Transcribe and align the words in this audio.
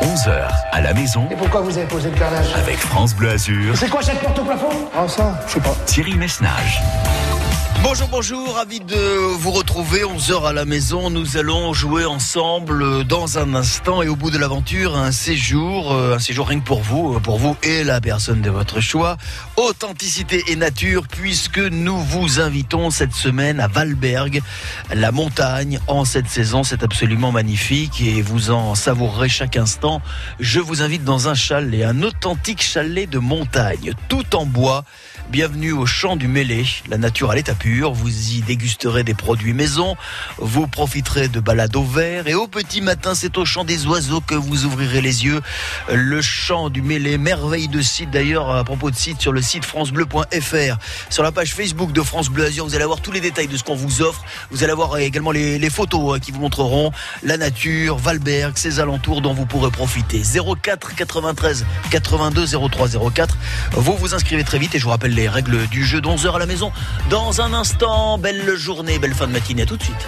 11h 0.00 0.48
à 0.72 0.80
la 0.80 0.94
maison 0.94 1.28
Et 1.30 1.36
pourquoi 1.36 1.60
vous 1.60 1.76
avez 1.76 1.86
posé 1.86 2.10
le 2.10 2.16
carrelage? 2.16 2.46
Avec 2.54 2.78
France 2.78 3.14
Bleu 3.14 3.30
Azur, 3.30 3.76
C'est 3.76 3.88
quoi 3.88 4.02
cette 4.02 4.18
porte 4.20 4.38
au 4.38 4.44
plafond? 4.44 4.68
Ah 4.96 5.06
ça, 5.06 5.38
je 5.46 5.52
sais 5.54 5.60
pas. 5.60 5.74
Thierry 5.86 6.14
Messnage. 6.14 6.80
Bonjour, 7.82 8.08
bonjour, 8.08 8.54
ravi 8.56 8.80
de 8.80 8.96
vous 9.38 9.50
retrouver 9.52 10.02
11h 10.02 10.46
à 10.46 10.52
la 10.52 10.66
maison. 10.66 11.08
Nous 11.08 11.38
allons 11.38 11.72
jouer 11.72 12.04
ensemble 12.04 13.04
dans 13.04 13.38
un 13.38 13.54
instant 13.54 14.02
et 14.02 14.08
au 14.08 14.16
bout 14.16 14.30
de 14.30 14.36
l'aventure, 14.36 14.96
un 14.96 15.12
séjour, 15.12 15.92
euh, 15.92 16.16
un 16.16 16.18
séjour 16.18 16.48
rien 16.48 16.60
que 16.60 16.64
pour 16.66 16.82
vous, 16.82 17.18
pour 17.20 17.38
vous 17.38 17.56
et 17.62 17.82
la 17.82 18.00
personne 18.02 18.42
de 18.42 18.50
votre 18.50 18.80
choix. 18.80 19.16
Authenticité 19.56 20.44
et 20.48 20.56
nature 20.56 21.08
puisque 21.08 21.58
nous 21.58 21.98
vous 21.98 22.38
invitons 22.38 22.90
cette 22.90 23.14
semaine 23.14 23.60
à 23.60 23.66
Valberg, 23.66 24.42
la 24.94 25.10
montagne 25.10 25.80
en 25.86 26.04
cette 26.04 26.28
saison. 26.28 26.62
C'est 26.62 26.82
absolument 26.82 27.32
magnifique 27.32 28.02
et 28.02 28.20
vous 28.20 28.50
en 28.50 28.74
savourerez 28.74 29.30
chaque 29.30 29.56
instant. 29.56 30.02
Je 30.38 30.60
vous 30.60 30.82
invite 30.82 31.02
dans 31.02 31.28
un 31.28 31.34
chalet, 31.34 31.84
un 31.84 32.02
authentique 32.02 32.62
chalet 32.62 33.08
de 33.08 33.18
montagne, 33.18 33.94
tout 34.08 34.36
en 34.36 34.44
bois. 34.44 34.84
Bienvenue 35.30 35.70
au 35.70 35.86
champ 35.86 36.16
du 36.16 36.26
Mêlé, 36.26 36.66
la 36.88 36.98
nature 36.98 37.30
à 37.30 37.36
l'état 37.36 37.54
pur. 37.54 37.92
Vous 37.92 38.32
y 38.32 38.40
dégusterez 38.40 39.04
des 39.04 39.14
produits 39.14 39.52
maison, 39.52 39.96
vous 40.38 40.66
profiterez 40.66 41.28
de 41.28 41.38
balades 41.38 41.76
au 41.76 41.84
vert 41.84 42.26
et 42.26 42.34
au 42.34 42.48
petit 42.48 42.80
matin, 42.80 43.14
c'est 43.14 43.38
au 43.38 43.44
champ 43.44 43.62
des 43.62 43.86
oiseaux 43.86 44.20
que 44.20 44.34
vous 44.34 44.64
ouvrirez 44.64 45.00
les 45.00 45.24
yeux. 45.24 45.40
Le 45.88 46.20
champ 46.20 46.68
du 46.68 46.82
Mêlé, 46.82 47.16
merveille 47.16 47.68
de 47.68 47.80
site 47.80 48.10
d'ailleurs 48.10 48.50
à 48.50 48.64
propos 48.64 48.90
de 48.90 48.96
site 48.96 49.20
sur 49.20 49.30
le 49.30 49.40
site 49.40 49.64
francebleu.fr. 49.64 50.78
Sur 51.10 51.22
la 51.22 51.30
page 51.30 51.54
Facebook 51.54 51.92
de 51.92 52.02
France 52.02 52.28
Bleu 52.28 52.46
Azur, 52.46 52.64
vous 52.64 52.74
allez 52.74 52.82
avoir 52.82 53.00
tous 53.00 53.12
les 53.12 53.20
détails 53.20 53.46
de 53.46 53.56
ce 53.56 53.62
qu'on 53.62 53.76
vous 53.76 54.02
offre. 54.02 54.24
Vous 54.50 54.64
allez 54.64 54.72
avoir 54.72 54.98
également 54.98 55.30
les, 55.30 55.70
photos 55.70 56.16
euh, 56.16 56.18
qui 56.18 56.32
vous 56.32 56.40
montreront 56.40 56.90
la 57.22 57.36
nature, 57.36 57.98
Valberg, 57.98 58.56
ses 58.56 58.80
alentours 58.80 59.20
dont 59.20 59.32
vous 59.32 59.46
pourrez 59.46 59.70
profiter. 59.70 60.22
04 60.60 60.96
93 60.96 61.66
82 61.92 62.46
03 62.68 62.88
04. 63.14 63.38
Vous 63.74 63.96
vous 63.96 64.12
inscrivez 64.12 64.42
très 64.42 64.58
vite 64.58 64.74
et 64.74 64.80
je 64.80 64.84
vous 64.84 64.90
rappelle 64.90 65.14
les 65.14 65.19
règles 65.28 65.66
du 65.68 65.84
jeu 65.84 66.00
d'11h 66.00 66.34
à 66.34 66.38
la 66.38 66.46
maison. 66.46 66.72
Dans 67.08 67.40
un 67.40 67.52
instant, 67.52 68.18
belle 68.18 68.54
journée, 68.56 68.98
belle 68.98 69.14
fin 69.14 69.26
de 69.26 69.32
matinée. 69.32 69.62
À 69.62 69.66
tout 69.66 69.76
de 69.76 69.82
suite. 69.82 70.06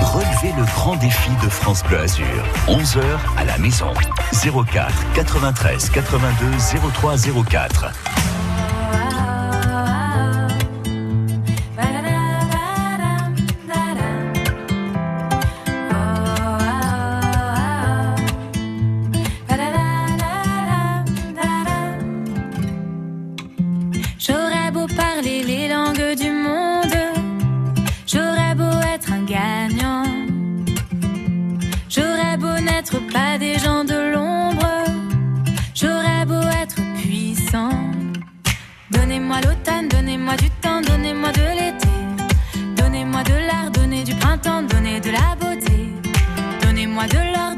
Relevez 0.00 0.54
le 0.56 0.64
grand 0.74 0.96
défi 0.96 1.30
de 1.42 1.48
France 1.48 1.82
Bleu 1.84 1.98
Azur. 1.98 2.24
11h 2.68 3.02
à 3.36 3.44
la 3.44 3.58
maison. 3.58 3.92
04 4.32 5.12
93 5.14 5.90
82 5.90 6.46
03 6.94 7.16
04. 7.50 7.92
De 47.08 47.18
l'or, 47.18 47.55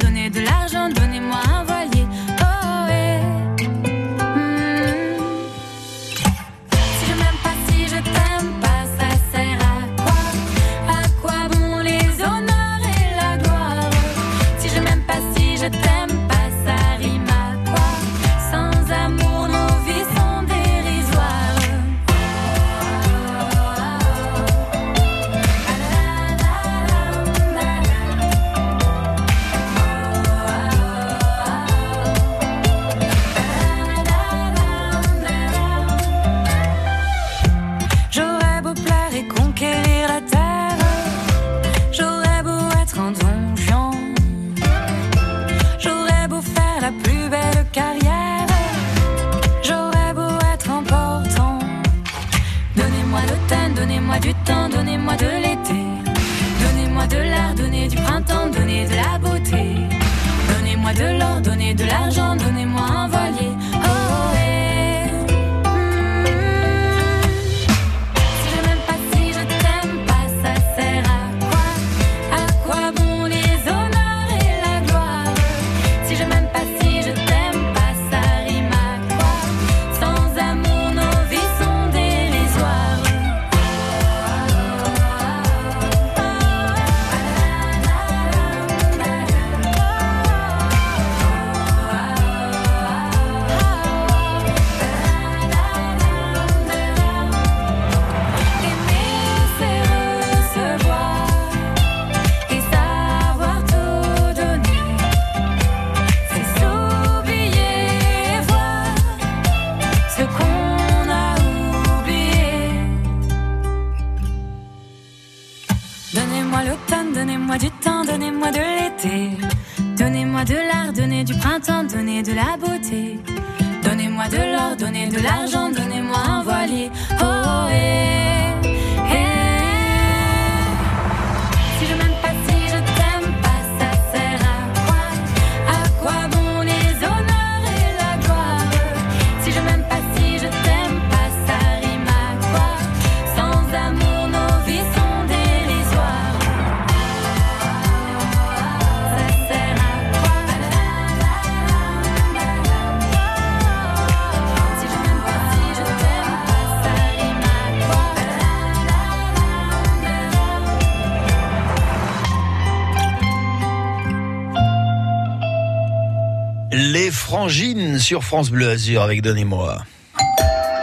sur 167.98 168.24
France 168.24 168.50
Bleu 168.50 168.70
Azur 168.70 169.02
avec 169.02 169.22
Donnez-moi. 169.22 169.78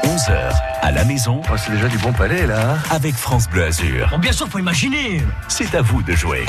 11h 0.03 0.53
à 0.81 0.91
la 0.91 1.03
maison 1.05 1.41
Oh, 1.51 1.55
c'est 1.57 1.71
déjà 1.71 1.87
du 1.87 1.97
bon 1.97 2.13
palais, 2.13 2.45
là. 2.45 2.71
hein. 2.73 2.77
avec 2.89 3.15
France 3.15 3.49
Bleu 3.49 3.65
Azur. 3.65 4.07
Bon, 4.11 4.19
bien 4.19 4.31
sûr, 4.31 4.47
faut 4.47 4.59
imaginer. 4.59 5.21
C'est 5.47 5.73
à 5.75 5.81
vous 5.81 6.01
de 6.03 6.13
jouer. 6.13 6.45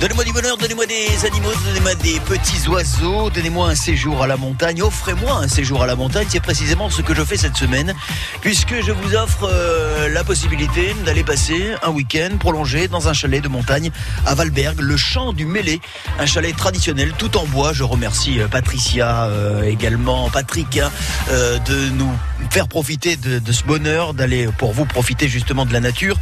Donnez-moi 0.00 0.22
du 0.22 0.32
bonheur, 0.32 0.56
donnez-moi 0.56 0.86
des 0.86 1.26
animaux, 1.26 1.50
donnez-moi 1.66 1.96
des 1.96 2.20
petits 2.20 2.68
oiseaux, 2.68 3.30
donnez-moi 3.30 3.70
un 3.70 3.74
séjour 3.74 4.22
à 4.22 4.28
la 4.28 4.36
montagne, 4.36 4.80
offrez-moi 4.80 5.32
un 5.32 5.48
séjour 5.48 5.82
à 5.82 5.86
la 5.86 5.96
montagne. 5.96 6.28
C'est 6.30 6.38
précisément 6.38 6.88
ce 6.88 7.02
que 7.02 7.14
je 7.14 7.24
fais 7.24 7.36
cette 7.36 7.56
semaine, 7.56 7.92
puisque 8.40 8.80
je 8.80 8.92
vous 8.92 9.16
offre 9.16 9.50
euh, 9.50 10.08
la 10.08 10.22
possibilité 10.22 10.94
d'aller 11.04 11.24
passer 11.24 11.74
un 11.82 11.90
week-end 11.90 12.30
prolongé 12.38 12.86
dans 12.86 13.08
un 13.08 13.12
chalet 13.12 13.42
de 13.42 13.48
montagne 13.48 13.90
à 14.24 14.36
Valberg, 14.36 14.78
le 14.80 14.96
champ 14.96 15.32
du 15.32 15.46
Mêlé, 15.46 15.80
un 16.20 16.26
chalet 16.26 16.56
traditionnel 16.56 17.12
tout 17.18 17.36
en 17.36 17.44
bois. 17.46 17.72
Je 17.72 17.82
remercie 17.82 18.40
euh, 18.40 18.46
Patricia, 18.46 19.24
euh, 19.24 19.64
également 19.64 20.30
Patrick, 20.30 20.78
hein, 20.78 20.92
de 21.28 21.88
nous 21.90 22.12
faire 22.50 22.68
profiter 22.68 23.16
de, 23.16 23.52
ce 23.52 23.64
bonheur, 23.64 24.14
d'aller 24.14 24.48
pour 24.58 24.72
vous 24.72 24.84
profiter 24.84 25.28
justement 25.28 25.66
de 25.66 25.72
la 25.72 25.80
nature. 25.80 26.16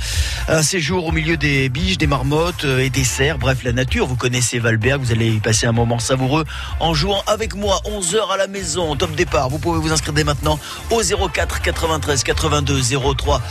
Un 0.48 0.62
séjour 0.62 1.06
au 1.06 1.12
milieu 1.12 1.36
des 1.36 1.68
biches, 1.68 1.98
des 1.98 2.06
marmottes 2.06 2.64
et 2.64 2.90
des 2.90 3.04
cerfs, 3.04 3.38
bref 3.38 3.62
la 3.62 3.72
nature. 3.72 4.06
Vous 4.06 4.16
connaissez 4.16 4.58
Valberg, 4.58 5.00
vous 5.00 5.12
allez 5.12 5.28
y 5.28 5.40
passer 5.40 5.66
un 5.66 5.72
moment 5.72 5.98
savoureux 5.98 6.44
en 6.80 6.94
jouant 6.94 7.22
avec 7.26 7.54
moi 7.54 7.80
11h 7.84 8.32
à 8.32 8.36
la 8.36 8.46
maison, 8.46 8.96
top 8.96 9.14
départ. 9.14 9.48
Vous 9.48 9.58
pouvez 9.58 9.78
vous 9.78 9.92
inscrire 9.92 10.12
dès 10.14 10.24
maintenant 10.24 10.58
au 10.90 11.02
04 11.02 11.60
93 11.62 12.24
82 12.24 12.80
03 13.16 13.42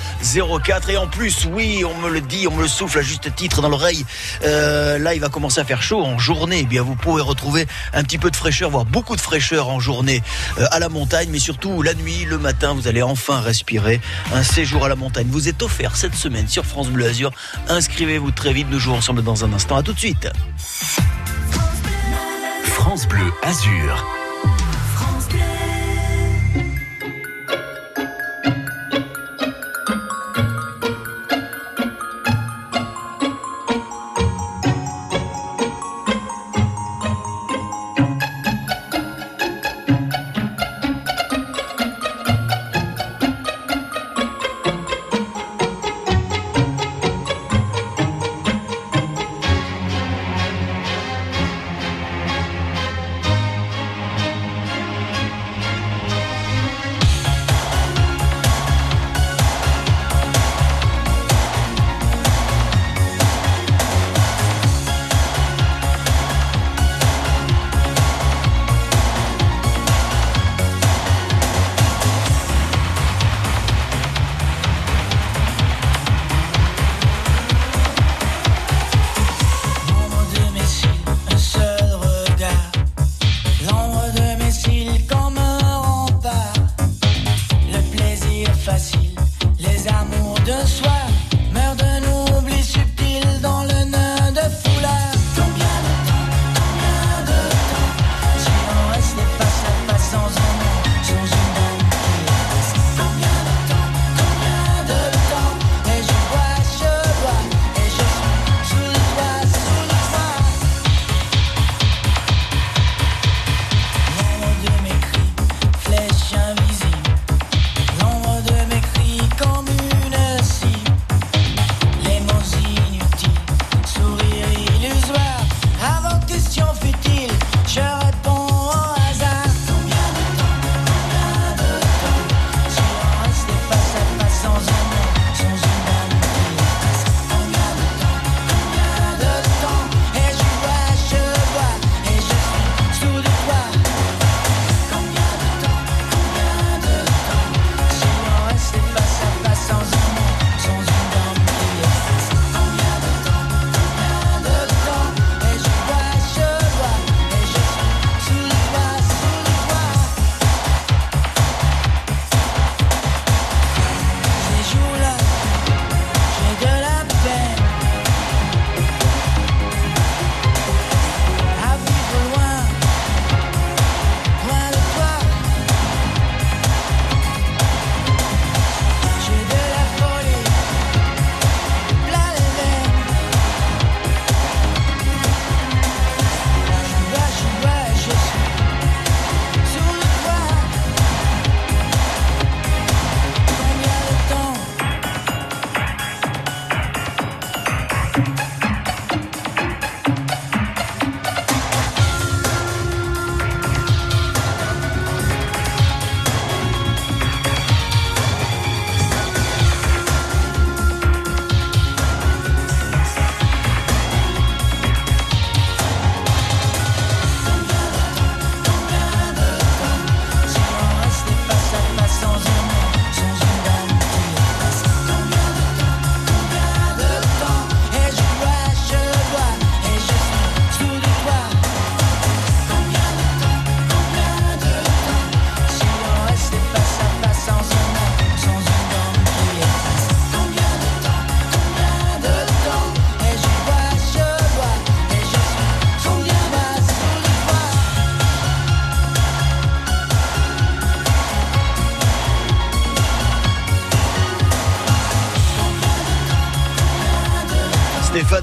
04. 0.64 0.90
Et 0.90 0.98
en 0.98 1.08
plus, 1.08 1.48
oui, 1.52 1.84
on 1.86 1.98
me 2.02 2.10
le 2.10 2.22
dit, 2.22 2.48
on 2.48 2.56
me 2.56 2.64
le 2.64 2.68
souffle 2.68 3.00
à 3.00 3.02
juste 3.02 3.34
titre 3.36 3.62
dans 3.62 3.70
l'oreille. 3.70 4.06
Euh, 4.44 4.98
là, 4.98 5.14
il 5.14 5.22
va 5.22 5.30
commencer 5.30 5.60
à 5.60 5.66
faire 5.66 5.82
chaud 5.82 6.04
en 6.04 6.18
journée. 6.18 6.60
Eh 6.62 6.66
bien, 6.66 6.82
vous 6.82 6.96
pouvez 6.96 7.22
retrouver 7.22 7.68
un 7.94 8.04
petit 8.04 8.18
peu 8.18 8.32
de 8.32 8.36
fraîcheur, 8.36 8.70
voire 8.70 8.86
beaucoup 8.86 9.16
de 9.16 9.22
fraîcheur 9.22 9.70
en 9.70 9.80
journée 9.80 10.22
euh, 10.60 10.66
à 10.72 10.80
la 10.80 10.90
montagne, 10.90 11.30
mais 11.32 11.40
surtout 11.40 11.82
la 11.82 11.94
nuit, 11.94 12.26
le 12.26 12.38
matin, 12.38 12.55
vous 12.64 12.88
allez 12.88 13.02
enfin 13.02 13.40
respirer. 13.42 14.02
Un 14.34 14.44
séjour 14.44 14.86
à 14.86 14.90
la 14.90 14.96
montagne 14.96 15.28
vous 15.30 15.48
est 15.48 15.62
offert 15.62 15.96
cette 15.96 16.16
semaine 16.16 16.48
sur 16.48 16.66
France 16.66 16.90
Bleu 16.90 17.06
Azur. 17.06 17.32
Inscrivez-vous 17.68 18.32
très 18.32 18.54
vite, 18.54 18.68
nous 18.70 18.80
jouons 18.80 18.96
ensemble 18.96 19.24
dans 19.24 19.46
un 19.46 19.54
instant. 19.54 19.76
À 19.76 19.84
tout 19.84 19.94
de 19.94 20.00
suite. 20.00 20.30
France 22.64 23.08
Bleu 23.08 23.32
Azur. 23.44 24.25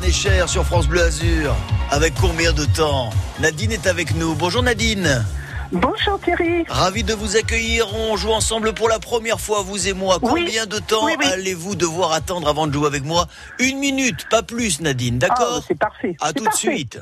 Est 0.05 0.11
cher 0.13 0.49
sur 0.49 0.65
France 0.65 0.87
Bleu 0.87 1.03
Azur. 1.03 1.55
Avec 1.91 2.15
combien 2.21 2.53
de 2.53 2.65
temps 2.65 3.11
Nadine 3.41 3.73
est 3.73 3.87
avec 3.87 4.15
nous. 4.17 4.35
Bonjour 4.35 4.63
Nadine. 4.63 5.25
Bonjour 5.71 6.21
Thierry. 6.23 6.65
Ravi 6.69 7.03
de 7.03 7.15
vous 7.15 7.37
accueillir. 7.37 7.87
On 7.95 8.17
joue 8.17 8.33
ensemble 8.33 8.73
pour 8.75 8.89
la 8.89 8.99
première 8.99 9.41
fois, 9.41 9.63
vous 9.63 9.89
et 9.89 9.93
moi. 9.93 10.19
Oui. 10.23 10.45
Combien 10.45 10.67
de 10.67 10.79
temps 10.79 11.05
Oui, 11.07 11.13
oui. 11.19 11.27
allez-vous 11.33 11.75
devoir 11.77 12.13
attendre 12.13 12.49
avant 12.49 12.67
de 12.67 12.73
jouer 12.73 12.87
avec 12.87 13.05
moi 13.05 13.27
Une 13.59 13.79
minute, 13.79 14.27
pas 14.31 14.43
plus 14.43 14.81
Nadine, 14.81 15.19
Ah, 15.23 15.29
d'accord 15.29 15.63
c'est 15.67 15.79
parfait. 15.79 16.17
À 16.21 16.33
tout 16.33 16.45
de 16.45 16.53
suite. 16.55 16.99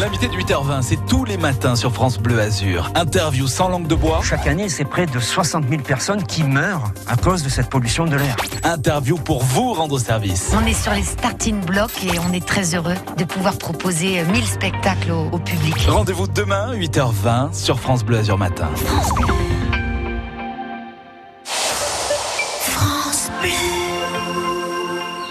L'invité 0.00 0.28
de 0.28 0.32
8h20, 0.32 0.80
c'est 0.80 1.06
tous 1.06 1.26
les 1.26 1.36
matins 1.36 1.76
sur 1.76 1.92
France 1.92 2.16
Bleu 2.16 2.40
Azur. 2.40 2.90
Interview 2.94 3.46
sans 3.46 3.68
langue 3.68 3.86
de 3.86 3.94
bois, 3.94 4.22
Chaque 4.24 4.46
année, 4.46 4.70
c'est 4.70 4.86
près 4.86 5.04
de 5.04 5.20
60 5.20 5.68
000 5.68 5.82
personnes 5.82 6.22
qui 6.22 6.42
meurent 6.42 6.90
à 7.06 7.16
cause 7.16 7.42
de 7.42 7.50
cette 7.50 7.68
pollution 7.68 8.06
de 8.06 8.16
l'air. 8.16 8.34
interview 8.64 9.18
pour 9.18 9.42
vous 9.42 9.74
rendre 9.74 9.98
service. 9.98 10.52
On 10.54 10.64
est 10.64 10.72
sur 10.72 10.94
les 10.94 11.02
starting 11.02 11.60
blocks 11.66 12.02
et 12.02 12.18
on 12.18 12.32
est 12.32 12.42
très 12.42 12.74
heureux 12.74 12.94
de 13.18 13.24
pouvoir 13.24 13.58
proposer 13.58 14.24
1000 14.24 14.46
spectacles 14.46 15.10
au, 15.10 15.28
au 15.32 15.38
public. 15.38 15.76
Rendez-vous 15.86 16.28
demain, 16.28 16.74
8h20, 16.74 17.52
sur 17.52 17.78
France 17.78 18.02
Bleu 18.02 18.20
Azur 18.20 18.38
Matin. 18.38 18.70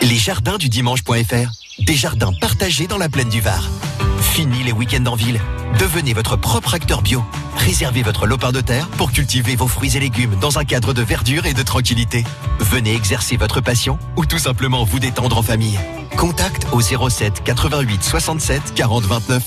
Les 0.04 0.16
jardins 0.16 0.58
du 0.58 0.70
dimanche.fr. 0.70 1.52
Des 1.80 1.96
jardins 1.96 2.34
partagés 2.40 2.86
dans 2.86 3.00
la 3.00 3.10
plaine 3.10 3.30
du 3.30 3.42
Var. 3.42 3.68
Fini 4.40 4.64
les 4.64 4.72
week-ends 4.72 5.06
en 5.06 5.16
ville. 5.16 5.38
Devenez 5.80 6.14
votre 6.14 6.38
propre 6.38 6.74
acteur 6.74 7.02
bio. 7.02 7.26
Réservez 7.58 8.04
votre 8.04 8.26
lopin 8.26 8.54
de 8.54 8.62
terre 8.62 8.88
pour 8.88 9.12
cultiver 9.12 9.58
vos 9.58 9.68
fruits 9.68 9.98
et 9.98 10.00
légumes 10.00 10.34
dans 10.40 10.60
un 10.60 10.64
cadre 10.64 10.94
de 10.94 11.02
verdure 11.02 11.46
et 11.46 11.54
de 11.54 11.62
tranquillité. 11.62 12.24
Venez 12.62 12.96
exercer 12.96 13.36
votre 13.36 13.60
passion 13.60 14.00
ou 14.16 14.26
tout 14.26 14.38
simplement 14.38 14.86
vous 14.86 15.00
détendre 15.00 15.38
en 15.38 15.42
famille. 15.42 15.78
Contact 16.16 16.68
au 16.72 16.80
07 16.80 17.44
88 17.44 18.02
67 18.02 18.74
40 18.76 19.04
29. 19.04 19.44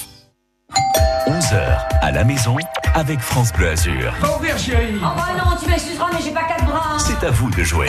11h 1.27 1.79
à 2.03 2.11
la 2.13 2.25
maison 2.25 2.59
avec 2.93 3.21
France 3.21 3.51
Bleu 3.55 3.71
Azur. 3.71 4.13
Chérie. 4.59 4.97
Oh 4.99 5.07
bah 5.17 5.29
non, 5.39 5.57
tu 5.59 5.71
m'excuseras, 5.71 6.11
mais 6.13 6.23
j'ai 6.23 6.33
pas 6.33 6.45
quatre 6.45 6.67
bras. 6.67 6.99
C'est 6.99 7.27
à 7.27 7.31
vous 7.31 7.49
de 7.49 7.65
jouer. 7.65 7.89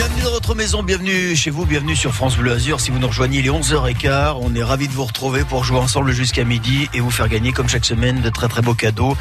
Bienvenue 0.00 0.22
dans 0.22 0.30
votre 0.30 0.54
maison, 0.54 0.82
bienvenue 0.82 1.36
chez 1.36 1.50
vous, 1.50 1.66
bienvenue 1.66 1.94
sur 1.94 2.14
France 2.14 2.34
Bleu 2.34 2.52
Azur. 2.52 2.80
Si 2.80 2.90
vous 2.90 2.98
nous 2.98 3.08
rejoignez, 3.08 3.40
il 3.40 3.46
est 3.46 3.50
11h15. 3.50 4.38
On 4.40 4.54
est 4.54 4.62
ravis 4.62 4.88
de 4.88 4.94
vous 4.94 5.04
retrouver 5.04 5.44
pour 5.44 5.62
jouer 5.62 5.76
ensemble 5.76 6.12
jusqu'à 6.12 6.42
midi 6.42 6.88
et 6.94 7.00
vous 7.00 7.10
faire 7.10 7.28
gagner, 7.28 7.52
comme 7.52 7.68
chaque 7.68 7.84
semaine, 7.84 8.22
de 8.22 8.30
très 8.30 8.48
très 8.48 8.62
beaux 8.62 8.72
cadeaux. 8.72 9.14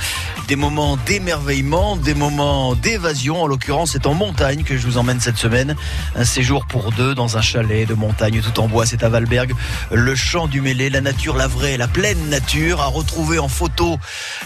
Des 0.47 0.55
moments 0.55 0.95
d'émerveillement, 0.95 1.97
des 1.97 2.13
moments 2.13 2.75
d'évasion. 2.75 3.43
En 3.43 3.47
l'occurrence, 3.47 3.91
c'est 3.91 4.07
en 4.07 4.13
montagne 4.13 4.63
que 4.63 4.77
je 4.77 4.87
vous 4.87 4.97
emmène 4.97 5.19
cette 5.19 5.35
semaine. 5.35 5.75
Un 6.15 6.23
séjour 6.23 6.65
pour 6.65 6.93
deux 6.93 7.13
dans 7.13 7.35
un 7.35 7.41
chalet 7.41 7.85
de 7.85 7.93
montagne 7.93 8.39
tout 8.39 8.57
en 8.61 8.69
bois. 8.69 8.85
C'est 8.85 9.03
à 9.03 9.09
Valberg. 9.09 9.53
Le 9.91 10.15
champ 10.15 10.47
du 10.47 10.61
mêlé, 10.61 10.89
la 10.89 11.01
nature, 11.01 11.35
la 11.35 11.47
vraie, 11.47 11.75
la 11.75 11.89
pleine 11.89 12.29
nature 12.29 12.79
à 12.79 12.85
retrouver 12.85 13.37
en 13.37 13.49
photo 13.49 13.99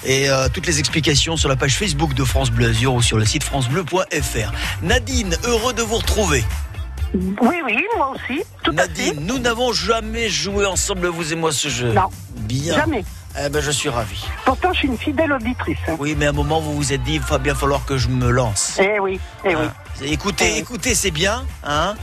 et 0.03 0.31
euh, 0.31 0.47
toutes 0.51 0.65
les 0.65 0.79
explications 0.79 1.37
sur 1.37 1.47
la 1.47 1.57
page 1.57 1.75
Facebook 1.75 2.15
de 2.15 2.23
France 2.23 2.49
Bleu 2.49 2.69
Azur 2.69 2.95
ou 2.95 3.03
sur 3.03 3.19
le 3.19 3.25
site 3.25 3.43
francebleu.fr. 3.43 4.51
Nadine, 4.81 5.37
heureux 5.43 5.73
de 5.73 5.83
vous 5.83 5.97
retrouver. 5.97 6.22
Oui, 6.31 7.57
oui, 7.65 7.85
moi 7.97 8.11
aussi. 8.15 8.41
Tout 8.63 8.71
à 8.71 8.73
Nadine, 8.87 9.19
nous 9.25 9.37
n'avons 9.37 9.71
jamais 9.71 10.29
joué 10.29 10.65
ensemble, 10.65 11.07
vous 11.07 11.31
et 11.31 11.35
moi, 11.35 11.51
ce 11.51 11.67
jeu. 11.67 11.89
fait. 11.89 11.95
Non, 11.99 12.09
Bien. 12.37 12.75
jamais. 12.75 13.03
Eh 13.45 13.49
ben, 13.49 13.61
je 13.61 13.71
suis 13.71 13.89
ravi. 13.89 14.23
Pourtant, 14.45 14.71
je 14.73 14.79
suis 14.79 14.87
une 14.87 14.97
fidèle 14.97 15.31
auditrice. 15.33 15.77
hein. 15.87 15.95
Oui, 15.99 16.15
mais 16.17 16.27
à 16.27 16.29
un 16.29 16.33
moment, 16.33 16.59
vous 16.59 16.73
vous 16.75 16.93
êtes 16.93 17.03
dit, 17.03 17.15
il 17.15 17.19
va 17.21 17.37
bien 17.39 17.55
falloir 17.55 17.83
que 17.85 17.97
je 17.97 18.07
me 18.07 18.29
lance. 18.29 18.79
Eh 18.79 18.99
oui, 18.99 19.19
eh 19.45 19.55
oui. 19.55 19.63
Hein. 19.65 19.73
Écoutez, 20.05 20.53
Eh. 20.55 20.59
écoutez, 20.59 20.93
c'est 20.95 21.11
bien, 21.11 21.43
hein. 21.63 21.95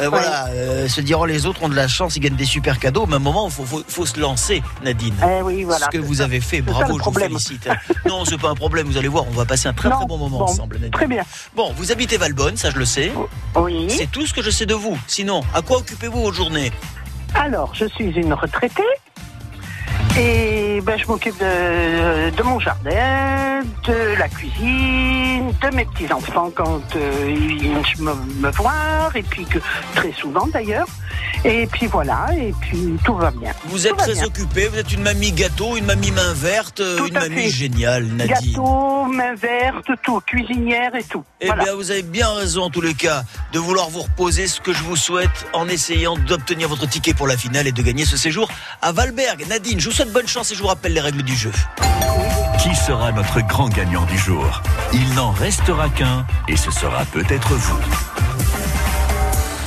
Euh, 0.00 0.08
Voilà, 0.08 0.46
euh, 0.48 0.88
se 0.88 1.00
diront 1.00 1.24
les 1.24 1.46
autres 1.46 1.62
ont 1.62 1.68
de 1.68 1.74
la 1.74 1.88
chance, 1.88 2.16
ils 2.16 2.20
gagnent 2.20 2.36
des 2.36 2.44
super 2.44 2.78
cadeaux, 2.78 3.06
mais 3.06 3.14
à 3.14 3.16
un 3.16 3.20
moment, 3.20 3.46
il 3.48 3.52
faut, 3.52 3.64
faut, 3.64 3.82
faut 3.86 4.06
se 4.06 4.18
lancer, 4.20 4.62
Nadine. 4.84 5.14
Eh 5.22 5.42
oui, 5.42 5.64
voilà. 5.64 5.86
Ce 5.86 5.90
que 5.90 5.98
vous 6.02 6.16
ça. 6.16 6.24
avez 6.24 6.40
fait, 6.40 6.58
ça, 6.58 6.62
bravo, 6.64 6.98
je 6.98 7.04
vous 7.04 7.12
félicite. 7.12 7.68
non, 8.06 8.24
c'est 8.24 8.38
pas 8.40 8.50
un 8.50 8.54
problème, 8.54 8.86
vous 8.86 8.96
allez 8.98 9.08
voir, 9.08 9.24
on 9.28 9.32
va 9.32 9.44
passer 9.44 9.68
un 9.68 9.72
très 9.72 9.88
Non, 9.88 9.96
très 9.96 10.06
bon 10.06 10.18
moment 10.18 10.38
bon, 10.38 10.44
ensemble, 10.44 10.76
Nadine. 10.76 10.90
Très 10.90 11.06
bien. 11.06 11.22
Bon, 11.54 11.72
vous 11.76 11.92
habitez 11.92 12.16
Valbonne, 12.18 12.56
ça 12.56 12.70
je 12.70 12.76
le 12.78 12.84
sais. 12.84 13.10
Oui. 13.56 13.86
C'est 13.88 14.10
tout 14.10 14.26
ce 14.26 14.34
que 14.34 14.42
je 14.42 14.50
sais 14.50 14.66
de 14.66 14.74
vous. 14.74 14.98
Sinon, 15.06 15.42
à 15.54 15.62
quoi 15.62 15.78
occupez-vous 15.78 16.20
vos 16.22 16.32
journées 16.32 16.72
Alors, 17.34 17.74
je 17.74 17.86
suis 17.86 18.06
une 18.10 18.32
retraitée. 18.34 18.82
Et 20.18 20.80
ben, 20.82 20.98
je 20.98 21.06
m'occupe 21.06 21.38
de, 21.38 22.42
mon 22.42 22.58
jardin, 22.58 23.60
de 23.86 24.18
la 24.18 24.28
cuisine, 24.28 25.52
de 25.60 25.74
mes 25.74 25.84
petits-enfants 25.84 26.50
quand 26.54 26.96
euh, 26.96 27.26
ils 27.28 27.58
viennent 27.58 27.82
me, 27.98 28.14
me 28.40 28.50
voir, 28.52 29.14
et 29.14 29.22
puis 29.22 29.44
que 29.44 29.58
très 29.94 30.12
souvent 30.12 30.46
d'ailleurs. 30.46 30.86
Et 31.44 31.66
puis 31.66 31.86
voilà, 31.86 32.26
et 32.36 32.52
puis 32.60 32.96
tout 33.04 33.14
va 33.14 33.30
bien. 33.30 33.52
Vous 33.66 33.86
êtes 33.86 33.92
Tout 33.92 33.98
très 33.98 34.14
bien. 34.14 34.24
occupée, 34.24 34.68
vous 34.68 34.78
êtes 34.78 34.92
une 34.92 35.02
mamie 35.02 35.32
gâteau, 35.32 35.76
une 35.76 35.84
mamie 35.84 36.10
main 36.10 36.32
verte, 36.34 36.82
Tout 36.96 37.06
une 37.06 37.14
mamie 37.14 37.42
fait. 37.44 37.50
géniale, 37.50 38.04
Nadine. 38.06 38.52
Gâteau, 38.52 39.04
main 39.04 39.34
verte, 39.34 39.90
tout, 40.02 40.20
cuisinière 40.26 40.94
et 40.94 41.04
tout. 41.04 41.22
Eh 41.40 41.46
voilà. 41.46 41.64
bien, 41.64 41.74
vous 41.74 41.90
avez 41.90 42.02
bien 42.02 42.28
raison 42.32 42.62
en 42.64 42.70
tous 42.70 42.80
les 42.80 42.94
cas 42.94 43.22
de 43.52 43.58
vouloir 43.58 43.88
vous 43.90 44.02
reposer, 44.02 44.46
ce 44.48 44.60
que 44.60 44.72
je 44.72 44.82
vous 44.82 44.96
souhaite 44.96 45.46
en 45.52 45.68
essayant 45.68 46.16
d'obtenir 46.16 46.68
votre 46.68 46.88
ticket 46.88 47.14
pour 47.14 47.26
la 47.28 47.36
finale 47.36 47.66
et 47.66 47.72
de 47.72 47.82
gagner 47.82 48.04
ce 48.04 48.16
séjour 48.16 48.48
à 48.82 48.92
Valberg. 48.92 49.46
Nadine, 49.48 49.78
je 49.78 49.88
vous 49.88 49.94
souhaite 49.94 50.12
bonne 50.12 50.26
chance 50.28 50.50
et 50.50 50.54
je 50.54 50.60
vous 50.62 50.68
rappelle 50.68 50.94
les 50.94 51.00
règles 51.00 51.22
du 51.22 51.36
jeu. 51.36 51.52
Qui 52.62 52.74
sera 52.74 53.12
notre 53.12 53.40
grand 53.42 53.68
gagnant 53.68 54.04
du 54.06 54.18
jour? 54.18 54.62
Il 54.92 55.14
n'en 55.14 55.30
restera 55.30 55.88
qu'un 55.90 56.26
et 56.48 56.56
ce 56.56 56.70
sera 56.72 57.04
peut-être 57.04 57.54
vous. 57.54 57.78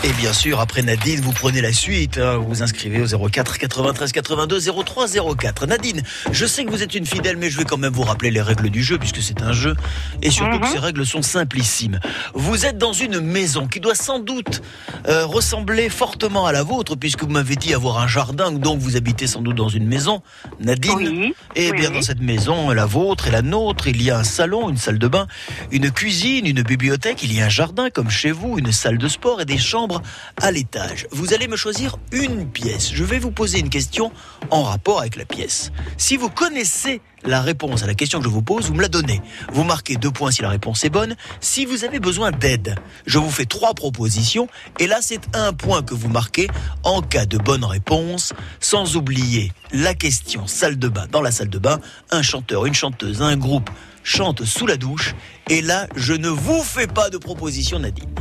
Et 0.05 0.13
bien 0.13 0.31
sûr, 0.31 0.61
après 0.61 0.81
Nadine, 0.81 1.19
vous 1.19 1.33
prenez 1.33 1.59
la 1.59 1.73
suite. 1.73 2.19
hein. 2.19 2.37
vous 2.37 2.47
vous 2.47 2.63
inscrivez 2.63 3.01
au 3.01 3.29
04 3.29 3.57
93 3.57 4.13
82 4.13 4.61
03 4.85 5.07
04. 5.37 5.67
Nadine, 5.67 6.01
je 6.31 6.45
sais 6.45 6.63
que 6.63 6.71
vous 6.71 6.81
êtes 6.81 6.95
une 6.95 7.05
fidèle, 7.05 7.35
mais 7.35 7.49
je 7.49 7.57
vais 7.57 7.65
quand 7.65 7.77
même 7.77 7.91
vous 7.91 8.03
rappeler 8.03 8.31
les 8.31 8.41
règles 8.41 8.69
du 8.69 8.81
jeu, 8.81 8.97
puisque 8.97 9.21
c'est 9.21 9.41
un 9.41 9.51
jeu. 9.51 9.75
Et 10.21 10.31
surtout 10.31 10.57
que 10.61 10.69
ces 10.69 10.79
règles 10.79 11.05
sont 11.05 11.21
simplissimes. 11.21 11.99
Vous 12.33 12.65
êtes 12.65 12.77
dans 12.77 12.93
une 12.93 13.19
maison 13.19 13.67
qui 13.67 13.81
doit 13.81 13.93
sans 13.93 14.19
doute 14.19 14.61
euh, 15.09 15.25
ressembler 15.25 15.89
fortement 15.89 16.45
à 16.45 16.53
la 16.53 16.63
vôtre, 16.63 16.95
puisque 16.95 17.23
vous 17.23 17.29
m'avez 17.31 17.57
dit 17.57 17.73
avoir 17.73 17.97
un 17.97 18.07
jardin, 18.07 18.53
donc 18.53 18.79
vous 18.79 18.95
habitez 18.95 19.27
sans 19.27 19.41
doute 19.41 19.55
dans 19.57 19.67
une 19.69 19.85
maison. 19.85 20.21
Nadine 20.61 20.93
Oui, 20.95 21.33
Eh 21.57 21.71
oui, 21.71 21.77
bien, 21.77 21.91
dans 21.91 22.01
cette 22.01 22.21
maison, 22.21 22.69
la 22.71 22.85
vôtre 22.85 23.27
et 23.27 23.31
la 23.31 23.41
nôtre, 23.41 23.89
il 23.89 24.01
y 24.01 24.11
a 24.11 24.17
un 24.19 24.23
salon, 24.23 24.69
une 24.69 24.77
salle 24.77 24.97
de 24.97 25.07
bain, 25.09 25.27
une 25.71 25.91
cuisine, 25.91 26.45
une 26.47 26.61
bibliothèque, 26.61 27.21
il 27.21 27.33
y 27.33 27.41
a 27.41 27.47
un 27.47 27.49
jardin 27.49 27.89
comme 27.89 28.09
chez 28.09 28.31
vous, 28.31 28.57
une 28.57 28.71
salle 28.71 28.97
de 28.97 29.07
sport 29.09 29.41
et 29.41 29.45
des 29.45 29.57
chambres 29.57 29.88
à 30.37 30.51
l'étage. 30.51 31.07
Vous 31.11 31.33
allez 31.33 31.47
me 31.47 31.55
choisir 31.55 31.97
une 32.11 32.49
pièce. 32.49 32.91
Je 32.93 33.03
vais 33.03 33.19
vous 33.19 33.31
poser 33.31 33.59
une 33.59 33.69
question 33.69 34.11
en 34.51 34.63
rapport 34.63 34.99
avec 34.99 35.15
la 35.15 35.25
pièce. 35.25 35.71
Si 35.97 36.17
vous 36.17 36.29
connaissez 36.29 37.01
la 37.25 37.41
réponse 37.41 37.83
à 37.83 37.87
la 37.87 37.93
question 37.93 38.19
que 38.19 38.25
je 38.25 38.29
vous 38.29 38.41
pose, 38.41 38.67
vous 38.67 38.73
me 38.73 38.81
la 38.81 38.87
donnez. 38.87 39.21
Vous 39.51 39.63
marquez 39.63 39.95
deux 39.95 40.11
points 40.11 40.31
si 40.31 40.41
la 40.41 40.49
réponse 40.49 40.83
est 40.83 40.89
bonne. 40.89 41.15
Si 41.41 41.65
vous 41.65 41.83
avez 41.83 41.99
besoin 41.99 42.31
d'aide, 42.31 42.75
je 43.05 43.17
vous 43.17 43.29
fais 43.29 43.45
trois 43.45 43.73
propositions 43.73 44.47
et 44.79 44.87
là 44.87 44.99
c'est 45.01 45.21
un 45.35 45.53
point 45.53 45.81
que 45.81 45.93
vous 45.93 46.09
marquez 46.09 46.47
en 46.83 47.01
cas 47.01 47.25
de 47.25 47.37
bonne 47.37 47.65
réponse, 47.65 48.33
sans 48.59 48.95
oublier 48.95 49.51
la 49.73 49.93
question 49.93 50.47
salle 50.47 50.79
de 50.79 50.87
bain. 50.87 51.07
Dans 51.11 51.21
la 51.21 51.31
salle 51.31 51.49
de 51.49 51.59
bain, 51.59 51.79
un 52.11 52.21
chanteur, 52.21 52.65
une 52.65 52.73
chanteuse, 52.73 53.21
un 53.21 53.37
groupe 53.37 53.69
chante 54.03 54.45
sous 54.45 54.65
la 54.65 54.77
douche 54.77 55.13
et 55.49 55.61
là 55.61 55.87
je 55.95 56.13
ne 56.13 56.29
vous 56.29 56.63
fais 56.63 56.87
pas 56.87 57.09
de 57.09 57.17
proposition 57.17 57.79
Nadine. 57.79 58.15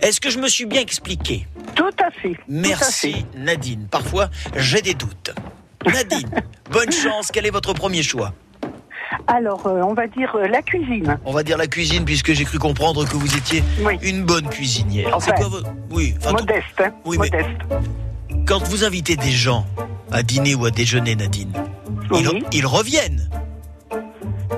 Est-ce 0.00 0.20
que 0.20 0.30
je 0.30 0.38
me 0.38 0.48
suis 0.48 0.66
bien 0.66 0.80
expliqué 0.80 1.46
Tout 1.74 1.84
à 2.04 2.10
fait. 2.10 2.32
à 2.32 2.42
Merci 2.48 3.12
fait. 3.12 3.24
Nadine. 3.38 3.86
Parfois, 3.90 4.28
j'ai 4.56 4.80
des 4.82 4.94
doutes. 4.94 5.32
Nadine, 5.86 6.28
bonne 6.70 6.92
chance. 6.92 7.30
Quel 7.32 7.46
est 7.46 7.50
votre 7.50 7.72
premier 7.72 8.02
choix 8.02 8.32
Alors, 9.26 9.66
euh, 9.66 9.80
on 9.82 9.94
va 9.94 10.06
dire 10.06 10.34
euh, 10.36 10.46
la 10.48 10.62
cuisine. 10.62 11.18
On 11.24 11.32
va 11.32 11.42
dire 11.42 11.56
la 11.58 11.66
cuisine, 11.66 12.04
puisque 12.04 12.32
j'ai 12.32 12.44
cru 12.44 12.58
comprendre 12.58 13.04
que 13.08 13.16
vous 13.16 13.36
étiez 13.36 13.62
Oui. 13.80 13.98
une 14.02 14.24
bonne 14.24 14.48
cuisinière. 14.48 15.08
Enfin, 15.14 15.32
C'est 15.34 15.40
quoi 15.40 15.48
votre... 15.48 15.70
Oui, 15.90 16.14
enfin, 16.18 16.32
Modeste, 16.32 16.64
hein. 16.80 16.92
Oui, 17.04 17.16
mais- 17.20 17.30
Modeste. 17.30 18.46
quand 18.46 18.62
vous 18.64 18.84
invitez 18.84 19.16
des 19.16 19.30
gens 19.32 19.66
à 20.12 20.22
dîner 20.22 20.54
ou 20.54 20.64
à 20.64 20.70
déjeuner, 20.70 21.14
Nadine, 21.16 21.52
ils 22.52 22.66
reviennent. 22.66 23.28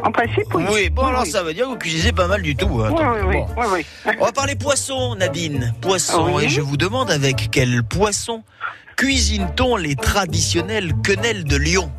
En 0.05 0.13
principe, 0.13 0.55
oui. 0.55 0.65
Oui, 0.71 0.89
bon, 0.91 1.05
alors 1.07 1.23
oui. 1.23 1.31
ça 1.31 1.43
veut 1.43 1.53
dire 1.53 1.65
que 1.67 1.71
vous 1.71 1.77
cuisinez 1.79 2.13
pas 2.13 2.27
mal 2.29 2.43
du 2.43 2.55
tout. 2.57 2.81
hein. 2.83 2.91
Oui, 2.97 3.03
oui, 3.05 3.21
oui, 3.27 3.37
bon. 3.37 3.47
oui, 3.57 3.85
oui. 4.07 4.13
On 4.21 4.25
va 4.25 4.33
parler 4.33 4.55
poisson, 4.55 5.15
Nadine. 5.17 5.75
Poisson. 5.81 6.39
Et 6.39 6.49
je 6.49 6.61
vous 6.61 6.77
demande 6.77 7.11
avec 7.11 7.49
quel 7.51 7.83
poisson 7.83 8.43
cuisine-t-on 8.97 9.77
les 9.77 9.97
traditionnelles 9.97 10.93
quenelles 11.05 11.45
de 11.45 11.57
Lyon? 11.57 11.91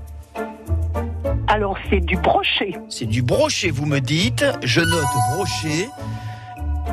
Alors, 1.48 1.78
c'est 1.90 2.00
du 2.00 2.16
brochet. 2.16 2.76
C'est 2.90 3.06
du 3.06 3.22
brochet, 3.22 3.72
vous 3.72 3.86
me 3.86 4.00
dites. 4.00 4.46
Je 4.64 4.80
note 4.82 5.06
brochet. 5.34 5.90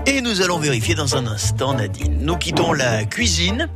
Et 0.06 0.20
nous 0.20 0.40
allons 0.42 0.58
vérifier 0.58 0.94
dans 0.94 1.16
un 1.16 1.26
instant, 1.26 1.74
Nadine. 1.74 2.18
Nous 2.20 2.36
quittons 2.36 2.72
la 2.72 3.04
cuisine 3.04 3.68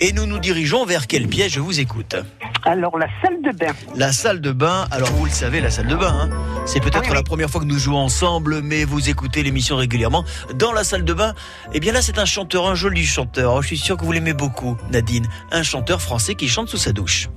et 0.00 0.12
nous 0.12 0.26
nous 0.26 0.38
dirigeons 0.38 0.84
vers 0.84 1.06
quelle 1.06 1.26
pièce 1.26 1.52
Je 1.52 1.60
vous 1.60 1.80
écoute. 1.80 2.16
Alors, 2.64 2.98
la 2.98 3.06
salle 3.22 3.40
de 3.42 3.56
bain. 3.56 3.72
La 3.94 4.12
salle 4.12 4.40
de 4.40 4.52
bain, 4.52 4.86
alors 4.90 5.10
vous 5.12 5.24
le 5.24 5.30
savez, 5.30 5.60
la 5.60 5.70
salle 5.70 5.86
de 5.86 5.94
bain, 5.94 6.14
hein, 6.22 6.30
c'est 6.66 6.80
peut-être 6.80 7.08
Oui, 7.08 7.14
la 7.14 7.22
première 7.22 7.48
fois 7.48 7.60
que 7.60 7.66
nous 7.66 7.78
jouons 7.78 7.98
ensemble, 7.98 8.60
mais 8.62 8.84
vous 8.84 9.08
écoutez 9.08 9.42
l'émission 9.42 9.76
régulièrement. 9.76 10.24
Dans 10.54 10.72
la 10.72 10.84
salle 10.84 11.04
de 11.04 11.14
bain, 11.14 11.34
eh 11.72 11.80
bien 11.80 11.92
là, 11.92 12.02
c'est 12.02 12.18
un 12.18 12.24
chanteur, 12.24 12.66
un 12.66 12.74
joli 12.74 13.04
chanteur. 13.04 13.54
Oh, 13.54 13.62
je 13.62 13.68
suis 13.68 13.78
sûr 13.78 13.96
que 13.96 14.04
vous 14.04 14.12
l'aimez 14.12 14.34
beaucoup, 14.34 14.76
Nadine. 14.90 15.26
Un 15.52 15.62
chanteur 15.62 16.02
français 16.02 16.34
qui 16.34 16.48
chante 16.48 16.68
sous 16.68 16.76
sa 16.76 16.92
douche. 16.92 17.28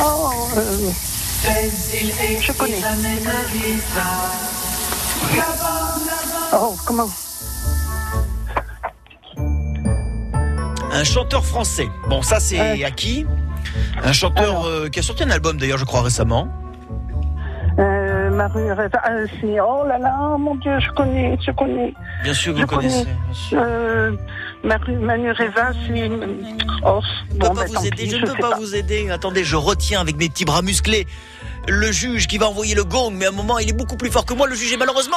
Oh, 0.00 0.30
euh, 0.56 0.90
je 1.44 2.52
connais. 2.52 2.80
Oh, 6.52 6.74
comment 6.86 7.08
Un 10.90 11.04
chanteur 11.04 11.44
français. 11.44 11.88
Bon, 12.08 12.22
ça, 12.22 12.40
c'est 12.40 12.82
à 12.84 12.90
qui? 12.90 13.26
Un 14.02 14.12
chanteur 14.12 14.66
euh, 14.66 14.88
qui 14.88 14.98
a 14.98 15.02
sorti 15.02 15.22
un 15.24 15.30
album, 15.30 15.58
d'ailleurs, 15.58 15.78
je 15.78 15.84
crois, 15.84 16.02
récemment. 16.02 16.48
euh, 17.78 18.30
Marie 18.30 18.60
euh, 18.70 18.88
c'est- 19.40 19.60
Oh 19.60 19.84
là 19.86 19.98
là, 19.98 20.36
mon 20.38 20.54
Dieu, 20.56 20.78
je 20.80 20.90
connais, 20.90 21.36
je 21.44 21.50
connais. 21.52 21.94
Bien 22.24 22.34
sûr, 22.34 22.52
vous 22.52 22.58
Je 22.58 22.62
le 22.62 22.68
connaissez. 22.68 23.06
connais. 23.50 24.18
Bien 24.62 24.76
sûr. 24.78 24.84
Euh, 24.84 24.96
Marie- 24.96 24.96
Manu 24.96 25.32
Reva, 25.32 25.72
c'est. 25.86 26.10
Oh, 26.84 27.00
Je 27.30 27.34
ne 27.34 27.40
peux 27.40 27.54
pas 27.54 27.64
vous 27.64 27.86
aider, 27.86 27.96
pis, 28.04 28.10
je 28.10 28.16
ne 28.16 28.26
peux 28.26 28.34
pas 28.34 28.56
vous 28.58 28.74
aider. 28.74 29.10
Attendez, 29.10 29.44
je 29.44 29.56
retiens 29.56 30.00
avec 30.00 30.16
mes 30.16 30.28
petits 30.28 30.44
bras 30.44 30.62
musclés 30.62 31.06
le 31.70 31.92
juge 31.92 32.26
qui 32.28 32.38
va 32.38 32.48
envoyer 32.48 32.74
le 32.74 32.84
gong, 32.84 33.10
mais 33.12 33.26
à 33.26 33.28
un 33.28 33.32
moment, 33.32 33.58
il 33.58 33.68
est 33.68 33.72
beaucoup 33.74 33.96
plus 33.96 34.10
fort 34.10 34.24
que 34.24 34.32
moi, 34.32 34.46
le 34.46 34.54
juge, 34.54 34.72
est 34.72 34.76
malheureusement. 34.78 35.16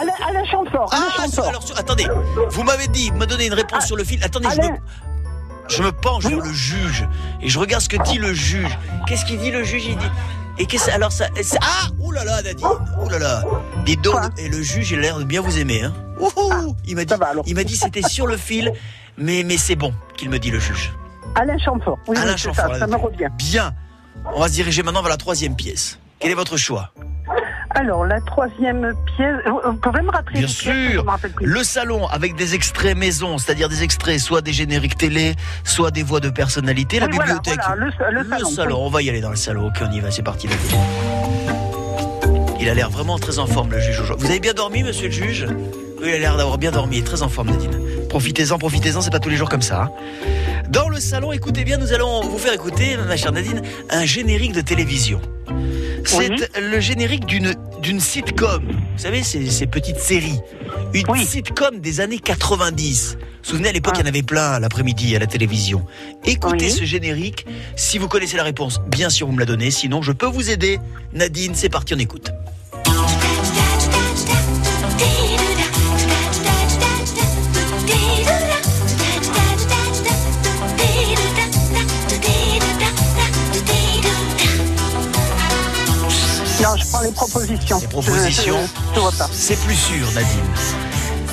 Alain, 0.00 0.12
Alain 0.28 0.44
Chamfort, 0.44 0.90
Ah, 0.92 1.06
Chamfort. 1.16 1.48
alors, 1.48 1.64
attendez, 1.76 2.06
vous 2.50 2.62
m'avez 2.64 2.88
dit, 2.88 3.10
vous 3.10 3.18
me 3.18 3.26
donnez 3.26 3.46
une 3.46 3.54
réponse 3.54 3.80
Ah, 3.82 3.86
sur 3.86 3.96
le 3.96 4.02
fil. 4.04 4.18
Attendez, 4.24 4.48
je 4.50 4.60
me, 4.68 4.76
je 5.68 5.82
me 5.84 5.92
penche 5.92 6.24
vers 6.24 6.40
le 6.40 6.52
juge 6.52 7.06
et 7.40 7.48
je 7.48 7.58
regarde 7.58 7.82
ce 7.82 7.88
que 7.88 8.02
dit 8.02 8.18
le 8.18 8.32
juge. 8.34 8.76
Qu'est-ce 9.06 9.24
qu'il 9.26 9.38
dit 9.38 9.52
le 9.52 9.62
juge? 9.62 9.86
Il 9.86 9.96
dit. 9.96 10.06
Et 10.58 10.66
qu'est-ce 10.66 10.90
alors 10.90 11.12
ça 11.12 11.26
c'est- 11.40 11.58
Ah 11.62 11.88
Ouh 12.00 12.10
là 12.10 12.24
là, 12.24 12.42
Nadine 12.42 12.66
Ouh 13.00 13.08
là 13.08 13.18
là 13.18 13.42
Dites 13.84 14.02
donc, 14.02 14.14
Quoi 14.14 14.30
et 14.38 14.48
le 14.48 14.60
juge, 14.62 14.90
il 14.90 14.98
a 14.98 15.02
l'air 15.02 15.18
de 15.18 15.24
bien 15.24 15.40
vous 15.40 15.58
aimer. 15.58 15.82
Hein 15.84 15.94
Ouhou 16.20 16.74
il 16.86 16.96
m'a 16.96 17.04
dit, 17.04 17.10
ça 17.10 17.16
va, 17.16 17.32
il 17.46 17.54
m'a 17.54 17.64
dit 17.64 17.76
c'était 17.76 18.02
sur 18.02 18.26
le 18.26 18.36
fil, 18.36 18.72
mais, 19.16 19.44
mais 19.44 19.56
c'est 19.56 19.76
bon 19.76 19.94
qu'il 20.16 20.30
me 20.30 20.38
dit 20.38 20.50
le 20.50 20.58
juge. 20.58 20.92
Alain 21.36 21.58
Chamfort. 21.58 21.98
Oui, 22.08 22.16
Alain 22.16 22.36
Chamfort, 22.36 22.70
ça, 22.72 22.78
ça 22.80 22.86
me 22.86 22.96
revient. 22.96 23.28
Bien. 23.36 23.72
On 24.34 24.40
va 24.40 24.48
se 24.48 24.54
diriger 24.54 24.82
maintenant 24.82 25.02
vers 25.02 25.10
la 25.10 25.16
troisième 25.16 25.54
pièce. 25.54 25.98
Quel 26.18 26.32
est 26.32 26.34
votre 26.34 26.56
choix? 26.56 26.90
Alors, 27.70 28.04
la 28.06 28.20
troisième 28.20 28.92
pièce. 29.16 29.36
Vous 29.64 29.74
pouvez 29.74 30.00
me 30.02 30.10
rappeler 30.10 30.40
Bien 30.40 30.48
sûr. 30.48 31.04
Le 31.40 31.62
salon 31.62 32.06
avec 32.08 32.34
des 32.34 32.54
extraits 32.54 32.96
maison, 32.96 33.38
c'est-à-dire 33.38 33.68
des 33.68 33.82
extraits 33.82 34.18
soit 34.18 34.40
des 34.40 34.52
génériques 34.52 34.96
télé, 34.96 35.34
soit 35.64 35.90
des 35.90 36.02
voix 36.02 36.20
de 36.20 36.30
personnalité. 36.30 36.98
La 36.98 37.06
voilà, 37.06 37.24
bibliothèque. 37.34 37.60
voilà, 37.66 37.76
le, 37.76 38.22
le 38.22 38.28
salon. 38.54 38.76
oui. 38.76 38.82
on 38.86 38.90
va 38.90 39.02
y 39.02 39.10
aller 39.10 39.20
dans 39.20 39.30
le 39.30 39.36
salon. 39.36 39.66
Ok, 39.68 39.76
on 39.82 39.90
y 39.92 40.00
va, 40.00 40.10
c'est 40.10 40.22
parti. 40.22 40.48
Il 42.60 42.68
a 42.68 42.74
l'air 42.74 42.90
vraiment 42.90 43.18
très 43.18 43.38
en 43.38 43.46
forme, 43.46 43.70
le 43.70 43.80
juge. 43.80 44.00
aujourd'hui. 44.00 44.26
Vous 44.26 44.30
avez 44.32 44.40
bien 44.40 44.52
dormi, 44.54 44.82
monsieur 44.82 45.06
le 45.06 45.12
juge? 45.12 45.46
Oui, 46.00 46.08
il 46.08 46.14
a 46.14 46.18
l'air 46.18 46.36
d'avoir 46.36 46.58
bien 46.58 46.70
dormi. 46.70 47.02
Très 47.02 47.22
en 47.22 47.28
forme, 47.28 47.50
Nadine. 47.50 47.70
Profitez-en, 48.08 48.58
profitez-en, 48.58 49.00
c'est 49.00 49.10
pas 49.10 49.20
tous 49.20 49.28
les 49.28 49.36
jours 49.36 49.48
comme 49.48 49.62
ça. 49.62 49.82
hein. 49.82 49.90
Dans 50.68 50.88
le 50.88 50.98
salon, 51.00 51.32
écoutez 51.32 51.64
bien, 51.64 51.76
nous 51.78 51.92
allons 51.92 52.22
vous 52.22 52.38
faire 52.38 52.52
écouter, 52.52 52.96
ma 53.06 53.16
chère 53.16 53.32
Nadine, 53.32 53.62
un 53.90 54.04
générique 54.04 54.52
de 54.52 54.60
télévision. 54.60 55.20
C'est 56.04 56.30
Oui. 56.30 56.36
le 56.60 56.80
générique 56.80 57.26
d'une 57.26 57.54
d'une 57.82 58.00
sitcom. 58.00 58.64
Vous 58.66 58.98
savez, 58.98 59.22
ces, 59.22 59.48
ces 59.50 59.66
petites 59.66 59.98
séries. 60.00 60.40
Une 60.94 61.04
Oui. 61.08 61.24
sitcom 61.24 61.78
des 61.80 62.00
années 62.00 62.18
90. 62.18 63.12
Vous 63.14 63.18
vous 63.44 63.50
souvenez, 63.50 63.68
à 63.68 63.72
l'époque, 63.72 63.94
Ah. 63.96 64.00
il 64.00 64.04
y 64.04 64.04
en 64.04 64.08
avait 64.08 64.22
plein 64.22 64.58
l'après-midi 64.58 65.14
à 65.14 65.18
la 65.20 65.26
télévision. 65.26 65.86
Écoutez 66.24 66.66
Oui. 66.66 66.70
ce 66.72 66.84
générique. 66.84 67.46
Si 67.76 67.98
vous 67.98 68.08
connaissez 68.08 68.36
la 68.36 68.42
réponse, 68.42 68.80
bien 68.88 69.10
sûr, 69.10 69.26
vous 69.28 69.32
me 69.32 69.38
la 69.38 69.46
donnez. 69.46 69.70
Sinon, 69.70 70.02
je 70.02 70.12
peux 70.12 70.26
vous 70.26 70.50
aider. 70.50 70.80
Nadine, 71.12 71.54
c'est 71.54 71.68
parti, 71.68 71.94
on 71.94 71.98
écoute. 71.98 72.32
Les 87.02 87.12
propositions. 87.12 87.78
Les 87.80 87.86
propositions. 87.86 88.68
C'est 89.32 89.56
plus 89.60 89.74
sûr, 89.76 90.06
Nadine. 90.14 90.40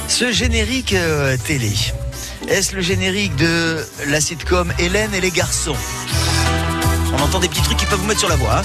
Ce 0.07 0.31
générique 0.31 0.93
euh, 0.93 1.35
télé, 1.37 1.73
est-ce 2.47 2.75
le 2.75 2.81
générique 2.81 3.35
de 3.35 3.83
la 4.07 4.21
sitcom 4.21 4.71
Hélène 4.77 5.13
et 5.15 5.21
les 5.21 5.31
garçons? 5.31 5.75
On 7.17 7.21
entend 7.23 7.39
des 7.39 7.47
petits 7.49 7.61
trucs 7.61 7.77
qui 7.77 7.85
peuvent 7.85 7.99
vous 7.99 8.05
mettre 8.05 8.19
sur 8.19 8.29
la 8.29 8.35
voie. 8.35 8.59
hein. 8.59 8.61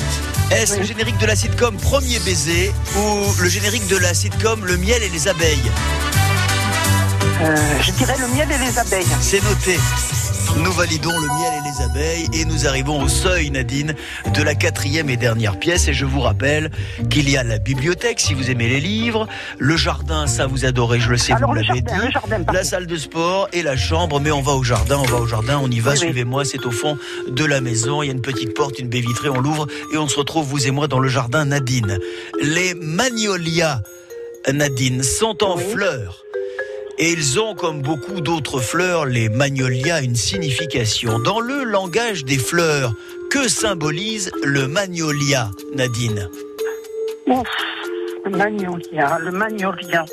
Est-ce 0.50 0.76
le 0.76 0.84
générique 0.84 1.16
de 1.18 1.26
la 1.26 1.36
sitcom 1.36 1.76
Premier 1.76 2.18
baiser 2.20 2.72
ou 2.96 3.24
le 3.40 3.48
générique 3.48 3.86
de 3.86 3.96
la 3.96 4.12
sitcom 4.12 4.64
Le 4.64 4.76
miel 4.76 5.02
et 5.02 5.08
les 5.08 5.28
abeilles? 5.28 5.70
Euh, 7.42 7.56
je 7.80 7.90
dirais 7.92 8.16
le 8.20 8.28
miel 8.28 8.48
et 8.52 8.58
les 8.58 8.78
abeilles. 8.78 9.06
C'est 9.22 9.42
noté. 9.44 9.78
Nous 10.56 10.72
validons 10.72 11.10
le 11.18 11.26
miel 11.26 11.52
et 11.58 11.68
les 11.68 11.84
abeilles 11.84 12.26
et 12.34 12.44
nous 12.44 12.66
arrivons 12.66 13.02
au 13.02 13.08
seuil, 13.08 13.50
Nadine, 13.50 13.94
de 14.34 14.42
la 14.42 14.54
quatrième 14.54 15.08
et 15.10 15.16
dernière 15.16 15.58
pièce. 15.58 15.88
Et 15.88 15.94
je 15.94 16.04
vous 16.04 16.20
rappelle 16.20 16.70
qu'il 17.10 17.28
y 17.30 17.36
a 17.36 17.42
la 17.42 17.58
bibliothèque, 17.58 18.20
si 18.20 18.34
vous 18.34 18.50
aimez 18.50 18.68
les 18.68 18.80
livres, 18.80 19.26
le 19.58 19.76
jardin, 19.76 20.26
ça 20.26 20.46
vous 20.46 20.64
adorez, 20.64 21.00
je 21.00 21.10
le 21.10 21.16
sais, 21.16 21.32
Alors 21.32 21.50
vous 21.50 21.56
l'avez 21.56 21.80
dit, 21.80 21.92
jardin. 22.12 22.38
la 22.52 22.64
salle 22.64 22.86
de 22.86 22.96
sport 22.96 23.48
et 23.52 23.62
la 23.62 23.76
chambre. 23.76 24.20
Mais 24.20 24.30
on 24.30 24.42
va 24.42 24.52
au 24.52 24.62
jardin, 24.62 24.98
on 24.98 25.06
va 25.06 25.18
au 25.18 25.26
jardin, 25.26 25.58
on 25.62 25.70
y 25.70 25.80
va, 25.80 25.92
Oui, 25.92 25.96
oui. 26.00 26.04
suivez-moi, 26.06 26.44
c'est 26.44 26.64
au 26.66 26.70
fond 26.70 26.96
de 27.28 27.44
la 27.44 27.60
maison. 27.60 28.02
Il 28.02 28.06
y 28.06 28.10
a 28.10 28.12
une 28.12 28.22
petite 28.22 28.54
porte, 28.54 28.78
une 28.78 28.88
baie 28.88 29.00
vitrée, 29.00 29.28
on 29.28 29.40
l'ouvre 29.40 29.66
et 29.92 29.98
on 29.98 30.08
se 30.08 30.16
retrouve, 30.16 30.46
vous 30.46 30.66
et 30.66 30.70
moi, 30.70 30.88
dans 30.88 31.00
le 31.00 31.08
jardin 31.08 31.44
Nadine. 31.46 31.98
Les 32.42 32.74
magnolias, 32.74 33.80
Nadine, 34.52 35.02
sont 35.02 35.42
en 35.44 35.56
Oui. 35.56 35.62
fleurs. 35.72 36.22
Et 37.02 37.12
ils 37.12 37.40
ont, 37.40 37.54
comme 37.54 37.80
beaucoup 37.80 38.20
d'autres 38.20 38.60
fleurs, 38.60 39.06
les 39.06 39.30
magnolias, 39.30 40.02
une 40.02 40.16
signification. 40.16 41.18
Dans 41.18 41.40
le 41.40 41.64
langage 41.64 42.26
des 42.26 42.36
fleurs, 42.36 42.92
que 43.30 43.48
symbolise 43.48 44.30
le 44.44 44.68
magnolia, 44.68 45.48
Nadine? 45.74 46.28
Ouf, 47.26 47.48
le 48.26 48.36
magnolia, 48.36 49.18
le 49.18 49.30
magnolia. 49.30 50.04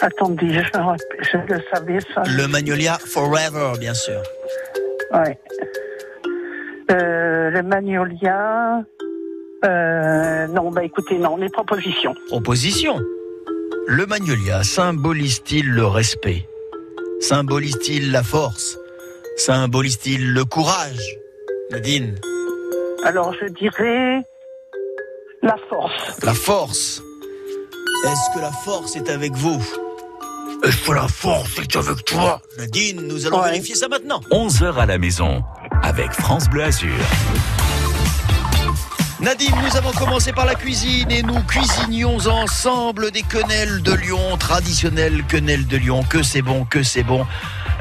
Attendez, 0.00 0.54
je, 0.54 0.62
je 1.32 1.54
le 1.54 1.60
savais 1.70 1.98
ça. 2.14 2.22
Le 2.24 2.48
magnolia 2.48 2.96
forever, 2.98 3.78
bien 3.78 3.92
sûr. 3.92 4.22
Ouais. 5.12 5.38
Euh, 6.92 7.50
le 7.50 7.62
magnolia. 7.62 8.82
Euh, 9.66 10.46
non, 10.46 10.70
bah 10.70 10.82
écoutez, 10.82 11.18
non, 11.18 11.36
les 11.36 11.50
propositions. 11.50 12.14
Proposition. 12.28 13.00
Le 13.86 14.06
magnolia 14.06 14.62
symbolise-t-il 14.62 15.68
le 15.70 15.86
respect? 15.86 16.48
Symbolise-t-il 17.20 18.10
la 18.10 18.22
force? 18.22 18.78
Symbolise-t-il 19.36 20.32
le 20.32 20.44
courage? 20.44 21.16
Nadine, 21.70 22.14
Alors 23.04 23.34
je 23.40 23.46
dirais 23.52 24.22
la 25.42 25.56
force. 25.68 26.22
la 26.22 26.34
force. 26.34 27.02
Est-ce 28.04 28.34
que 28.36 28.40
la 28.40 28.52
force 28.52 28.96
est 28.96 29.08
avec 29.10 29.32
vous? 29.34 29.62
Est-ce 30.64 30.86
que 30.86 30.92
la 30.92 31.08
force 31.08 31.58
est 31.58 31.76
avec 31.76 32.04
toi? 32.04 32.40
Nadine, 32.58 33.06
nous 33.06 33.26
allons 33.26 33.40
Ouais. 33.40 33.50
vérifier 33.50 33.74
ça 33.74 33.88
maintenant. 33.88 34.20
11h 34.30 34.76
à 34.76 34.86
la 34.86 34.98
maison 34.98 35.42
avec 35.82 36.10
France 36.12 36.48
Bleu 36.48 36.62
Azur. 36.64 36.90
Nadine, 39.26 39.56
nous 39.60 39.76
avons 39.76 39.90
commencé 39.90 40.30
par 40.32 40.46
la 40.46 40.54
cuisine 40.54 41.10
et 41.10 41.20
nous 41.20 41.40
cuisinions 41.42 42.16
ensemble 42.28 43.10
des 43.10 43.22
quenelles 43.24 43.82
de 43.82 43.92
Lyon, 43.92 44.36
traditionnelles 44.38 45.24
quenelles 45.28 45.66
de 45.66 45.76
Lyon. 45.76 46.04
Que 46.08 46.22
c'est 46.22 46.42
bon, 46.42 46.64
que 46.64 46.84
c'est 46.84 47.02
bon. 47.02 47.26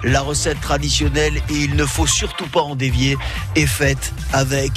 La 0.02 0.22
recette 0.22 0.60
traditionnelle, 0.60 1.38
et 1.52 1.54
il 1.54 1.76
ne 1.76 1.86
faut 1.86 2.08
surtout 2.08 2.48
pas 2.48 2.62
en 2.62 2.76
dévier, 2.76 3.16
est 3.56 3.68
faite 3.68 4.12
avec 4.34 4.72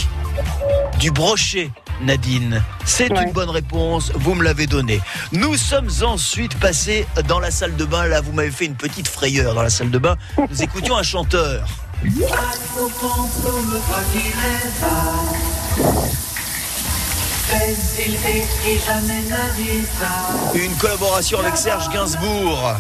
du 0.99 1.11
brochet. 1.11 1.71
Nadine, 2.03 2.63
c'est 2.85 3.11
Ouais. 3.11 3.23
une 3.25 3.33
bonne 3.33 3.49
réponse, 3.49 4.13
vous 4.15 4.35
me 4.35 4.45
l'avez 4.45 4.67
donnée. 4.67 5.01
Nous 5.33 5.57
sommes 5.57 5.89
ensuite 6.03 6.55
passés 6.59 7.07
dans 7.29 7.41
la 7.41 7.51
salle 7.51 7.77
de 7.77 7.87
bain, 7.87 8.05
là 8.07 8.21
vous 8.21 8.33
m'avez 8.33 8.51
fait 8.51 8.67
une 8.67 8.77
petite 8.77 9.09
frayeur 9.09 9.55
dans 9.55 9.63
la 9.63 9.71
salle 9.71 9.91
de 9.91 9.99
bain. 9.99 10.17
Nous 10.51 10.63
écoutions 10.63 10.99
un 10.99 11.03
chanteur. 11.03 11.67
Une 20.55 20.75
collaboration 20.77 21.39
avec 21.39 21.57
Serge 21.57 21.89
Gainsbourg 21.89 22.75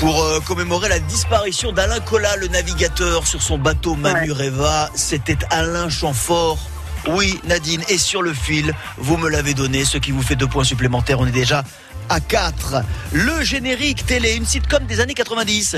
pour 0.00 0.22
euh, 0.24 0.40
commémorer 0.40 0.88
la 0.88 0.98
disparition 0.98 1.70
d'Alain 1.70 2.00
Collat, 2.00 2.36
le 2.36 2.48
navigateur 2.48 3.26
sur 3.28 3.40
son 3.40 3.58
bateau 3.58 3.94
Manureva. 3.94 4.90
C'était 4.96 5.38
Alain 5.50 5.88
Chamfort 5.88 6.58
Oui, 7.06 7.40
Nadine, 7.44 7.84
et 7.88 7.98
sur 7.98 8.22
le 8.22 8.34
fil, 8.34 8.74
vous 8.98 9.16
me 9.16 9.28
l'avez 9.28 9.54
donné, 9.54 9.84
ce 9.84 9.98
qui 9.98 10.10
vous 10.10 10.22
fait 10.22 10.36
deux 10.36 10.48
points 10.48 10.64
supplémentaires. 10.64 11.20
On 11.20 11.26
est 11.26 11.30
déjà 11.30 11.62
à 12.08 12.18
4. 12.18 12.82
Le 13.12 13.42
générique 13.42 14.04
télé, 14.04 14.34
une 14.34 14.46
sitcom 14.46 14.84
des 14.84 14.98
années 14.98 15.14
90. 15.14 15.76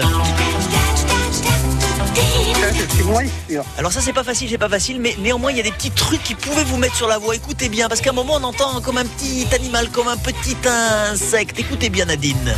Alors 3.79 3.93
ça 3.93 4.01
c'est 4.01 4.13
pas 4.13 4.25
facile, 4.25 4.49
c'est 4.51 4.59
pas 4.59 4.69
facile, 4.69 5.01
mais 5.01 5.17
néanmoins 5.19 5.51
il 5.51 5.57
y 5.57 5.61
a 5.61 5.63
des 5.63 5.73
petits 5.73 5.91
trucs 5.91 6.23
qui 6.23 6.35
pouvaient 6.35 6.65
vous 6.65 6.77
mettre 6.77 6.95
sur 6.97 7.09
la 7.09 7.19
voie. 7.19 7.35
Écoutez 7.35 7.69
bien, 7.69 7.89
parce 7.89 8.01
qu'à 8.01 8.11
un 8.11 8.15
moment 8.15 8.35
on 8.37 8.45
entend 8.45 8.81
comme 8.81 8.99
un 8.99 9.05
petit 9.05 9.47
animal, 9.55 9.91
comme 9.91 10.09
un 10.09 10.17
petit 10.17 10.57
insecte. 10.65 11.59
Écoutez 11.59 11.91
bien 11.91 12.07
Nadine. 12.07 12.55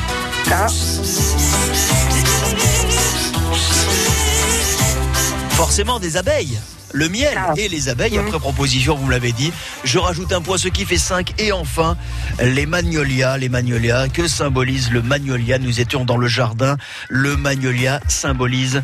Forcément 5.51 5.99
des 5.99 6.16
abeilles. 6.16 6.59
Le 6.92 7.09
miel 7.09 7.37
et 7.57 7.69
les 7.69 7.88
abeilles, 7.88 8.16
après 8.16 8.38
proposition, 8.38 8.95
vous 8.95 9.07
me 9.07 9.11
l'avez 9.11 9.33
dit. 9.33 9.53
Je 9.85 9.99
rajoute 9.99 10.33
un 10.33 10.40
point, 10.40 10.57
ce 10.57 10.69
qui 10.69 10.85
fait 10.85 10.97
5. 10.97 11.35
Et 11.38 11.53
enfin, 11.53 11.97
les 12.40 12.64
magnolias. 12.64 13.37
Les 13.37 13.49
magnolias, 13.49 14.09
que 14.09 14.29
symbolise 14.29 14.90
le 14.90 15.03
magnolia 15.03 15.59
Nous 15.59 15.81
étions 15.81 16.05
dans 16.05 16.16
le 16.16 16.29
jardin. 16.29 16.77
Le 17.11 17.37
magnolia 17.37 18.01
symbolise 18.09 18.83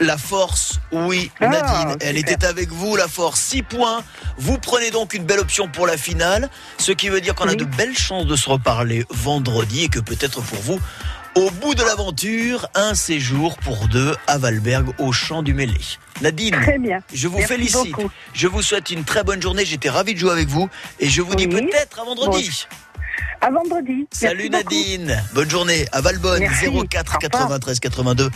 la 0.00 0.18
force, 0.18 0.80
oui, 0.92 1.30
Ah, 1.40 1.48
Nadine, 1.48 1.96
elle 2.00 2.16
super. 2.18 2.32
était 2.34 2.46
avec 2.46 2.70
vous, 2.70 2.96
la 2.96 3.08
force. 3.08 3.40
6 3.40 3.62
points. 3.62 4.02
Vous 4.38 4.58
prenez 4.58 4.90
donc 4.90 5.14
une 5.14 5.24
belle 5.24 5.38
option 5.40 5.68
pour 5.68 5.86
la 5.86 5.96
finale, 5.96 6.50
ce 6.78 6.92
qui 6.92 7.08
veut 7.08 7.20
dire 7.20 7.34
qu'on 7.34 7.48
a 7.48 7.54
de 7.54 7.64
belles 7.64 7.96
chances 7.96 8.26
de 8.26 8.36
se 8.36 8.48
reparler 8.50 9.04
vendredi 9.10 9.84
et 9.84 9.88
que 9.88 10.00
peut-être 10.00 10.40
pour 10.42 10.58
vous, 10.60 10.80
au 11.36 11.50
bout 11.50 11.74
de 11.74 11.82
l'aventure, 11.82 12.68
un 12.74 12.94
séjour 12.94 13.56
pour 13.58 13.88
deux 13.88 14.14
à 14.26 14.38
Valberg 14.38 14.88
au 14.98 15.10
champ 15.12 15.42
du 15.42 15.52
Mêlé. 15.54 15.80
Nadine, 16.20 16.54
Très 16.62 16.78
bien. 16.78 17.00
je 17.12 17.26
vous 17.26 17.38
Merci 17.38 17.52
félicite. 17.54 17.90
beaucoup. 17.92 18.10
Je 18.34 18.46
vous 18.46 18.62
souhaite 18.62 18.90
une 18.90 19.02
très 19.02 19.24
bonne 19.24 19.42
journée. 19.42 19.64
J'étais 19.64 19.90
ravi 19.90 20.14
de 20.14 20.18
jouer 20.20 20.30
avec 20.30 20.46
vous 20.48 20.68
et 21.00 21.08
je 21.08 21.22
vous 21.22 21.34
dis 21.34 21.48
peut-être 21.48 21.98
à 22.00 22.04
vendredi. 22.04 22.66
À 23.40 23.50
vendredi. 23.50 24.06
Salut 24.10 24.48
Merci 24.50 24.64
beaucoup. 24.64 24.76
Nadine, 24.76 25.22
bonne 25.34 25.50
journée 25.50 25.86
à 25.92 26.00
Valbonne 26.00 26.40
Merci. 26.40 26.66
04 26.66 26.70
Au 26.70 26.78
revoir. 26.78 27.18
93 27.20 27.80
82 27.80 28.30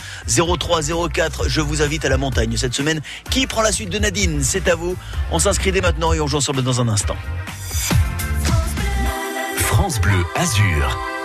03 0.57 0.81
04. 1.09 1.49
Je 1.49 1.61
vous 1.61 1.81
invite 1.81 2.05
à 2.05 2.09
la 2.09 2.17
montagne 2.17 2.55
cette 2.57 2.73
semaine. 2.73 3.01
Qui 3.29 3.47
prend 3.47 3.61
la 3.61 3.71
suite 3.71 3.89
de 3.89 3.97
Nadine? 3.99 4.43
C'est 4.43 4.67
à 4.67 4.75
vous. 4.75 4.95
On 5.31 5.39
s'inscrit 5.39 5.71
dès 5.71 5.81
maintenant 5.81 6.13
et 6.13 6.19
on 6.19 6.27
joue 6.27 6.37
ensemble 6.37 6.61
dans 6.61 6.79
un 6.81 6.87
instant. 6.89 7.15
France 9.57 9.99
Bleu 10.01 10.23
Azur. 10.35 11.18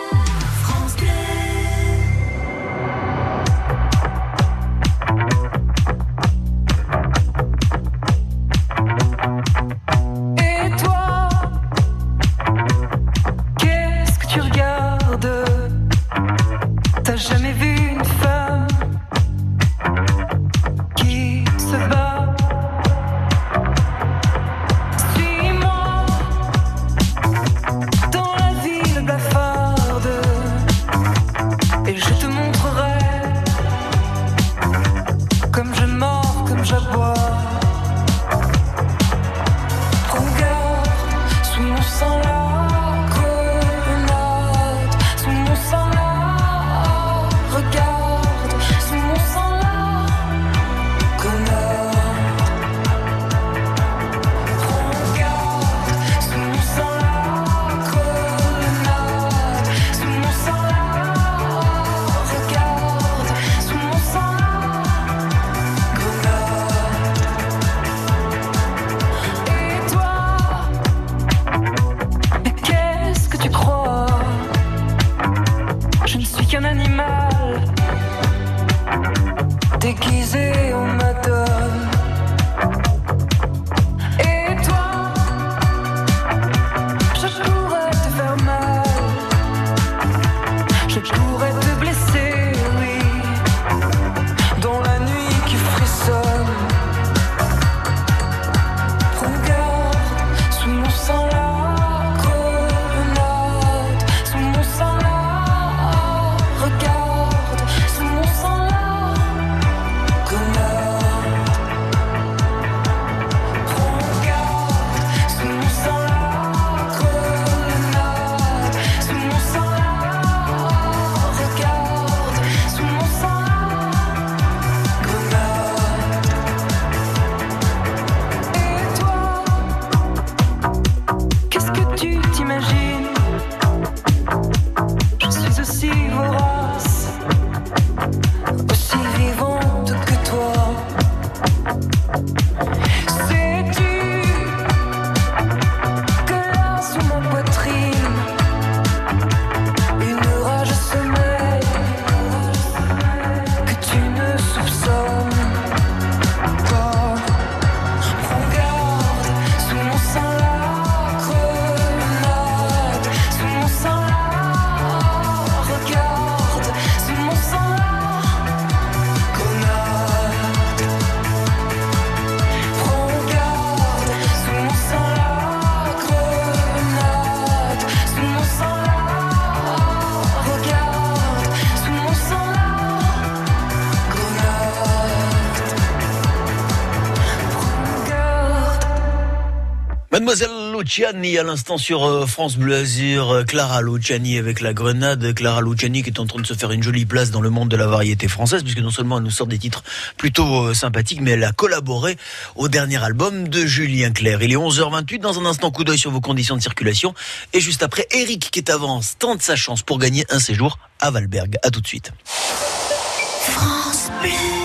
Luciani 190.97 191.39
à 191.39 191.43
l'instant 191.43 191.77
sur 191.77 192.05
euh, 192.05 192.25
France 192.25 192.57
Bleu 192.57 192.77
Azur, 192.77 193.33
euh, 193.33 193.43
Clara 193.43 193.83
Luciani 193.83 194.39
avec 194.39 194.61
la 194.61 194.73
grenade, 194.73 195.35
Clara 195.35 195.61
Luciani 195.61 196.05
qui 196.05 196.11
est 196.11 196.21
en 196.21 196.27
train 196.27 196.41
de 196.41 196.47
se 196.47 196.55
faire 196.55 196.71
une 196.71 196.85
jolie 196.85 197.05
place 197.05 197.33
dans 197.33 197.41
le 197.41 197.51
monde 197.51 197.69
de 197.69 197.77
la 197.77 197.89
variété 197.89 198.29
française 198.29 198.63
puisque 198.63 198.79
non 198.79 198.93
seulement 198.93 199.19
elle 199.19 199.25
nous 199.25 199.33
sort 199.33 199.49
des 199.49 199.59
titres 199.59 199.83
plutôt 200.17 200.67
euh, 200.67 200.73
sympathiques 200.73 201.21
mais 201.21 201.33
elle 201.33 201.43
a 201.43 201.51
collaboré 201.51 202.17
au 202.55 202.69
dernier 202.69 203.03
album 203.03 203.49
de 203.49 203.67
Julien 203.67 204.13
Clerc. 204.13 204.41
Il 204.43 204.53
est 204.53 204.57
11h28 204.57 205.19
dans 205.19 205.37
un 205.41 205.47
instant 205.47 205.73
coup 205.73 205.83
d'œil 205.83 205.99
sur 205.99 206.13
vos 206.13 206.21
conditions 206.21 206.57
de 206.57 206.63
circulation 206.63 207.13
et 207.53 207.61
juste 207.61 207.83
après 207.83 208.07
Eric 208.13 208.53
qui 208.53 208.61
est 208.61 208.71
avance 208.71 209.17
tente 209.19 209.43
sa 209.43 209.57
chance 209.57 209.83
pour 209.83 209.99
gagner 209.99 210.25
un 210.31 210.39
séjour 210.39 210.79
à 211.01 211.11
Valberg. 211.11 211.57
À 211.65 211.73
tout 211.73 211.81
de 211.81 211.89
suite. 211.89 212.13
France 212.37 214.11
Bleu. 214.23 214.64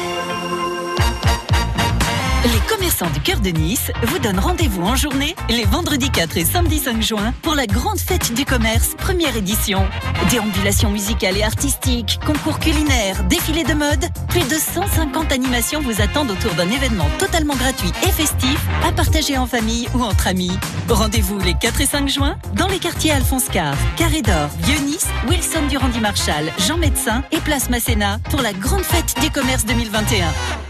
Du 3.08 3.22
cœur 3.22 3.40
de 3.40 3.50
Nice 3.50 3.92
vous 4.04 4.20
donnent 4.20 4.40
rendez-vous 4.40 4.84
en 4.84 4.96
journée 4.96 5.34
les 5.48 5.64
vendredis 5.64 6.10
4 6.10 6.38
et 6.38 6.44
samedi 6.44 6.80
5 6.80 7.02
juin 7.02 7.34
pour 7.42 7.56
la 7.56 7.66
grande 7.66 8.00
fête 8.00 8.34
du 8.34 8.44
commerce, 8.44 8.96
première 8.98 9.38
édition. 9.38 9.88
Déambulations 10.30 10.90
musicales 10.90 11.38
et 11.38 11.44
artistiques, 11.44 12.20
concours 12.26 12.60
culinaires, 12.60 13.24
défilés 13.26 13.64
de 13.64 13.74
mode, 13.74 14.06
plus 14.28 14.46
de 14.50 14.56
150 14.56 15.32
animations 15.32 15.82
vous 15.82 16.02
attendent 16.02 16.32
autour 16.32 16.54
d'un 16.56 16.70
événement 16.70 17.08
totalement 17.20 17.56
gratuit 17.56 17.92
et 18.04 18.12
festif 18.12 18.60
à 18.86 18.92
partager 18.92 19.38
en 19.38 19.48
famille 19.48 19.88
ou 19.96 20.04
entre 20.04 20.28
amis. 20.28 20.58
Rendez-vous 20.90 21.40
les 21.40 21.54
4 21.54 21.82
et 21.82 21.86
5 21.86 22.10
juin 22.10 22.38
dans 22.56 22.68
les 22.68 22.80
quartiers 22.80 23.12
Alphonse 23.12 23.48
Carr, 23.48 23.76
Carré 23.96 24.22
d'Or, 24.22 24.50
Vieux-Nice, 24.64 25.08
Wilson 25.30 25.68
Durandi 25.70 26.02
Marshall, 26.02 26.52
Jean 26.68 26.78
Médecin 26.78 27.24
et 27.32 27.40
Place 27.40 27.70
Masséna 27.70 28.20
pour 28.30 28.42
la 28.42 28.52
grande 28.52 28.84
fête 28.84 29.16
du 29.22 29.30
commerce 29.32 29.66
2021. 29.66 30.69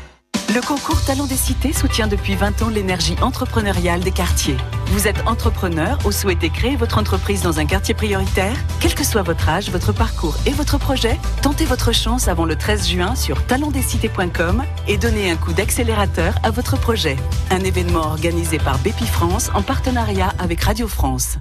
Le 0.55 0.65
concours 0.65 1.05
Talent 1.05 1.27
des 1.27 1.35
Cités 1.35 1.73
soutient 1.73 2.07
depuis 2.07 2.33
20 2.33 2.63
ans 2.63 2.69
l'énergie 2.69 3.15
entrepreneuriale 3.21 3.99
des 3.99 4.12
quartiers. 4.12 4.57
Vous 4.88 5.07
êtes 5.07 5.27
entrepreneur 5.27 5.99
ou 6.05 6.12
souhaitez 6.12 6.49
créer 6.49 6.75
votre 6.75 6.97
entreprise 6.97 7.43
dans 7.43 7.59
un 7.59 7.67
quartier 7.67 7.93
prioritaire? 7.93 8.55
Quel 8.81 8.95
que 8.95 9.03
soit 9.03 9.21
votre 9.21 9.47
âge, 9.47 9.69
votre 9.69 9.93
parcours 9.93 10.35
et 10.47 10.49
votre 10.49 10.79
projet, 10.79 11.19
tentez 11.43 11.65
votre 11.65 11.93
chance 11.93 12.27
avant 12.27 12.45
le 12.45 12.55
13 12.55 12.89
juin 12.89 13.13
sur 13.13 13.45
talentdescités.com 13.45 14.63
et 14.88 14.97
donnez 14.97 15.29
un 15.29 15.35
coup 15.35 15.53
d'accélérateur 15.53 16.33
à 16.41 16.49
votre 16.49 16.79
projet. 16.79 17.15
Un 17.51 17.59
événement 17.59 18.07
organisé 18.07 18.57
par 18.57 18.79
Bépi 18.79 19.05
France 19.05 19.51
en 19.53 19.62
partenariat 19.62 20.33
avec 20.39 20.62
Radio 20.63 20.88
France. 20.88 21.38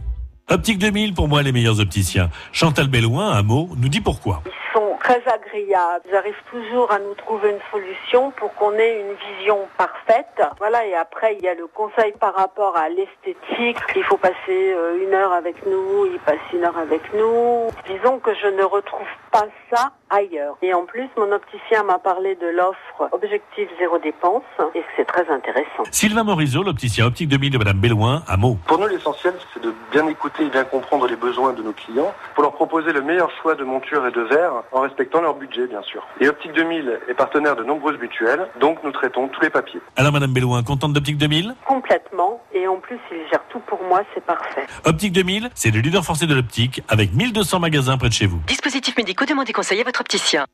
Optique 0.51 0.79
2000, 0.79 1.15
pour 1.15 1.29
moi, 1.29 1.43
les 1.43 1.53
meilleurs 1.53 1.81
opticiens. 1.81 2.29
Chantal 2.53 2.89
Bellouin, 2.89 3.31
un 3.31 3.43
mot, 3.43 3.71
nous 3.79 3.89
dit 3.89 4.03
pourquoi. 4.03 4.43
Très 5.09 5.27
agréables. 5.27 6.05
Ils 6.11 6.15
arrivent 6.17 6.43
toujours 6.51 6.93
à 6.93 6.99
nous 6.99 7.15
trouver 7.15 7.49
une 7.49 7.61
solution 7.71 8.31
pour 8.33 8.53
qu'on 8.57 8.75
ait 8.75 9.01
une 9.01 9.15
vision 9.15 9.67
parfaite. 9.79 10.43
Voilà, 10.59 10.85
et 10.85 10.95
après, 10.95 11.35
il 11.35 11.43
y 11.43 11.49
a 11.49 11.55
le 11.55 11.67
conseil 11.67 12.13
par 12.21 12.35
rapport 12.35 12.77
à 12.77 12.91
l'esthétique. 12.91 13.79
Il 13.97 14.05
faut 14.05 14.19
passer 14.19 14.37
euh, 14.51 15.03
une 15.03 15.15
heure 15.15 15.33
avec 15.33 15.65
nous, 15.65 16.05
ils 16.13 16.19
passent 16.19 16.53
une 16.53 16.63
heure 16.63 16.77
avec 16.77 17.01
nous. 17.15 17.69
Disons 17.87 18.19
que 18.19 18.35
je 18.35 18.49
ne 18.49 18.63
retrouve 18.63 19.07
pas 19.31 19.47
ça 19.71 19.93
ailleurs. 20.11 20.57
Et 20.63 20.73
en 20.73 20.85
plus, 20.87 21.09
mon 21.17 21.31
opticien 21.33 21.83
m'a 21.85 21.99
parlé 21.99 22.35
de 22.37 22.47
l'offre 22.47 23.13
Objectif 23.13 23.69
Zéro 23.79 23.99
Dépense 23.99 24.43
et 24.75 24.83
c'est 24.97 25.05
très 25.05 25.29
intéressant. 25.29 25.85
Sylvain 25.91 26.25
Morisot, 26.25 26.63
l'opticien 26.63 27.07
Optique 27.07 27.29
2000 27.29 27.53
de 27.53 27.59
Madame 27.59 27.79
Bellouin, 27.79 28.23
un 28.29 28.37
mot. 28.37 28.57
Pour 28.67 28.79
nous, 28.79 28.87
l'essentiel, 28.87 29.35
c'est 29.53 29.63
de 29.63 29.73
bien 29.93 30.07
écouter 30.09 30.45
et 30.45 30.49
bien 30.49 30.65
comprendre 30.65 31.07
les 31.07 31.17
besoins 31.17 31.53
de 31.53 31.63
nos 31.63 31.73
clients 31.73 32.15
pour 32.35 32.43
leur 32.43 32.53
proposer 32.53 32.93
le 32.93 33.03
meilleur 33.03 33.31
choix 33.43 33.55
de 33.55 33.65
montures 33.65 34.07
et 34.07 34.11
de 34.11 34.23
verres 34.23 34.63
en 34.73 34.81
respectant 34.81 35.21
leur 35.21 35.35
budget, 35.35 35.67
bien 35.67 35.83
sûr. 35.83 36.07
Et 36.21 36.29
Optique 36.29 36.53
2000 36.53 37.01
est 37.09 37.15
partenaire 37.15 37.57
de 37.57 37.65
nombreuses 37.65 37.99
mutuelles, 37.99 38.49
donc 38.61 38.79
nous 38.85 38.93
traitons 38.93 39.29
tous 39.29 39.43
les 39.43 39.51
papiers. 39.51 39.81
Alors 39.97 40.13
Madame 40.13 40.33
Bellouin, 40.33 40.63
contente 40.63 40.93
d'Optique 40.93 41.19
2000 41.19 41.55
Complètement. 41.67 42.41
Et 42.55 42.67
en 42.67 42.77
plus, 42.77 42.99
il 43.13 43.29
gère 43.31 43.43
tout 43.51 43.61
pour 43.61 43.83
moi, 43.85 44.03
c'est 44.15 44.25
parfait. 44.25 44.67
Optique 44.85 45.13
2000, 45.13 45.51
c'est 45.55 45.71
le 45.71 45.81
leader 45.81 46.03
français 46.03 46.27
de 46.27 46.35
l'optique 46.35 46.83
avec 46.89 47.13
1200 47.13 47.61
magasins 47.61 47.99
près 47.99 48.09
de 48.09 48.15
chez 48.15 48.27
vous. 48.27 48.41
Dispositifs 48.47 48.97
médicaux, 49.19 49.33
demandez 49.33 49.53
conseil 49.53 49.81
à 49.81 49.85
votre 49.85 50.01
opticien. 50.01 50.47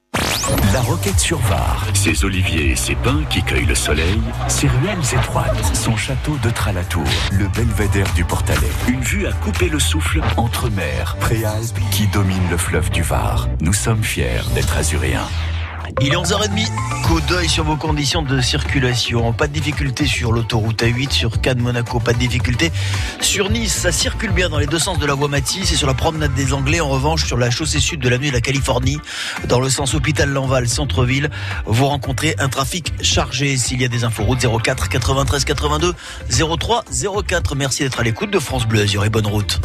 La 0.72 0.80
Roquette 0.80 1.18
sur 1.18 1.38
Var, 1.38 1.86
ses 1.94 2.24
oliviers 2.24 2.72
et 2.72 2.76
ses 2.76 2.94
pins 2.96 3.22
qui 3.30 3.42
cueillent 3.42 3.66
le 3.66 3.74
soleil, 3.74 4.20
ses 4.48 4.68
ruelles 4.68 5.04
étroites, 5.12 5.74
son 5.74 5.96
château 5.96 6.36
de 6.42 6.50
Tralatour, 6.50 7.04
le 7.32 7.48
belvédère 7.48 8.12
du 8.14 8.24
Portalet. 8.24 8.70
Une 8.88 9.00
vue 9.00 9.26
à 9.26 9.32
couper 9.32 9.68
le 9.68 9.78
souffle 9.78 10.20
entre 10.36 10.68
mer, 10.70 11.16
préalpes 11.20 11.78
qui 11.92 12.06
domine 12.08 12.50
le 12.50 12.56
fleuve 12.56 12.90
du 12.90 13.02
Var. 13.02 13.48
Nous 13.60 13.72
sommes 13.72 14.04
fiers 14.04 14.42
d'être 14.54 14.76
azuréens. 14.76 15.28
Il 16.00 16.12
est 16.12 16.16
11h30. 16.16 16.68
Coup 17.04 17.20
d'œil 17.20 17.48
sur 17.48 17.64
vos 17.64 17.76
conditions 17.76 18.22
de 18.22 18.40
circulation. 18.40 19.32
Pas 19.32 19.46
de 19.46 19.52
difficulté 19.52 20.06
sur 20.06 20.32
l'autoroute 20.32 20.82
A8, 20.82 21.12
sur 21.12 21.40
Cannes, 21.40 21.60
Monaco. 21.60 22.00
Pas 22.00 22.12
de 22.12 22.18
difficulté 22.18 22.72
sur 23.20 23.48
Nice. 23.48 23.72
Ça 23.72 23.92
circule 23.92 24.32
bien 24.32 24.48
dans 24.48 24.58
les 24.58 24.66
deux 24.66 24.78
sens 24.78 24.98
de 24.98 25.06
la 25.06 25.14
voie 25.14 25.28
Matisse 25.28 25.72
et 25.72 25.76
sur 25.76 25.86
la 25.86 25.94
promenade 25.94 26.34
des 26.34 26.52
Anglais. 26.52 26.80
En 26.80 26.88
revanche, 26.88 27.26
sur 27.26 27.36
la 27.36 27.50
chaussée 27.50 27.80
sud 27.80 28.00
de 28.00 28.08
l'avenue 28.08 28.28
de 28.28 28.34
la 28.34 28.40
Californie, 28.40 28.98
dans 29.46 29.60
le 29.60 29.70
sens 29.70 29.94
hôpital 29.94 30.30
Lanval, 30.30 30.68
centre-ville, 30.68 31.30
vous 31.64 31.86
rencontrez 31.86 32.34
un 32.38 32.48
trafic 32.48 32.92
chargé. 33.00 33.56
S'il 33.56 33.80
y 33.80 33.84
a 33.84 33.88
des 33.88 34.04
infos, 34.04 34.24
route 34.24 34.44
04 34.44 34.88
93 34.88 35.44
82 35.44 35.94
03 36.58 36.84
04. 37.26 37.54
Merci 37.54 37.84
d'être 37.84 38.00
à 38.00 38.02
l'écoute 38.02 38.30
de 38.30 38.38
France 38.40 38.66
Bleu 38.66 38.82
Azur 38.82 39.04
et 39.04 39.10
bonne 39.10 39.26
route. 39.26 39.60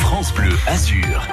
France 0.00 0.34
Bleu 0.34 0.52
Azur. 0.66 1.26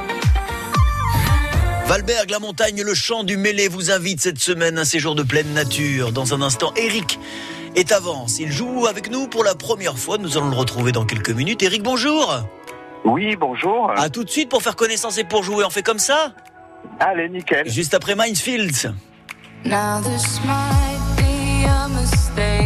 Valberg, 1.89 2.30
la 2.30 2.38
montagne, 2.38 2.84
le 2.84 2.93
chant 2.93 3.23
du 3.23 3.36
mêlé 3.36 3.67
vous 3.67 3.89
invite 3.89 4.21
cette 4.21 4.38
semaine 4.38 4.78
à 4.78 4.82
un 4.82 4.86
séjour 4.86 5.15
de 5.15 5.23
pleine 5.23 5.52
nature. 5.54 6.12
Dans 6.12 6.36
un 6.36 6.41
instant, 6.43 6.71
Eric 6.75 7.17
est 7.75 7.91
avance. 7.91 8.38
Il 8.39 8.52
joue 8.52 8.86
avec 8.86 9.10
nous 9.10 9.25
pour 9.25 9.43
la 9.43 9.56
première 9.56 9.97
fois. 9.97 10.19
Nous 10.19 10.38
allons 10.38 10.52
le 10.52 10.56
retrouver 10.56 10.91
dans 10.91 11.04
quelques 11.04 11.32
minutes. 11.32 11.63
Eric, 11.63 11.82
bonjour. 11.82 12.43
Oui, 13.06 13.36
bonjour. 13.36 13.91
À 13.97 14.12
tout 14.12 14.23
de 14.23 14.30
suite 14.30 14.49
pour 14.49 14.62
faire 14.62 14.75
connaissance 14.75 15.17
et 15.17 15.23
pour 15.23 15.41
jouer. 15.41 15.63
On 15.65 15.71
fait 15.71 15.82
comme 15.82 15.97
ça 15.97 16.34
Allez, 16.99 17.28
nickel. 17.28 17.67
Juste 17.67 17.95
après 17.95 18.13
Minefields. 18.13 18.93
Now 19.65 19.99
this 20.04 20.39
might 20.45 21.17
be 21.17 21.65
a 21.65 21.88
mistake 21.89 22.59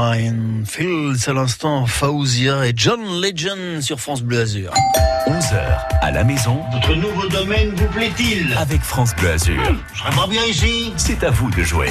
Minefields 0.00 1.28
à 1.28 1.32
l'instant, 1.32 1.84
Faouzia 1.84 2.68
et 2.68 2.72
John 2.76 3.00
Legend 3.20 3.82
sur 3.82 3.98
France 3.98 4.22
Bleu 4.22 4.42
Azur. 4.42 4.72
11h 5.26 5.88
à 6.00 6.12
la 6.12 6.22
maison. 6.22 6.60
Votre 6.72 6.94
nouveau 6.94 7.26
domaine 7.26 7.74
vous 7.74 7.88
plaît-il? 7.88 8.56
Avec 8.56 8.80
France 8.80 9.12
Bleu 9.16 9.32
Azur. 9.32 9.60
Je 9.92 9.98
serais 9.98 10.14
pas 10.14 10.28
bien 10.28 10.44
ici 10.44 10.92
C'est 10.96 11.24
à 11.24 11.30
vous 11.30 11.50
de 11.50 11.64
jouer. 11.64 11.88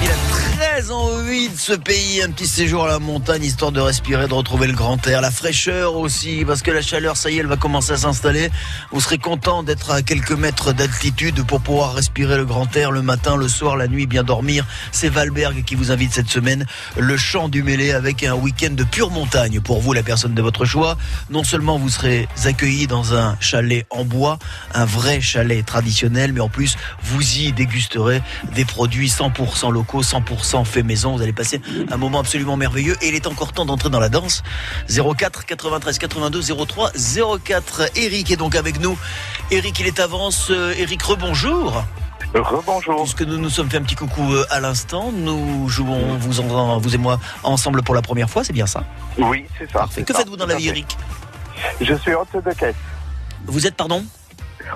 Il 0.00 0.08
a 0.08 0.14
très 0.56 0.90
envie 0.92 1.48
de 1.48 1.56
ce 1.58 1.72
pays, 1.72 2.22
un 2.22 2.30
petit 2.30 2.46
séjour 2.46 2.84
à 2.84 2.88
la 2.88 2.98
montagne, 3.00 3.42
histoire 3.42 3.72
de 3.72 3.80
respirer, 3.80 4.28
de 4.28 4.34
retrouver 4.34 4.68
le 4.68 4.72
grand 4.72 5.04
air, 5.08 5.20
la 5.20 5.32
fraîcheur 5.32 5.96
aussi, 5.96 6.44
parce 6.46 6.62
que 6.62 6.70
la 6.70 6.82
chaleur, 6.82 7.16
ça 7.16 7.30
y 7.30 7.36
est, 7.36 7.40
elle 7.40 7.46
va 7.46 7.56
commencer 7.56 7.92
à 7.92 7.96
s'installer. 7.96 8.48
Vous 8.92 9.00
serez 9.00 9.18
content 9.18 9.64
d'être 9.64 9.90
à 9.90 10.02
quelques 10.02 10.30
mètres 10.30 10.72
d'altitude 10.72 11.44
pour 11.44 11.60
pouvoir 11.60 11.94
respirer 11.94 12.36
le 12.36 12.44
grand 12.44 12.76
air 12.76 12.92
le 12.92 13.02
matin, 13.02 13.36
le 13.36 13.48
soir, 13.48 13.76
la 13.76 13.88
nuit, 13.88 14.06
bien 14.06 14.22
dormir. 14.22 14.64
C'est 14.92 15.08
Valberg 15.08 15.64
qui 15.64 15.74
vous 15.74 15.90
invite 15.90 16.12
cette 16.12 16.28
semaine, 16.28 16.64
le 16.96 17.16
chant 17.16 17.48
du 17.48 17.64
mêlé 17.64 17.90
avec 17.90 18.22
un 18.22 18.34
week-end 18.34 18.70
de 18.70 18.84
pure 18.84 19.10
montagne 19.10 19.60
pour 19.60 19.80
vous, 19.80 19.92
la 19.94 20.04
personne 20.04 20.34
de 20.34 20.42
votre 20.42 20.64
choix. 20.64 20.96
Non 21.28 21.42
seulement 21.42 21.76
vous 21.76 21.88
serez 21.88 22.28
accueilli 22.44 22.86
dans 22.86 23.14
un 23.14 23.36
chalet 23.40 23.84
en 23.90 24.04
bois, 24.04 24.38
un 24.74 24.84
vrai 24.84 25.20
chalet 25.20 25.66
traditionnel, 25.66 26.32
mais 26.32 26.40
en 26.40 26.48
plus, 26.48 26.76
vous 27.02 27.38
y 27.38 27.52
dégusterez 27.52 28.22
des 28.54 28.64
produits 28.64 29.08
100% 29.08 29.72
locaux, 29.72 29.87
100% 29.96 30.64
fait 30.64 30.82
maison. 30.82 31.16
Vous 31.16 31.22
allez 31.22 31.32
passer 31.32 31.60
un 31.90 31.96
moment 31.96 32.20
absolument 32.20 32.56
merveilleux 32.56 32.96
et 33.02 33.08
il 33.08 33.14
est 33.14 33.26
encore 33.26 33.52
temps 33.52 33.64
d'entrer 33.64 33.90
dans 33.90 34.00
la 34.00 34.08
danse. 34.08 34.42
04 34.88 35.46
93 35.46 35.98
82 35.98 36.42
03 36.66 36.92
04. 37.44 37.90
Eric 37.96 38.30
est 38.30 38.36
donc 38.36 38.54
avec 38.54 38.80
nous. 38.80 38.98
Eric, 39.50 39.78
il 39.80 39.86
est 39.86 40.00
avance. 40.00 40.48
Euh, 40.50 40.74
Eric, 40.78 41.02
rebonjour. 41.02 41.84
Rebonjour. 42.34 43.02
Puisque 43.02 43.22
nous 43.22 43.38
nous 43.38 43.48
sommes 43.48 43.70
fait 43.70 43.78
un 43.78 43.82
petit 43.82 43.94
coucou 43.94 44.34
euh, 44.34 44.44
à 44.50 44.60
l'instant, 44.60 45.10
nous 45.12 45.66
jouons, 45.68 46.16
vous, 46.18 46.40
en- 46.40 46.78
vous 46.78 46.94
et 46.94 46.98
moi, 46.98 47.18
ensemble 47.42 47.82
pour 47.82 47.94
la 47.94 48.02
première 48.02 48.28
fois, 48.28 48.44
c'est 48.44 48.52
bien 48.52 48.66
ça? 48.66 48.84
Oui, 49.16 49.46
c'est 49.58 49.66
ça. 49.72 49.78
Parfait. 49.80 50.02
Que 50.02 50.12
faites-vous 50.12 50.36
dans 50.36 50.44
la 50.46 50.56
vie. 50.56 50.68
Eric? 50.68 50.96
Je 51.80 51.94
suis 51.94 52.12
hôte 52.14 52.28
de 52.34 52.52
caisse. 52.52 52.74
Vous 53.46 53.66
êtes, 53.66 53.74
pardon? 53.76 54.04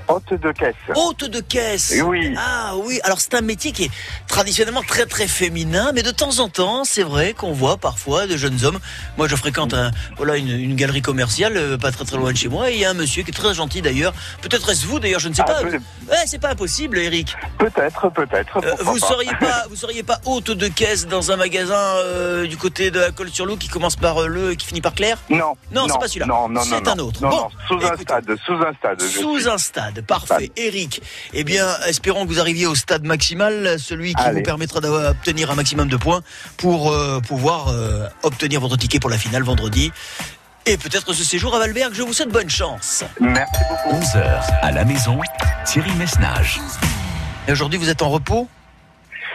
Hôte 0.09 0.33
de 0.35 0.53
caisse. 0.53 0.75
Hôte 0.95 1.25
de 1.25 1.41
caisse. 1.41 1.95
Oui. 2.05 2.35
Ah 2.39 2.75
oui, 2.77 3.01
alors 3.05 3.21
c'est 3.21 3.35
un 3.35 3.41
métier 3.41 3.73
qui 3.73 3.85
est 3.85 3.91
traditionnellement 4.29 4.83
très 4.83 5.07
très 5.07 5.27
féminin, 5.29 5.93
mais 5.95 6.03
de 6.03 6.11
temps 6.11 6.39
en 6.39 6.49
temps, 6.49 6.85
c'est 6.85 7.03
vrai 7.03 7.33
qu'on 7.35 7.53
voit 7.53 7.77
parfois 7.77 8.27
de 8.27 8.37
jeunes 8.37 8.65
hommes. 8.65 8.79
Moi, 9.19 9.29
je 9.29 9.37
fréquente 9.37 9.75
un, 9.75 9.91
voilà 10.17 10.37
une, 10.37 10.49
une 10.49 10.77
galerie 10.77 11.03
commerciale 11.03 11.57
euh, 11.57 11.77
pas 11.79 11.91
très 11.93 12.05
très 12.05 12.17
loin 12.17 12.33
de 12.33 12.37
chez 12.37 12.49
moi, 12.49 12.71
et 12.71 12.75
il 12.75 12.81
y 12.81 12.85
a 12.85 12.91
un 12.91 12.95
monsieur 12.95 13.23
qui 13.23 13.31
est 13.31 13.35
très 13.35 13.55
gentil 13.55 13.83
d'ailleurs. 13.83 14.13
Peut-être 14.43 14.71
est-ce 14.71 14.87
vous 14.87 14.99
d'ailleurs, 15.01 15.21
je 15.21 15.29
ne 15.29 15.35
sais 15.35 15.43
Ah, 15.47 15.53
pas. 15.53 15.63
peut- 15.63 15.79
Ouais, 16.09 16.17
c'est 16.27 16.39
pas 16.41 16.51
impossible, 16.51 16.99
Eric. 16.99 17.35
Peut-être, 17.59 18.09
peut-être. 18.11 18.59
Euh, 18.65 18.75
vous 18.81 18.99
seriez 18.99 19.33
pas, 19.41 19.65
vous 19.69 19.77
seriez 19.77 20.03
pas 20.03 20.19
hôte 20.25 20.51
de 20.51 20.69
caisse 20.69 21.07
dans 21.07 21.31
un 21.33 21.37
magasin 21.37 21.75
euh, 21.77 22.47
du 22.47 22.57
côté 22.57 22.91
de 22.91 23.01
la 23.01 23.11
Colle-sur-Loup 23.11 23.57
qui 23.57 23.69
commence 23.69 23.97
par 23.97 24.23
euh, 24.23 24.27
le 24.27 24.53
et 24.53 24.57
qui 24.57 24.67
finit 24.67 24.81
par 24.81 24.95
Claire? 24.95 25.19
Non. 25.31 25.55
Non, 25.73 25.87
c'est 25.89 25.99
pas 25.99 26.09
celui-là. 26.09 26.27
Non, 26.27 26.49
non, 26.49 26.63
C'est 26.63 26.81
non, 26.81 26.91
un 26.91 26.95
non. 26.97 27.05
autre. 27.05 27.23
Non, 27.23 27.29
Bon, 27.31 27.37
non, 27.43 27.49
sous 27.69 27.87
un 27.87 27.97
stade, 27.97 28.27
sous 28.45 28.53
un 28.53 28.73
stade. 28.75 29.01
Sous 29.01 29.49
un 29.49 29.59
stade, 29.59 29.82
parfait. 30.07 30.51
Eric, 30.57 31.03
eh 31.33 31.45
bien, 31.45 31.67
espérons 31.87 32.25
que 32.25 32.29
vous 32.29 32.41
arriviez 32.41 32.67
au 32.67 32.75
stade 32.75 33.05
maximal, 33.05 33.79
celui 33.79 34.15
qui 34.15 34.23
Allez. 34.23 34.39
vous 34.39 34.43
permettra 34.43 34.81
d'obtenir 34.81 35.51
un 35.51 35.55
maximum 35.55 35.89
de 35.89 35.97
points 35.97 36.23
pour 36.57 36.93
euh, 36.93 37.21
pouvoir 37.21 37.69
euh, 37.69 38.07
obtenir 38.23 38.61
votre 38.61 38.77
ticket 38.77 39.01
pour 39.01 39.11
la 39.11 39.19
finale 39.19 39.43
vendredi. 39.43 39.93
Et 40.65 40.77
peut-être 40.77 41.13
ce 41.13 41.25
séjour 41.25 41.55
à 41.57 41.59
Valberg, 41.59 41.93
je 41.93 42.03
vous 42.03 42.13
souhaite 42.13 42.29
bonne 42.29 42.51
chance. 42.51 43.05
Merci 43.21 43.61
beaucoup. 43.69 43.99
11h 44.01 44.43
à 44.63 44.71
la 44.71 44.85
maison. 44.85 45.19
Thierry 45.65 45.93
Messnage. 45.97 46.61
Et 47.49 47.53
aujourd'hui, 47.53 47.79
vous 47.79 47.91
êtes 47.91 48.03
en 48.03 48.11
repos? 48.11 48.49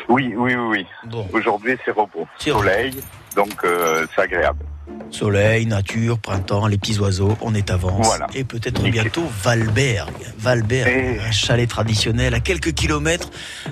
Oui, 0.08 0.34
oui, 0.38 0.56
oui, 0.56 0.68
oui. 0.70 0.88
Bon. 1.06 1.28
Aujourd'hui, 1.34 1.78
c'est 1.84 1.92
repos. 1.92 2.28
C'est 2.40 2.52
Soleil, 2.52 2.96
donc 3.36 3.64
euh, 3.66 4.08
c'est 4.16 4.22
agréable. 4.22 4.64
Soleil, 5.10 5.66
nature, 5.66 6.20
printemps, 6.20 6.68
les 6.68 6.78
petits 6.78 7.00
oiseaux, 7.00 7.38
on 7.42 7.56
est 7.56 7.70
avance. 7.72 8.06
Voilà. 8.06 8.28
Et 8.36 8.44
peut-être 8.44 8.84
bientôt 8.84 9.24
Valberg. 9.42 10.12
Valberg, 10.38 10.88
Et- 10.90 11.20
un 11.22 11.32
chalet 11.32 11.68
traditionnel 11.68 12.34
à 12.34 12.40
quelques 12.42 12.74
kilomètres. 12.74 13.30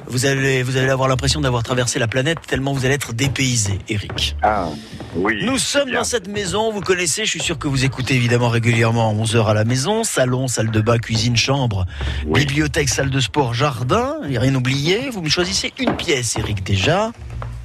Vous 0.08 0.25
allez, 0.25 0.63
vous 0.63 0.78
allez 0.78 0.89
avoir 0.89 1.10
l'impression 1.10 1.41
d'avoir 1.41 1.62
traversé 1.63 1.99
la 1.99 2.08
planète 2.08 2.38
tellement 2.47 2.71
vous 2.73 2.86
allez 2.86 2.95
être 2.95 3.13
dépaysé, 3.13 3.80
Eric. 3.89 4.38
Ah, 4.43 4.69
oui. 5.15 5.43
Nous 5.45 5.58
sommes 5.58 5.89
bien. 5.89 5.99
dans 5.99 6.04
cette 6.06 6.28
maison, 6.30 6.71
vous 6.71 6.82
connaissez, 6.82 7.25
je 7.25 7.30
suis 7.32 7.41
sûr 7.41 7.60
que 7.60 7.67
vous 7.67 7.84
écoutez 7.84 8.15
évidemment 8.15 8.49
régulièrement 8.49 9.10
à 9.10 9.13
11h 9.13 9.45
à 9.47 9.54
la 9.54 9.65
maison, 9.65 10.04
salon, 10.06 10.47
salle 10.47 10.71
de 10.71 10.80
bain, 10.82 10.97
cuisine, 10.97 11.36
chambre, 11.36 11.86
Oui. 12.25 12.45
bibliothèque, 12.45 12.89
salle 12.89 13.10
de 13.10 13.19
sport, 13.19 13.54
jardin, 13.54 14.15
il 14.23 14.30
n'y 14.32 14.38
a 14.38 14.41
rien 14.41 14.56
oublié, 14.56 15.10
vous 15.12 15.21
me 15.21 15.30
choisissez 15.30 15.73
une 15.80 15.95
pièce 15.97 16.38
Eric 16.38 16.63
déjà. 16.63 17.12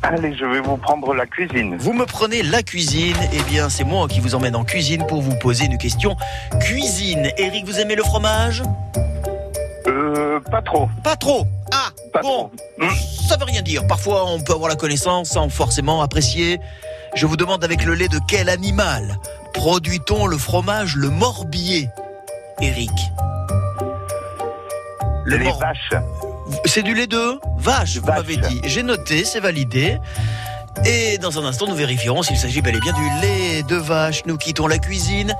Allez, 0.02 0.34
je 0.34 0.44
vais 0.46 0.60
vous 0.60 0.76
prendre 0.78 1.12
la 1.14 1.26
cuisine. 1.26 1.76
Vous 1.78 1.92
me 1.92 2.06
prenez 2.06 2.42
la 2.42 2.62
cuisine, 2.62 3.16
eh 3.32 3.42
bien 3.42 3.68
c'est 3.68 3.84
moi 3.84 4.08
qui 4.08 4.20
vous 4.20 4.34
emmène 4.34 4.56
en 4.56 4.64
cuisine 4.64 5.06
pour 5.06 5.20
vous 5.20 5.36
poser 5.36 5.66
une 5.66 5.76
question 5.78 6.16
cuisine. 6.60 7.30
Eric, 7.36 7.66
vous 7.66 7.78
aimez 7.78 7.96
le 7.96 8.02
fromage? 8.02 8.62
Euh, 9.86 10.40
pas 10.50 10.62
trop. 10.62 10.88
Pas 11.04 11.16
trop. 11.16 11.46
Ah, 11.72 11.90
Pas 12.12 12.22
bon, 12.22 12.50
trop. 12.78 12.86
Hmm. 12.86 12.88
ça 13.28 13.36
veut 13.36 13.44
rien 13.44 13.60
dire. 13.62 13.86
Parfois 13.86 14.24
on 14.26 14.40
peut 14.40 14.54
avoir 14.54 14.68
la 14.70 14.76
connaissance 14.76 15.28
sans 15.30 15.48
forcément 15.50 16.00
apprécier. 16.00 16.58
Je 17.14 17.26
vous 17.26 17.36
demande 17.36 17.62
avec 17.62 17.84
le 17.84 17.94
lait 17.94 18.08
de 18.08 18.18
quel 18.26 18.48
animal 18.48 19.18
produit-on 19.52 20.26
le 20.26 20.38
fromage 20.38 20.96
le 20.96 21.10
morbier? 21.10 21.88
Eric. 22.62 22.90
Le 25.24 25.36
Les 25.36 25.44
mor- 25.44 25.58
vaches. 25.60 26.02
C'est 26.64 26.82
du 26.82 26.94
lait 26.94 27.06
de 27.06 27.38
vache, 27.58 27.98
vous 27.98 28.06
m'avez 28.06 28.36
dit. 28.36 28.60
J'ai 28.64 28.82
noté, 28.82 29.24
c'est 29.24 29.40
validé. 29.40 29.98
Et 30.84 31.18
dans 31.18 31.38
un 31.38 31.44
instant, 31.44 31.66
nous 31.66 31.74
vérifierons 31.74 32.22
s'il 32.22 32.36
s'agit 32.36 32.62
bel 32.62 32.76
et 32.76 32.80
bien 32.80 32.92
du 32.92 33.02
lait 33.20 33.62
de 33.64 33.76
vache. 33.76 34.22
Nous 34.24 34.36
quittons 34.36 34.66
la 34.66 34.78
cuisine. 34.78 35.34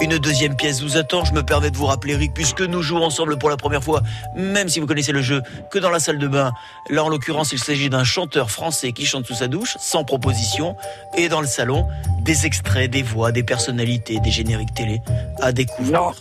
Une 0.00 0.18
deuxième 0.18 0.56
pièce 0.56 0.80
vous 0.80 0.96
attend. 0.96 1.24
Je 1.24 1.32
me 1.32 1.42
permets 1.42 1.70
de 1.70 1.76
vous 1.76 1.86
rappeler, 1.86 2.14
Eric, 2.14 2.32
puisque 2.32 2.60
nous 2.60 2.80
jouons 2.80 3.02
ensemble 3.02 3.36
pour 3.38 3.50
la 3.50 3.56
première 3.56 3.82
fois, 3.82 4.02
même 4.36 4.68
si 4.68 4.78
vous 4.80 4.86
connaissez 4.86 5.12
le 5.12 5.20
jeu, 5.20 5.42
que 5.70 5.78
dans 5.78 5.90
la 5.90 5.98
salle 5.98 6.18
de 6.18 6.28
bain. 6.28 6.52
Là, 6.90 7.04
en 7.04 7.08
l'occurrence, 7.08 7.52
il 7.52 7.58
s'agit 7.58 7.90
d'un 7.90 8.04
chanteur 8.04 8.50
français 8.50 8.92
qui 8.92 9.04
chante 9.04 9.26
sous 9.26 9.34
sa 9.34 9.48
douche, 9.48 9.76
sans 9.80 10.04
proposition. 10.04 10.76
Et 11.16 11.28
dans 11.28 11.40
le 11.40 11.48
salon, 11.48 11.86
des 12.22 12.46
extraits, 12.46 12.90
des 12.90 13.02
voix, 13.02 13.32
des 13.32 13.42
personnalités, 13.42 14.20
des 14.20 14.30
génériques 14.30 14.74
télé 14.74 15.02
à 15.40 15.52
découvrir. 15.52 16.00
Non. 16.00 16.12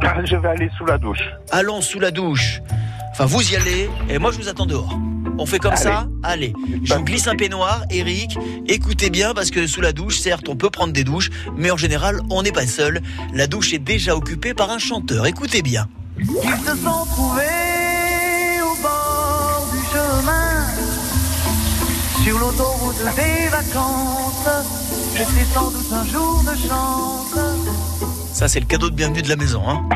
Je 0.24 0.36
vais 0.36 0.48
aller 0.48 0.70
sous 0.76 0.86
la 0.86 0.98
douche. 0.98 1.22
Allons 1.50 1.80
sous 1.80 2.00
la 2.00 2.10
douche. 2.10 2.60
Enfin, 3.18 3.24
vous 3.24 3.50
y 3.50 3.56
allez, 3.56 3.88
et 4.10 4.18
moi 4.18 4.30
je 4.30 4.36
vous 4.36 4.46
attends 4.50 4.66
dehors. 4.66 4.94
On 5.38 5.46
fait 5.46 5.58
comme 5.58 5.72
Allez. 5.72 5.82
ça 5.82 6.06
Allez. 6.22 6.52
Je 6.84 6.92
vous 6.92 7.02
glisse 7.02 7.26
un 7.28 7.34
peignoir, 7.34 7.82
Eric. 7.88 8.36
Écoutez 8.66 9.08
bien, 9.08 9.32
parce 9.32 9.50
que 9.50 9.66
sous 9.66 9.80
la 9.80 9.92
douche, 9.94 10.18
certes, 10.18 10.50
on 10.50 10.54
peut 10.56 10.68
prendre 10.68 10.92
des 10.92 11.02
douches, 11.02 11.30
mais 11.56 11.70
en 11.70 11.78
général, 11.78 12.20
on 12.28 12.42
n'est 12.42 12.52
pas 12.52 12.66
seul. 12.66 13.00
La 13.32 13.46
douche 13.46 13.72
est 13.72 13.78
déjà 13.78 14.14
occupée 14.14 14.52
par 14.52 14.68
un 14.70 14.78
chanteur. 14.78 15.24
Écoutez 15.24 15.62
bien. 15.62 15.88
Ils 16.18 16.26
se 16.26 16.76
sont 16.76 17.06
trouvés 17.06 18.60
au 18.60 18.82
bord 18.82 19.66
du 19.72 19.78
chemin, 19.90 20.66
sur 22.22 22.38
l'autoroute 22.38 22.96
des 23.16 23.48
vacances. 23.48 24.66
Sans 25.54 25.70
doute 25.70 25.90
un 25.90 26.04
jour 26.04 26.42
de 26.42 26.68
chance. 26.68 27.34
Ça, 28.34 28.46
c'est 28.46 28.60
le 28.60 28.66
cadeau 28.66 28.90
de 28.90 28.94
bienvenue 28.94 29.22
de 29.22 29.28
la 29.30 29.36
maison. 29.36 29.62
Hein. 29.66 29.88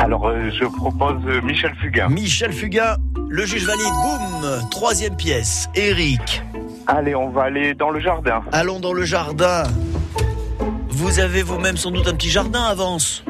Alors, 0.00 0.26
euh, 0.28 0.50
je 0.58 0.64
propose 0.64 1.16
euh, 1.26 1.40
Michel 1.42 1.74
Fugain. 1.80 2.08
Michel 2.08 2.52
Fugain, 2.52 2.96
le 3.28 3.46
juge 3.46 3.64
valide. 3.64 3.84
Boum 4.02 4.68
Troisième 4.70 5.16
pièce. 5.16 5.68
Eric. 5.74 6.42
Allez, 6.86 7.14
on 7.14 7.30
va 7.30 7.44
aller 7.44 7.74
dans 7.74 7.90
le 7.90 8.00
jardin. 8.00 8.42
Allons 8.52 8.80
dans 8.80 8.92
le 8.92 9.04
jardin. 9.04 9.62
Vous 10.90 11.18
avez 11.20 11.42
vous-même 11.42 11.76
sans 11.76 11.90
doute 11.90 12.06
un 12.08 12.14
petit 12.14 12.30
jardin, 12.30 12.62
avance. 12.64 13.24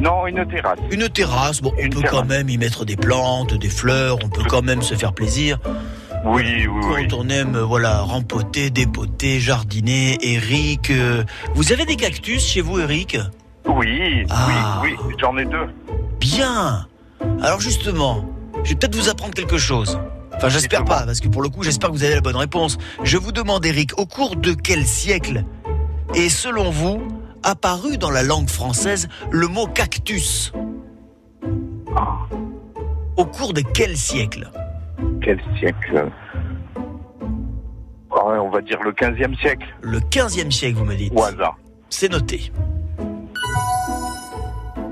Non, 0.00 0.26
une 0.26 0.46
terrasse. 0.46 0.78
Une 0.90 1.08
terrasse, 1.08 1.60
bon, 1.60 1.72
on 1.78 1.82
peut 1.88 1.88
terrasse. 2.02 2.10
quand 2.10 2.24
même 2.24 2.48
y 2.48 2.58
mettre 2.58 2.84
des 2.84 2.96
plantes, 2.96 3.54
des 3.54 3.68
fleurs, 3.68 4.18
on 4.24 4.28
peut 4.28 4.44
quand 4.48 4.62
même 4.62 4.82
se 4.82 4.94
faire 4.94 5.12
plaisir. 5.12 5.58
Oui, 6.24 6.42
oui, 6.66 6.80
Quand 6.82 6.94
oui. 6.94 7.08
on 7.16 7.28
aime, 7.28 7.56
euh, 7.56 7.64
voilà, 7.64 8.00
rempoter, 8.00 8.70
dépoter, 8.70 9.40
jardiner, 9.40 10.18
Eric. 10.22 10.90
euh, 10.90 11.24
vous 11.54 11.72
avez 11.72 11.84
des 11.86 11.96
cactus 11.96 12.42
chez 12.46 12.60
vous, 12.60 12.78
Eric 12.78 13.18
Oui, 13.66 14.24
Ah. 14.30 14.80
oui, 14.82 14.94
oui, 15.06 15.14
j'en 15.18 15.36
ai 15.38 15.44
deux. 15.46 15.66
Bien 16.20 16.86
Alors 17.42 17.60
justement, 17.60 18.24
je 18.62 18.70
vais 18.70 18.74
peut-être 18.76 18.94
vous 18.94 19.08
apprendre 19.08 19.34
quelque 19.34 19.58
chose. 19.58 19.98
Enfin, 20.34 20.48
j'espère 20.48 20.84
pas, 20.84 21.04
parce 21.04 21.20
que 21.20 21.28
pour 21.28 21.42
le 21.42 21.48
coup, 21.48 21.62
j'espère 21.62 21.90
que 21.90 21.94
vous 21.94 22.04
avez 22.04 22.14
la 22.14 22.20
bonne 22.20 22.36
réponse. 22.36 22.78
Je 23.02 23.18
vous 23.18 23.32
demande, 23.32 23.64
Eric, 23.66 23.98
au 23.98 24.06
cours 24.06 24.36
de 24.36 24.52
quel 24.52 24.86
siècle 24.86 25.44
est, 26.14 26.28
selon 26.28 26.70
vous, 26.70 27.02
apparu 27.42 27.98
dans 27.98 28.10
la 28.10 28.22
langue 28.22 28.48
française 28.48 29.08
le 29.30 29.48
mot 29.48 29.66
cactus? 29.66 30.52
Au 33.16 33.24
cours 33.26 33.52
de 33.52 33.60
quel 33.60 33.96
siècle? 33.96 34.50
Quel 35.22 35.40
siècle? 35.58 36.08
Ah 38.12 38.40
On 38.42 38.50
va 38.50 38.60
dire 38.62 38.82
le 38.82 38.92
15e 38.92 39.38
siècle. 39.38 39.66
Le 39.82 40.00
15e 40.00 40.50
siècle, 40.50 40.78
vous 40.78 40.84
me 40.84 40.94
dites. 40.94 41.12
Au 41.14 41.22
hasard. 41.22 41.58
C'est 41.90 42.10
noté. 42.10 42.50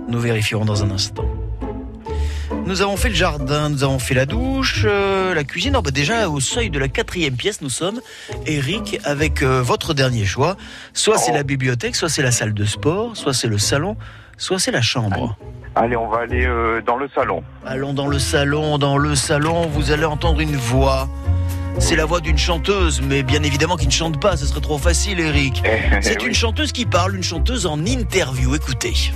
Nous 0.09 0.19
vérifierons 0.19 0.65
dans 0.65 0.83
un 0.83 0.91
instant. 0.91 1.25
Nous 2.65 2.83
avons 2.83 2.97
fait 2.97 3.09
le 3.09 3.15
jardin, 3.15 3.69
nous 3.69 3.85
avons 3.85 3.99
fait 3.99 4.15
la 4.15 4.27
douche, 4.27 4.83
euh, 4.85 5.35
la 5.35 5.45
cuisine. 5.45 5.75
Oh, 5.77 5.83
bah 5.83 5.91
déjà, 5.91 6.29
au 6.29 6.41
seuil 6.41 6.71
de 6.71 6.79
la 6.79 6.89
quatrième 6.89 7.35
pièce, 7.35 7.61
nous 7.61 7.71
sommes. 7.71 8.01
Eric, 8.47 9.01
avec 9.05 9.43
euh, 9.43 9.63
votre 9.63 9.95
dernier 9.95 10.25
choix. 10.25 10.57
Soit 10.93 11.19
c'est 11.19 11.33
la 11.33 11.43
bibliothèque, 11.43 11.95
soit 11.95 12.09
c'est 12.09 12.23
la 12.23 12.31
salle 12.31 12.55
de 12.55 12.65
sport, 12.65 13.17
soit 13.17 13.35
c'est 13.35 13.49
le 13.49 13.59
salon, 13.59 13.97
soit 14.37 14.59
c'est 14.59 14.71
la 14.71 14.83
chambre. 14.83 15.37
Allez, 15.77 15.97
on 15.97 16.09
va 16.09 16.21
aller 16.21 16.45
euh, 16.47 16.81
dans 16.83 16.97
le 16.97 17.09
salon. 17.15 17.43
Allons 17.65 17.93
dans 17.93 18.07
le 18.07 18.19
salon, 18.19 18.79
dans 18.79 18.97
le 18.97 19.15
salon, 19.15 19.67
vous 19.67 19.91
allez 19.91 20.05
entendre 20.05 20.41
une 20.41 20.57
voix. 20.57 21.09
C'est 21.79 21.97
la 21.97 22.07
voix 22.07 22.21
d'une 22.21 22.39
chanteuse, 22.39 23.01
mais 23.03 23.23
bien 23.23 23.43
évidemment 23.43 23.77
qui 23.77 23.87
ne 23.87 23.93
chante 23.93 24.21
pas, 24.21 24.37
ce 24.37 24.47
serait 24.47 24.61
trop 24.61 24.79
facile, 24.79 25.21
Eric. 25.21 25.63
C'est 26.01 26.23
une 26.23 26.35
chanteuse 26.35 26.73
qui 26.73 26.87
parle, 26.87 27.15
une 27.15 27.23
chanteuse 27.23 27.67
en 27.67 27.85
interview. 27.85 28.55
Écoutez. 28.55 29.13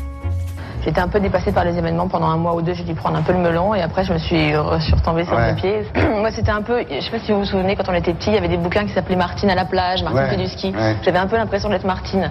J'étais 0.85 1.01
un 1.01 1.07
peu 1.09 1.21
dépassée 1.21 1.53
par 1.53 1.65
les 1.65 1.77
événements 1.79 2.09
pendant 2.09 2.27
un 2.27 2.37
mois 2.37 2.55
ou 2.55 2.63
deux. 2.63 2.75
J'ai 2.75 2.83
dû 2.83 2.95
prendre 2.95 3.17
un 3.17 3.23
peu 3.23 3.33
le 3.33 3.39
melon 3.39 3.75
et 3.75 3.81
après 3.83 4.05
je 4.05 4.13
me 4.13 4.19
suis 4.19 4.57
retombée 4.57 5.25
sur 5.25 5.35
Ouais. 5.35 5.55
mes 5.55 5.61
pieds. 5.61 5.83
Moi 5.95 6.31
c'était 6.33 6.51
un 6.51 6.63
peu, 6.63 6.81
je 6.91 7.01
sais 7.01 7.11
pas 7.11 7.21
si 7.21 7.31
vous 7.33 7.39
vous 7.41 7.45
souvenez 7.45 7.77
quand 7.77 7.89
on 7.89 7.95
était 7.95 8.13
petit, 8.15 8.31
il 8.31 8.35
y 8.35 8.39
avait 8.39 8.49
des 8.49 8.57
bouquins 8.57 8.85
qui 8.87 8.93
s'appelaient 8.93 9.15
Martine 9.17 9.51
à 9.51 9.55
la 9.55 9.65
plage, 9.65 10.03
Martine 10.03 10.23
Ouais. 10.23 10.31
fait 10.31 10.37
du 10.37 10.49
ski. 10.49 10.73
Ouais. 10.77 10.97
J'avais 11.05 11.19
un 11.19 11.27
peu 11.29 11.37
l'impression 11.37 11.69
d'être 11.69 11.85
Martine 11.87 12.31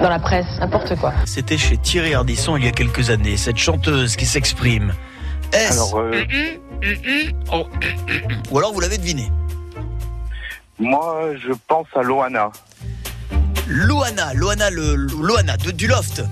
dans 0.00 0.08
la 0.08 0.18
presse, 0.18 0.46
n'importe 0.60 0.94
quoi. 0.96 1.12
C'était 1.24 1.58
chez 1.58 1.76
Thierry 1.76 2.14
Ardisson 2.14 2.56
il 2.56 2.64
y 2.64 2.68
a 2.68 2.72
quelques 2.72 3.10
années, 3.10 3.36
cette 3.36 3.56
chanteuse 3.58 4.14
qui 4.16 4.26
s'exprime. 4.26 4.92
Est-ce 5.52 5.72
Alors, 5.72 5.98
euh, 6.00 6.24
Oh. 7.52 7.66
Ou 8.52 8.58
alors 8.58 8.72
vous 8.72 8.80
l'avez 8.80 8.98
deviné. 8.98 9.32
moi, 10.78 11.30
je 11.36 11.52
pense 11.66 11.86
à 11.96 12.02
Loana. 12.02 12.50
Loana, 13.66 14.32
Loana, 14.34 14.70
le, 14.70 14.94
Loana 14.94 15.56
de, 15.56 15.72
du 15.72 15.88
loft. 15.88 16.22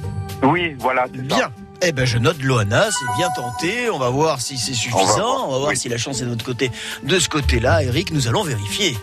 Oui, 0.43 0.77
voilà. 0.79 1.03
ça. 1.03 1.23
Bien. 1.23 1.51
Eh 1.83 1.93
ben 1.93 2.07
je 2.07 2.17
note 2.19 2.43
Loana, 2.43 2.87
c'est 2.91 3.17
bien 3.19 3.29
tenté. 3.37 3.91
On 3.91 3.99
va 3.99 4.09
voir 4.09 4.41
si 4.41 4.57
c'est 4.57 4.75
suffisant. 4.75 5.47
On 5.47 5.53
va 5.53 5.59
voir, 5.59 5.69
oui. 5.71 5.77
si 5.77 5.89
la 5.89 5.99
chance 5.99 6.21
est 6.21 6.25
de 6.25 6.31
notre 6.31 6.45
côté. 6.45 6.71
De 7.03 7.19
ce 7.19 7.29
côté-là, 7.29 7.83
Eric, 7.83 8.13
nous 8.13 8.29
allons 8.29 8.43
vérifier. 8.43 8.97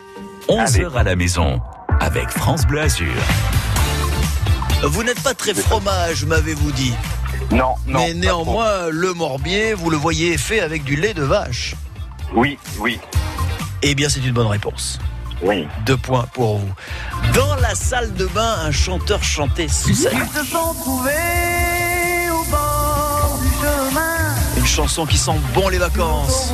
11h 0.48 0.94
à 0.94 1.04
la 1.04 1.16
maison 1.16 1.62
avec 2.00 2.30
France 2.30 2.66
Bleu 2.66 2.82
Azur. 2.82 3.14
Vous 4.84 5.04
n'êtes 5.04 5.22
pas 5.22 5.34
très 5.34 5.54
fromage, 5.54 6.26
m'avez-vous 6.26 6.72
dit. 6.72 6.94
Non, 7.52 7.76
non. 7.86 8.00
Mais 8.00 8.14
néanmoins, 8.14 8.90
le 8.90 9.14
morbier, 9.14 9.74
vous 9.74 9.90
le 9.90 9.98
voyez 9.98 10.38
fait 10.38 10.60
avec 10.60 10.84
du 10.84 10.96
lait 10.96 11.14
de 11.14 11.24
vache. 11.24 11.76
Oui, 12.34 12.58
oui. 12.80 13.00
Eh 13.82 13.96
bien, 13.96 14.10
c'est 14.10 14.22
une 14.22 14.34
bonne 14.34 14.48
réponse. 14.48 15.00
Oui. 15.44 15.68
Deux 15.86 15.98
points 15.98 16.26
pour 16.34 16.58
vous. 16.60 16.74
Dans 17.34 17.56
la 17.56 17.76
salle 17.76 18.14
de 18.14 18.26
bain, 18.28 18.56
un 18.66 18.72
chanteur 18.72 19.22
chantait 19.24 19.68
sous 19.68 19.94
sa... 19.94 20.12
Ils 20.12 20.20
se 20.20 20.46
sont 20.46 20.74
trouvés 20.74 22.30
au 22.32 22.44
bord 22.50 23.40
du 23.42 23.50
chemin. 23.50 24.36
Une 24.58 24.66
chanson 24.66 25.06
qui 25.06 25.18
sent 25.18 25.36
bon 25.54 25.68
les 25.68 25.80
vacances. 25.80 26.54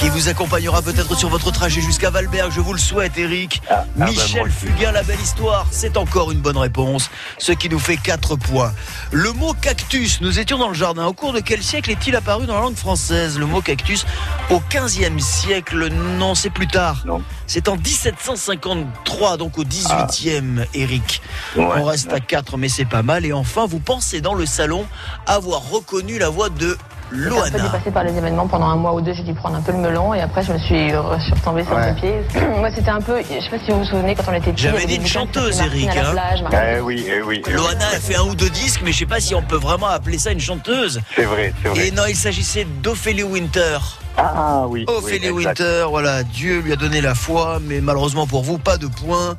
Qui 0.00 0.08
vous 0.08 0.28
accompagnera 0.30 0.80
peut-être 0.80 1.14
sur 1.14 1.28
votre 1.28 1.50
trajet 1.50 1.82
jusqu'à 1.82 2.08
Valberg, 2.08 2.50
je 2.50 2.60
vous 2.60 2.72
le 2.72 2.78
souhaite 2.78 3.18
Eric. 3.18 3.60
ah 3.68 3.84
ben, 3.96 4.06
Michel 4.06 4.40
moi 4.40 4.48
aussi. 4.48 4.66
Fugain, 4.66 4.92
la 4.92 5.02
belle 5.02 5.20
histoire, 5.20 5.66
c'est 5.70 5.98
encore 5.98 6.32
une 6.32 6.38
bonne 6.40 6.56
réponse, 6.56 7.10
ce 7.36 7.52
qui 7.52 7.68
nous 7.68 7.78
fait 7.78 7.98
4 7.98 8.36
points. 8.36 8.72
Le 9.12 9.30
mot 9.32 9.52
cactus, 9.52 10.22
nous 10.22 10.38
étions 10.38 10.56
dans 10.56 10.68
le 10.68 10.74
jardin. 10.74 11.04
Au 11.04 11.12
cours 11.12 11.34
de 11.34 11.40
quel 11.40 11.62
siècle 11.62 11.90
est-il 11.90 12.16
apparu 12.16 12.46
dans 12.46 12.54
la 12.54 12.60
langue 12.60 12.76
française 12.76 13.38
Le 13.38 13.44
mot 13.44 13.60
cactus? 13.60 14.06
Au 14.48 14.62
15e 14.70 15.18
siècle, 15.18 15.88
non, 15.88 16.34
c'est 16.34 16.48
plus 16.48 16.66
tard. 16.68 17.04
C'est 17.46 17.68
en 17.68 17.76
1753, 17.76 19.36
donc 19.36 19.58
au 19.58 19.64
18e, 19.64 20.64
Eric. 20.72 21.20
Ouais. 21.56 21.66
On 21.76 21.84
reste 21.84 22.10
à 22.10 22.20
4, 22.20 22.56
mais 22.56 22.70
c'est 22.70 22.86
pas 22.86 23.02
mal. 23.02 23.26
Et 23.26 23.34
enfin, 23.34 23.66
vous 23.66 23.80
pensez 23.80 24.22
dans 24.22 24.34
le 24.34 24.46
salon 24.46 24.86
avoir 25.26 25.68
reconnu 25.68 26.18
la 26.18 26.30
voix 26.30 26.48
de 26.48 26.78
J'étais 27.12 27.26
un 27.26 27.28
peu 27.30 27.34
Loana. 27.50 27.58
dépassée 27.58 27.90
par 27.90 28.04
les 28.04 28.16
événements 28.16 28.46
pendant 28.46 28.66
un 28.66 28.76
mois 28.76 28.94
ou 28.94 29.00
deux. 29.00 29.12
J'ai 29.12 29.22
dû 29.22 29.34
prendre 29.34 29.56
un 29.56 29.60
peu 29.60 29.72
le 29.72 29.78
melon 29.78 30.14
et 30.14 30.20
après 30.20 30.42
je 30.42 30.52
me 30.52 30.58
suis, 30.58 30.90
re- 30.90 31.20
suis 31.20 31.32
retombée 31.34 31.64
sur 31.64 31.74
Ouais. 31.74 31.92
mes 31.92 32.00
pieds. 32.00 32.14
Moi 32.58 32.70
c'était 32.74 32.90
un 32.90 33.00
peu, 33.00 33.20
je 33.22 33.42
sais 33.44 33.50
pas 33.50 33.58
si 33.64 33.70
vous 33.70 33.78
vous 33.80 33.84
souvenez 33.84 34.14
quand 34.14 34.24
on 34.28 34.34
était 34.34 34.52
petit. 34.52 34.62
J'avais 34.64 34.86
dit 34.86 34.96
une 34.96 35.06
chanteuse, 35.06 35.60
Eric, 35.60 35.88
à 35.90 35.94
la 36.02 36.08
hein. 36.08 36.12
plage, 36.12 36.44
Eh 36.76 36.80
oui, 36.80 37.04
eh 37.08 37.22
oui. 37.22 37.42
eh 37.46 37.50
oui. 37.50 37.54
Loana 37.54 37.86
a 37.86 37.98
fait 38.00 38.16
un 38.16 38.22
ou 38.22 38.34
deux 38.34 38.50
disques, 38.50 38.80
mais 38.84 38.92
je 38.92 38.98
sais 38.98 39.06
pas 39.06 39.20
si 39.20 39.34
on 39.34 39.42
peut 39.42 39.56
vraiment 39.56 39.88
appeler 39.88 40.18
ça 40.18 40.30
une 40.32 40.40
chanteuse. 40.40 41.00
C'est 41.16 41.24
vrai, 41.24 41.52
c'est 41.62 41.68
vrai. 41.68 41.88
Et 41.88 41.90
non, 41.90 42.02
il 42.08 42.16
s'agissait 42.16 42.66
d'Ophélie 42.82 43.22
Winter. 43.24 43.78
Ah 44.16 44.64
oui. 44.68 44.84
Ophélie 44.88 45.30
oui, 45.30 45.42
exact. 45.42 45.60
Winter, 45.60 45.84
voilà, 45.88 46.22
Dieu 46.24 46.60
lui 46.60 46.72
a 46.72 46.76
donné 46.76 47.00
la 47.00 47.14
foi, 47.14 47.58
mais 47.62 47.80
malheureusement 47.80 48.26
pour 48.26 48.42
vous, 48.42 48.58
pas 48.58 48.76
de 48.76 48.86
points. 48.86 49.36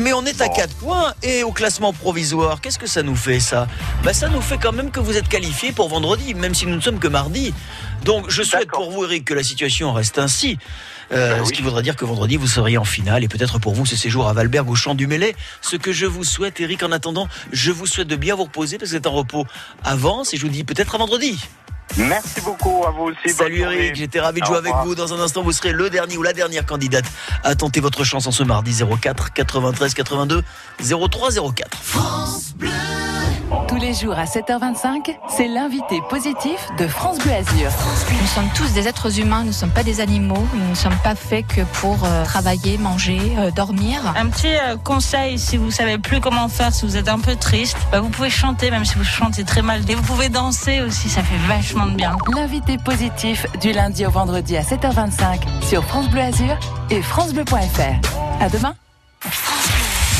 Mais 0.00 0.12
on 0.12 0.24
est 0.26 0.40
à 0.42 0.48
4 0.48 0.74
points 0.76 1.14
et 1.22 1.42
au 1.42 1.52
classement 1.52 1.92
provisoire, 1.92 2.60
qu'est-ce 2.60 2.78
que 2.78 2.86
ça 2.86 3.02
nous 3.02 3.16
fait 3.16 3.40
ça? 3.40 3.66
Bah, 4.04 4.12
Ça 4.12 4.28
nous 4.28 4.42
fait 4.42 4.58
quand 4.58 4.72
même 4.72 4.90
que 4.90 5.00
vous 5.00 5.16
êtes 5.16 5.28
qualifié 5.28 5.72
pour 5.72 5.88
vendredi, 5.88 6.34
même 6.34 6.54
si 6.54 6.66
nous 6.66 6.76
ne 6.76 6.80
sommes 6.82 6.98
que 6.98 7.08
mardi. 7.08 7.54
Donc 8.04 8.28
je 8.28 8.42
souhaite 8.42 8.68
pour 8.70 8.90
vous, 8.90 9.04
Eric, 9.04 9.24
que 9.24 9.34
la 9.34 9.42
situation 9.42 9.92
reste 9.92 10.18
ainsi. 10.18 10.58
Euh, 11.12 11.42
Ce 11.44 11.52
qui 11.52 11.62
voudrait 11.62 11.82
dire 11.82 11.96
que 11.96 12.04
vendredi, 12.04 12.36
vous 12.36 12.46
seriez 12.46 12.76
en 12.76 12.84
finale 12.84 13.24
et 13.24 13.28
peut-être 13.28 13.58
pour 13.58 13.74
vous 13.74 13.86
ce 13.86 13.96
séjour 13.96 14.28
à 14.28 14.32
Valberg 14.34 14.68
au 14.68 14.74
Champ 14.74 14.94
du 14.94 15.06
Mêlé. 15.06 15.34
Ce 15.62 15.76
que 15.76 15.92
je 15.92 16.04
vous 16.04 16.24
souhaite, 16.24 16.60
Eric, 16.60 16.82
en 16.82 16.92
attendant, 16.92 17.26
je 17.52 17.70
vous 17.72 17.86
souhaite 17.86 18.08
de 18.08 18.16
bien 18.16 18.34
vous 18.34 18.44
reposer 18.44 18.76
parce 18.76 18.90
que 18.90 18.96
vous 18.96 18.98
êtes 18.98 19.06
en 19.06 19.12
repos. 19.12 19.46
Avance 19.82 20.34
et 20.34 20.36
je 20.36 20.42
vous 20.42 20.50
dis 20.52 20.64
peut-être 20.64 20.94
à 20.94 20.98
vendredi. 20.98 21.38
Merci 21.96 22.40
beaucoup 22.42 22.84
à 22.86 22.90
vous 22.90 23.04
aussi. 23.04 23.34
Salut. 23.34 23.60
Eric, 23.60 23.94
j'étais 23.94 24.20
ravi 24.20 24.40
de 24.40 24.46
jouer 24.46 24.58
avec 24.58 24.74
vous. 24.84 24.94
Dans 24.94 25.14
un 25.14 25.20
instant, 25.20 25.42
vous 25.42 25.52
serez 25.52 25.72
le 25.72 25.88
dernier 25.90 26.16
ou 26.18 26.22
la 26.22 26.32
dernière 26.32 26.66
candidate 26.66 27.06
à 27.42 27.54
tenter 27.54 27.80
votre 27.80 28.04
chance 28.04 28.26
en 28.26 28.32
ce 28.32 28.42
mardi 28.42 28.74
04 28.74 29.32
93 29.32 29.94
82 29.94 30.42
03 30.82 31.30
04. 31.54 31.78
Tous 33.68 33.76
les 33.76 33.94
jours 33.94 34.18
à 34.18 34.24
7h25, 34.24 35.16
c'est 35.28 35.46
l'invité 35.46 36.00
positif 36.10 36.68
de 36.78 36.88
France 36.88 37.18
Bleu 37.18 37.32
Azur. 37.32 37.70
Nous 38.20 38.26
sommes 38.26 38.48
tous 38.54 38.72
des 38.72 38.88
êtres 38.88 39.20
humains, 39.20 39.42
nous 39.42 39.48
ne 39.48 39.52
sommes 39.52 39.70
pas 39.70 39.84
des 39.84 40.00
animaux, 40.00 40.46
nous 40.54 40.70
ne 40.70 40.74
sommes 40.74 40.96
pas 41.04 41.14
faits 41.14 41.46
que 41.46 41.60
pour 41.80 42.04
euh, 42.04 42.24
travailler, 42.24 42.76
manger, 42.76 43.20
euh, 43.38 43.50
dormir. 43.52 44.00
Un 44.16 44.26
petit 44.26 44.48
euh, 44.48 44.76
conseil, 44.76 45.38
si 45.38 45.56
vous 45.56 45.70
savez 45.70 45.98
plus 45.98 46.20
comment 46.20 46.48
faire, 46.48 46.72
si 46.72 46.86
vous 46.86 46.96
êtes 46.96 47.08
un 47.08 47.20
peu 47.20 47.36
triste, 47.36 47.76
bah, 47.92 48.00
vous 48.00 48.08
pouvez 48.08 48.30
chanter, 48.30 48.70
même 48.72 48.84
si 48.84 48.96
vous 48.96 49.04
chantez 49.04 49.44
très 49.44 49.62
mal. 49.62 49.88
Et 49.88 49.94
vous 49.94 50.02
pouvez 50.02 50.28
danser 50.28 50.80
aussi, 50.80 51.08
ça 51.08 51.22
fait 51.22 51.38
vachement 51.46 51.85
bien. 51.94 52.16
L'invité 52.34 52.78
positif 52.78 53.46
du 53.60 53.72
lundi 53.72 54.06
au 54.06 54.10
vendredi 54.10 54.56
à 54.56 54.62
7h25 54.62 55.40
sur 55.62 55.84
France 55.84 56.10
Bleu 56.10 56.20
Azur 56.20 56.56
et 56.90 57.02
francebleu.fr. 57.02 58.40
À 58.40 58.48
demain. 58.48 58.74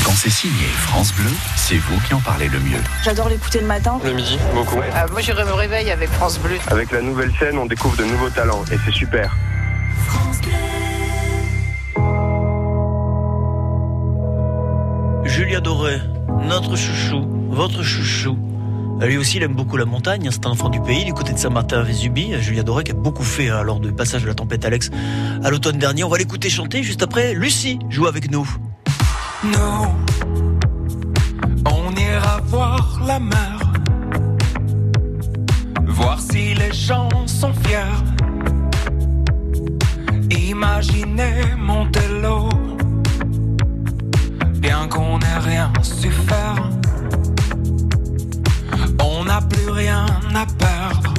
Quand 0.05 0.13
c'est 0.13 0.31
signé 0.31 0.67
France 0.77 1.13
Bleu, 1.15 1.31
c'est 1.57 1.79
vous 1.79 2.01
qui 2.07 2.15
en 2.15 2.21
parlez 2.21 2.49
le 2.49 2.61
mieux. 2.61 2.79
J'adore 3.05 3.29
l'écouter 3.29 3.61
le 3.61 3.67
matin. 3.67 3.99
Le 4.05 4.13
midi, 4.13 4.39
beaucoup. 4.55 4.77
moi, 4.77 5.21
je 5.21 5.33
me 5.33 5.53
réveille 5.53 5.91
avec 5.91 6.11
France 6.11 6.39
Bleu. 6.39 6.59
Avec 6.69 6.93
la 6.93 7.01
nouvelle 7.01 7.33
scène, 7.39 7.59
on 7.59 7.67
découvre 7.67 7.97
de 7.97 8.05
nouveaux 8.05 8.31
talents 8.31 8.65
et 8.71 8.77
c'est 8.85 8.93
super. 8.93 9.37
Julien 15.25 15.61
Doré, 15.61 16.01
notre 16.45 16.77
chouchou, 16.77 17.27
votre 17.51 17.83
chouchou. 17.83 18.39
Lui 19.01 19.19
aussi, 19.19 19.37
il 19.37 19.43
aime 19.43 19.55
beaucoup 19.55 19.77
la 19.77 19.85
montagne. 19.85 20.27
hein, 20.27 20.31
C'est 20.33 20.47
un 20.47 20.51
enfant 20.51 20.69
du 20.69 20.81
pays, 20.81 21.05
du 21.05 21.13
côté 21.13 21.33
de 21.33 21.39
Saint-Martin-Vésubie. 21.39 22.35
Julien 22.41 22.63
Doré 22.63 22.83
qui 22.85 22.93
a 22.93 22.95
beaucoup 22.95 23.23
fait 23.23 23.49
hein, 23.51 23.63
lors 23.63 23.79
du 23.79 23.93
passage 23.93 24.23
de 24.23 24.29
la 24.29 24.35
tempête 24.35 24.65
Alex 24.65 24.91
à 25.45 25.51
l'automne 25.51 25.79
dernier. 25.79 26.03
On 26.03 26.09
va 26.09 26.19
l'écouter 26.19 26.49
chanter 26.49 26.83
juste 26.83 27.03
après. 27.03 27.35
Lucie 27.35 27.79
joue 27.91 28.07
avec 28.07 28.31
nous. 28.31 28.49
Nous, 29.45 29.87
on 31.67 31.95
ira 31.95 32.41
voir 32.47 33.01
la 33.07 33.19
mer, 33.21 33.73
voir 35.87 36.19
si 36.19 36.55
les 36.55 36.73
gens 36.73 37.09
sont 37.27 37.53
fiers. 37.53 38.03
Imaginez 40.49 41.55
Montello, 41.59 42.49
bien 44.55 44.89
qu'on 44.89 45.19
n'ait 45.19 45.39
rien 45.39 45.71
su 45.83 46.11
faire. 46.11 46.71
N'a 49.27 49.41
plus 49.41 49.71
rien 49.71 50.07
à 50.35 50.47
perdre. 50.47 51.15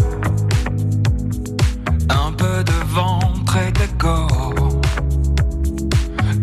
Un 2.10 2.32
peu 2.32 2.64
de 2.64 2.78
ventre 2.94 3.58
et 3.58 3.72
d'égo 3.72 4.28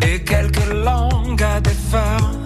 et 0.03 0.23
quelques 0.23 0.73
langues 0.73 1.43
à 1.43 1.61
défaire 1.61 2.44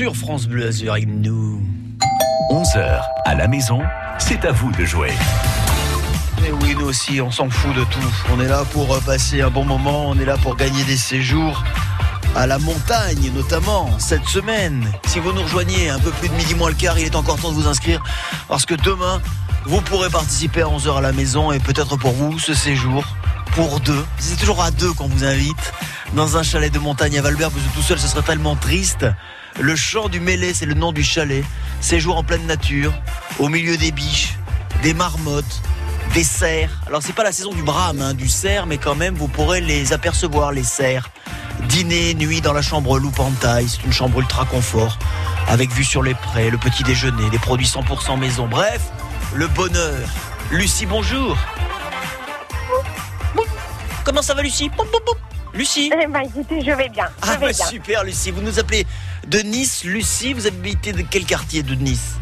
sur 0.00 0.16
France 0.16 0.46
Bleu 0.46 0.66
Azur 0.66 0.92
avec 0.92 1.06
nous. 1.06 1.60
11h 2.50 3.02
à 3.26 3.34
la 3.34 3.48
maison, 3.48 3.82
c'est 4.18 4.46
à 4.46 4.50
vous 4.50 4.72
de 4.72 4.86
jouer. 4.86 5.12
Et 6.42 6.50
oui, 6.52 6.74
nous 6.74 6.86
aussi, 6.86 7.20
on 7.20 7.30
s'en 7.30 7.50
fout 7.50 7.76
de 7.76 7.84
tout. 7.84 8.14
On 8.32 8.40
est 8.40 8.48
là 8.48 8.64
pour 8.72 8.94
euh, 8.94 9.00
passer 9.00 9.42
un 9.42 9.50
bon 9.50 9.66
moment, 9.66 10.08
on 10.08 10.18
est 10.18 10.24
là 10.24 10.38
pour 10.38 10.56
gagner 10.56 10.82
des 10.84 10.96
séjours 10.96 11.62
à 12.34 12.46
la 12.46 12.58
montagne, 12.58 13.30
notamment 13.34 13.90
cette 13.98 14.24
semaine. 14.24 14.90
Si 15.04 15.18
vous 15.18 15.34
nous 15.34 15.42
rejoignez 15.42 15.90
un 15.90 15.98
peu 15.98 16.12
plus 16.12 16.30
de 16.30 16.34
midi 16.34 16.54
moins 16.54 16.70
le 16.70 16.76
quart, 16.76 16.98
il 16.98 17.04
est 17.04 17.14
encore 17.14 17.38
temps 17.38 17.50
de 17.50 17.56
vous 17.56 17.68
inscrire 17.68 18.02
parce 18.48 18.64
que 18.64 18.76
demain, 18.76 19.20
vous 19.66 19.82
pourrez 19.82 20.08
participer 20.08 20.62
à 20.62 20.68
11h 20.68 20.96
à 20.96 21.02
la 21.02 21.12
maison 21.12 21.52
et 21.52 21.58
peut-être 21.58 21.98
pour 21.98 22.12
vous 22.12 22.38
ce 22.38 22.54
séjour 22.54 23.04
pour 23.52 23.80
deux. 23.80 24.06
C'est 24.16 24.38
toujours 24.38 24.62
à 24.62 24.70
deux 24.70 24.94
qu'on 24.94 25.08
vous 25.08 25.24
invite 25.24 25.74
dans 26.14 26.38
un 26.38 26.42
chalet 26.42 26.72
de 26.72 26.78
montagne 26.78 27.18
à 27.18 27.22
Valbert. 27.22 27.50
Vous 27.50 27.58
êtes 27.58 27.74
tout 27.74 27.82
seul, 27.82 27.98
ce 27.98 28.08
serait 28.08 28.22
tellement 28.22 28.56
triste. 28.56 29.04
Le 29.60 29.76
chant 29.76 30.08
du 30.08 30.20
mêlé, 30.20 30.54
c'est 30.54 30.66
le 30.66 30.74
nom 30.74 30.90
du 30.92 31.04
chalet. 31.04 31.44
Séjour 31.80 32.16
en 32.16 32.24
pleine 32.24 32.46
nature, 32.46 32.92
au 33.38 33.48
milieu 33.48 33.76
des 33.76 33.92
biches, 33.92 34.34
des 34.82 34.94
marmottes, 34.94 35.60
des 36.14 36.24
cerfs. 36.24 36.70
Alors 36.86 37.02
c'est 37.02 37.12
pas 37.14 37.24
la 37.24 37.32
saison 37.32 37.52
du 37.52 37.62
brame, 37.62 38.00
hein, 38.00 38.14
du 38.14 38.28
cerf, 38.28 38.66
mais 38.66 38.78
quand 38.78 38.94
même 38.94 39.14
vous 39.14 39.28
pourrez 39.28 39.60
les 39.60 39.92
apercevoir, 39.92 40.52
les 40.52 40.64
cerfs. 40.64 41.10
Dîner, 41.68 42.14
nuit 42.14 42.40
dans 42.40 42.54
la 42.54 42.62
chambre 42.62 42.98
Loupantaille, 42.98 43.68
c'est 43.68 43.84
une 43.84 43.92
chambre 43.92 44.18
ultra 44.20 44.46
confort, 44.46 44.98
avec 45.46 45.70
vue 45.72 45.84
sur 45.84 46.02
les 46.02 46.14
prés, 46.14 46.48
le 46.50 46.56
petit 46.58 46.82
déjeuner, 46.82 47.28
des 47.30 47.38
produits 47.38 47.66
100% 47.66 48.18
maison. 48.18 48.46
Bref, 48.46 48.80
le 49.34 49.46
bonheur. 49.48 50.08
Lucie, 50.50 50.86
bonjour. 50.86 51.36
Comment 54.04 54.22
ça 54.22 54.34
va 54.34 54.42
Lucie? 54.42 54.70
Lucie? 55.52 55.92
Eh 55.92 56.06
ben 56.06 56.20
écoutez, 56.20 56.62
je 56.64 56.70
vais 56.70 56.88
bien. 56.88 57.06
Je 57.22 57.28
Ah 57.30 57.36
vais 57.36 57.46
bah 57.48 57.52
bien. 57.52 57.66
super 57.66 58.04
Lucie, 58.04 58.30
vous 58.30 58.40
nous 58.40 58.58
appelez 58.58 58.86
de 59.28 59.38
Nice. 59.40 59.84
Lucie, 59.84 60.32
vous 60.32 60.46
habitez 60.46 60.92
de 60.92 61.02
quel 61.02 61.24
quartier 61.24 61.62
de 61.62 61.74
Nice 61.74 62.16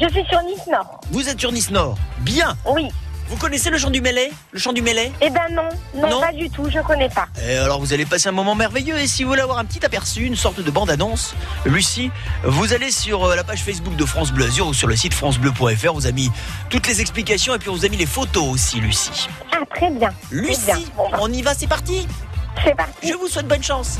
Je 0.00 0.08
suis 0.08 0.24
sur 0.26 0.40
Nice 0.42 0.66
Nord. 0.70 1.00
Vous 1.10 1.28
êtes 1.28 1.38
sur 1.40 1.52
Nice 1.52 1.70
Nord. 1.70 1.96
Bien. 2.20 2.56
Oui. 2.66 2.88
Vous 3.28 3.36
connaissez 3.36 3.68
le 3.68 3.76
chant 3.76 3.90
du 3.90 4.00
mêlé 4.00 4.30
Le 4.52 4.58
chant 4.58 4.72
du 4.72 4.80
mêlé 4.80 5.12
Eh 5.20 5.28
ben 5.28 5.42
non, 5.52 5.68
non, 5.94 6.08
Non 6.08 6.20
pas 6.20 6.32
du 6.32 6.48
tout, 6.48 6.70
je 6.70 6.78
connais 6.80 7.10
pas. 7.10 7.26
Et 7.46 7.56
alors 7.56 7.78
vous 7.78 7.92
allez 7.92 8.06
passer 8.06 8.30
un 8.30 8.32
moment 8.32 8.54
merveilleux 8.54 8.98
et 8.98 9.06
si 9.06 9.22
vous 9.22 9.28
voulez 9.28 9.42
avoir 9.42 9.58
un 9.58 9.66
petit 9.66 9.84
aperçu, 9.84 10.22
une 10.22 10.34
sorte 10.34 10.60
de 10.62 10.70
bande-annonce, 10.70 11.34
Lucie, 11.66 12.10
vous 12.42 12.72
allez 12.72 12.90
sur 12.90 13.24
euh, 13.26 13.36
la 13.36 13.44
page 13.44 13.62
Facebook 13.62 13.96
de 13.96 14.04
France 14.06 14.32
Bleu 14.32 14.46
Azur 14.46 14.68
ou 14.68 14.72
sur 14.72 14.88
le 14.88 14.96
site 14.96 15.12
francebleu.fr, 15.12 15.92
vous 15.92 16.06
a 16.06 16.12
mis 16.12 16.30
toutes 16.70 16.86
les 16.86 17.02
explications 17.02 17.54
et 17.54 17.58
puis 17.58 17.68
on 17.68 17.74
vous 17.74 17.84
a 17.84 17.88
mis 17.90 17.98
les 17.98 18.06
photos 18.06 18.48
aussi 18.48 18.80
Lucie. 18.80 19.28
Ah 19.52 19.58
très 19.74 19.90
bien. 19.90 20.08
Lucie, 20.30 20.64
bien. 20.64 20.78
Bah, 20.96 21.18
on 21.20 21.30
y 21.30 21.42
va, 21.42 21.52
c'est 21.52 21.66
parti? 21.66 22.06
C'est 22.64 22.74
parti. 22.74 23.08
Je 23.08 23.12
vous 23.14 23.28
souhaite 23.28 23.46
bonne 23.46 23.62
chance. 23.62 23.98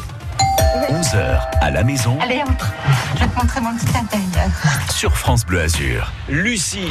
11h 0.63 1.41
à 1.61 1.71
la 1.71 1.85
maison 1.85 2.19
Allez, 2.21 2.43
entre. 2.43 2.73
Je 3.15 3.21
vais 3.21 3.29
te 3.29 3.37
montrer 3.39 3.61
mon 3.61 3.75
petit 3.77 3.97
intérieur. 3.97 4.51
sur 4.91 5.17
France 5.17 5.45
Bleu 5.47 5.61
Azur. 5.61 6.13
Lucie, 6.29 6.89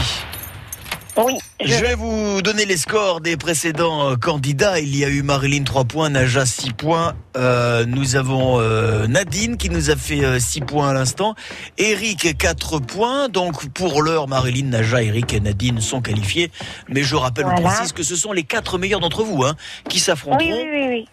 Oui. 1.18 1.38
je 1.63 1.76
vais 1.76 1.95
vous 1.95 2.41
donner 2.41 2.65
les 2.65 2.78
scores 2.78 3.20
des 3.22 3.36
précédents 3.38 4.11
euh, 4.11 4.15
candidats. 4.15 4.80
Il 4.80 4.95
y 4.95 5.03
a 5.03 5.09
eu 5.09 5.22
Marilyn 5.24 5.63
3 5.63 5.86
points, 5.86 6.09
Naja 6.09 6.45
6 6.45 6.74
points. 6.74 7.13
Euh, 7.36 7.86
nous 7.86 8.15
avons 8.15 8.59
euh, 8.59 9.07
Nadine 9.07 9.57
qui 9.57 9.70
nous 9.70 9.89
a 9.89 9.95
fait 9.95 10.24
euh, 10.24 10.39
6 10.39 10.61
points 10.61 10.89
à 10.89 10.93
l'instant. 10.93 11.36
Eric 11.78 12.38
4 12.38 12.80
points. 12.80 13.28
Donc 13.30 13.68
pour 13.70 14.01
l'heure, 14.01 14.28
Marilyn, 14.28 14.68
Naja, 14.68 15.01
Eric 15.03 15.34
et 15.34 15.39
Nadine 15.39 15.82
sont 15.82 16.01
qualifiés. 16.01 16.51
Mais 16.88 17.03
je 17.03 17.15
rappelle 17.15 17.45
ou 17.45 17.49
Voilà. 17.49 17.70
précise 17.72 17.91
que 17.93 18.03
ce 18.03 18.15
sont 18.15 18.32
les 18.32 18.43
quatre 18.43 18.78
meilleurs 18.78 18.99
d'entre 19.01 19.24
vous 19.24 19.43
hein, 19.43 19.55
qui 19.89 19.99
s'affronteront. 19.99 20.39
Oui, 20.45 20.68
oui, 20.72 20.80
oui, 20.82 20.88
oui. 20.89 21.07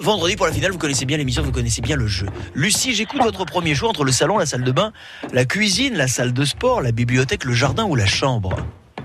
Vendredi 0.00 0.34
pour 0.34 0.46
la 0.46 0.52
finale, 0.52 0.72
vous 0.72 0.78
connaissez 0.78 1.04
bien 1.04 1.18
l'émission, 1.18 1.42
vous 1.42 1.52
connaissez 1.52 1.82
bien 1.82 1.94
le 1.94 2.06
jeu. 2.06 2.26
Lucie, 2.54 2.94
j'écoute 2.94 3.22
votre 3.22 3.44
premier 3.44 3.74
choix 3.74 3.90
entre 3.90 4.02
le 4.02 4.12
salon, 4.12 4.38
la 4.38 4.46
salle 4.46 4.64
de 4.64 4.72
bain, 4.72 4.92
la 5.34 5.44
cuisine, 5.44 5.94
la 5.94 6.08
salle 6.08 6.32
de 6.32 6.44
sport, 6.46 6.80
la 6.80 6.90
bibliothèque, 6.90 7.44
le 7.44 7.52
jardin 7.52 7.84
ou 7.84 7.94
la 7.94 8.06
chambre? 8.06 8.56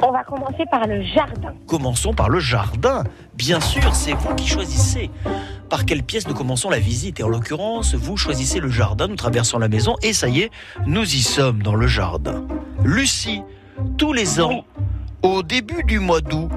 On 0.02 0.12
va 0.14 0.24
commencer 0.24 0.64
par 0.72 0.88
le 0.88 1.04
jardin. 1.04 1.54
Commençons 1.68 2.14
par 2.14 2.30
le 2.30 2.40
jardin. 2.40 3.04
Bien 3.34 3.60
sûr, 3.60 3.94
c'est 3.94 4.14
vous 4.14 4.36
qui 4.36 4.48
choisissez. 4.48 5.12
Par 5.70 5.86
quelle 5.86 6.02
pièce 6.02 6.30
nous 6.30 6.34
commençons 6.34 6.70
la 6.70 6.80
visite? 6.80 7.20
Et 7.20 7.24
en 7.24 7.30
l'occurrence, 7.30 7.94
vous 7.94 8.16
choisissez 8.16 8.62
le 8.62 8.70
jardin, 8.70 9.10
nous 9.10 9.18
traversons 9.18 9.60
la 9.60 9.68
maison 9.68 9.98
et 10.02 10.14
ça 10.14 10.30
y 10.30 10.42
est, 10.42 10.52
nous 10.86 11.04
y 11.04 11.22
sommes 11.22 11.62
dans 11.62 11.76
le 11.76 11.88
jardin. 11.88 12.46
Lucie, 12.86 13.42
tous 13.98 14.14
les 14.14 14.40
ans, 14.40 14.64
au 15.24 15.44
début 15.44 15.84
du 15.84 16.00
mois 16.00 16.22
d'août, 16.22 16.50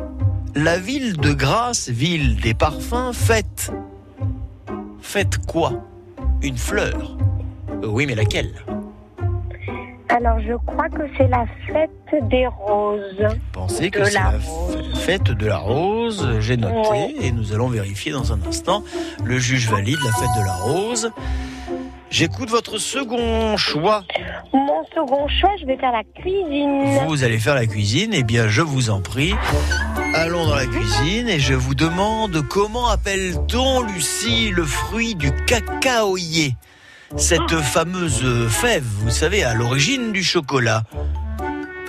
la 0.55 0.79
ville 0.79 1.17
de 1.17 1.33
Grasse, 1.33 1.89
ville 1.89 2.37
des 2.37 2.55
parfums, 2.55 3.13
fête. 3.13 3.73
Fête 5.01 5.39
quoi? 5.47 5.73
Une 6.43 6.57
fleur? 6.59 7.17
Oui, 7.83 8.07
mais 8.07 8.15
laquelle? 8.15 8.53
Alors 10.11 10.41
je 10.41 10.55
crois 10.67 10.89
que 10.89 11.03
c'est 11.17 11.29
la 11.29 11.45
fête 11.71 11.91
des 12.31 12.47
roses. 12.47 13.27
Pensez 13.53 13.91
que 13.91 14.05
c'est 14.05 14.15
la 14.15 14.33
fête 14.95 15.31
de 15.31 15.47
la 15.47 15.59
rose, 15.59 16.27
j'ai 16.41 16.57
noté, 16.57 16.89
Oui. 16.91 17.17
et 17.21 17.31
nous 17.31 17.53
allons 17.53 17.69
vérifier 17.69 18.13
dans 18.13 18.33
un 18.33 18.41
instant. 18.49 18.83
Le 19.25 19.39
juge 19.39 19.69
valide 19.71 19.99
la 20.05 20.13
fête 20.13 20.31
de 20.41 20.45
la 20.47 20.55
rose. 20.55 21.11
J'écoute 22.11 22.49
votre 22.51 22.79
second 22.79 23.57
choix. 23.57 24.05
Mon 24.53 24.85
second 24.95 25.29
choix, 25.29 25.51
je 25.61 25.67
vais 25.67 25.77
faire 25.77 25.93
la 25.93 26.05
cuisine. 26.05 27.07
Vous 27.07 27.23
allez 27.23 27.39
faire 27.39 27.55
la 27.55 27.67
cuisine, 27.67 28.13
eh 28.15 28.23
bien 28.23 28.49
je 28.49 28.63
vous 28.63 28.91
en 28.91 29.01
prie. 29.01 29.35
Allons 30.15 30.47
dans 30.47 30.55
la 30.57 30.67
cuisine 30.67 31.29
et 31.29 31.39
je 31.39 31.55
vous 31.55 31.75
demande 31.75 32.43
comment 32.49 32.89
appelle-t-on, 32.89 33.83
Lucie, 33.83 34.51
le 34.51 34.65
fruit 34.65 35.15
du 35.15 35.31
cacaoyer? 35.47 36.57
Cette 37.17 37.57
fameuse 37.61 38.49
fève, 38.49 38.85
vous 38.85 39.11
savez, 39.11 39.45
à 39.45 39.55
l'origine 39.55 40.13
du 40.13 40.23
chocolat. 40.23 40.83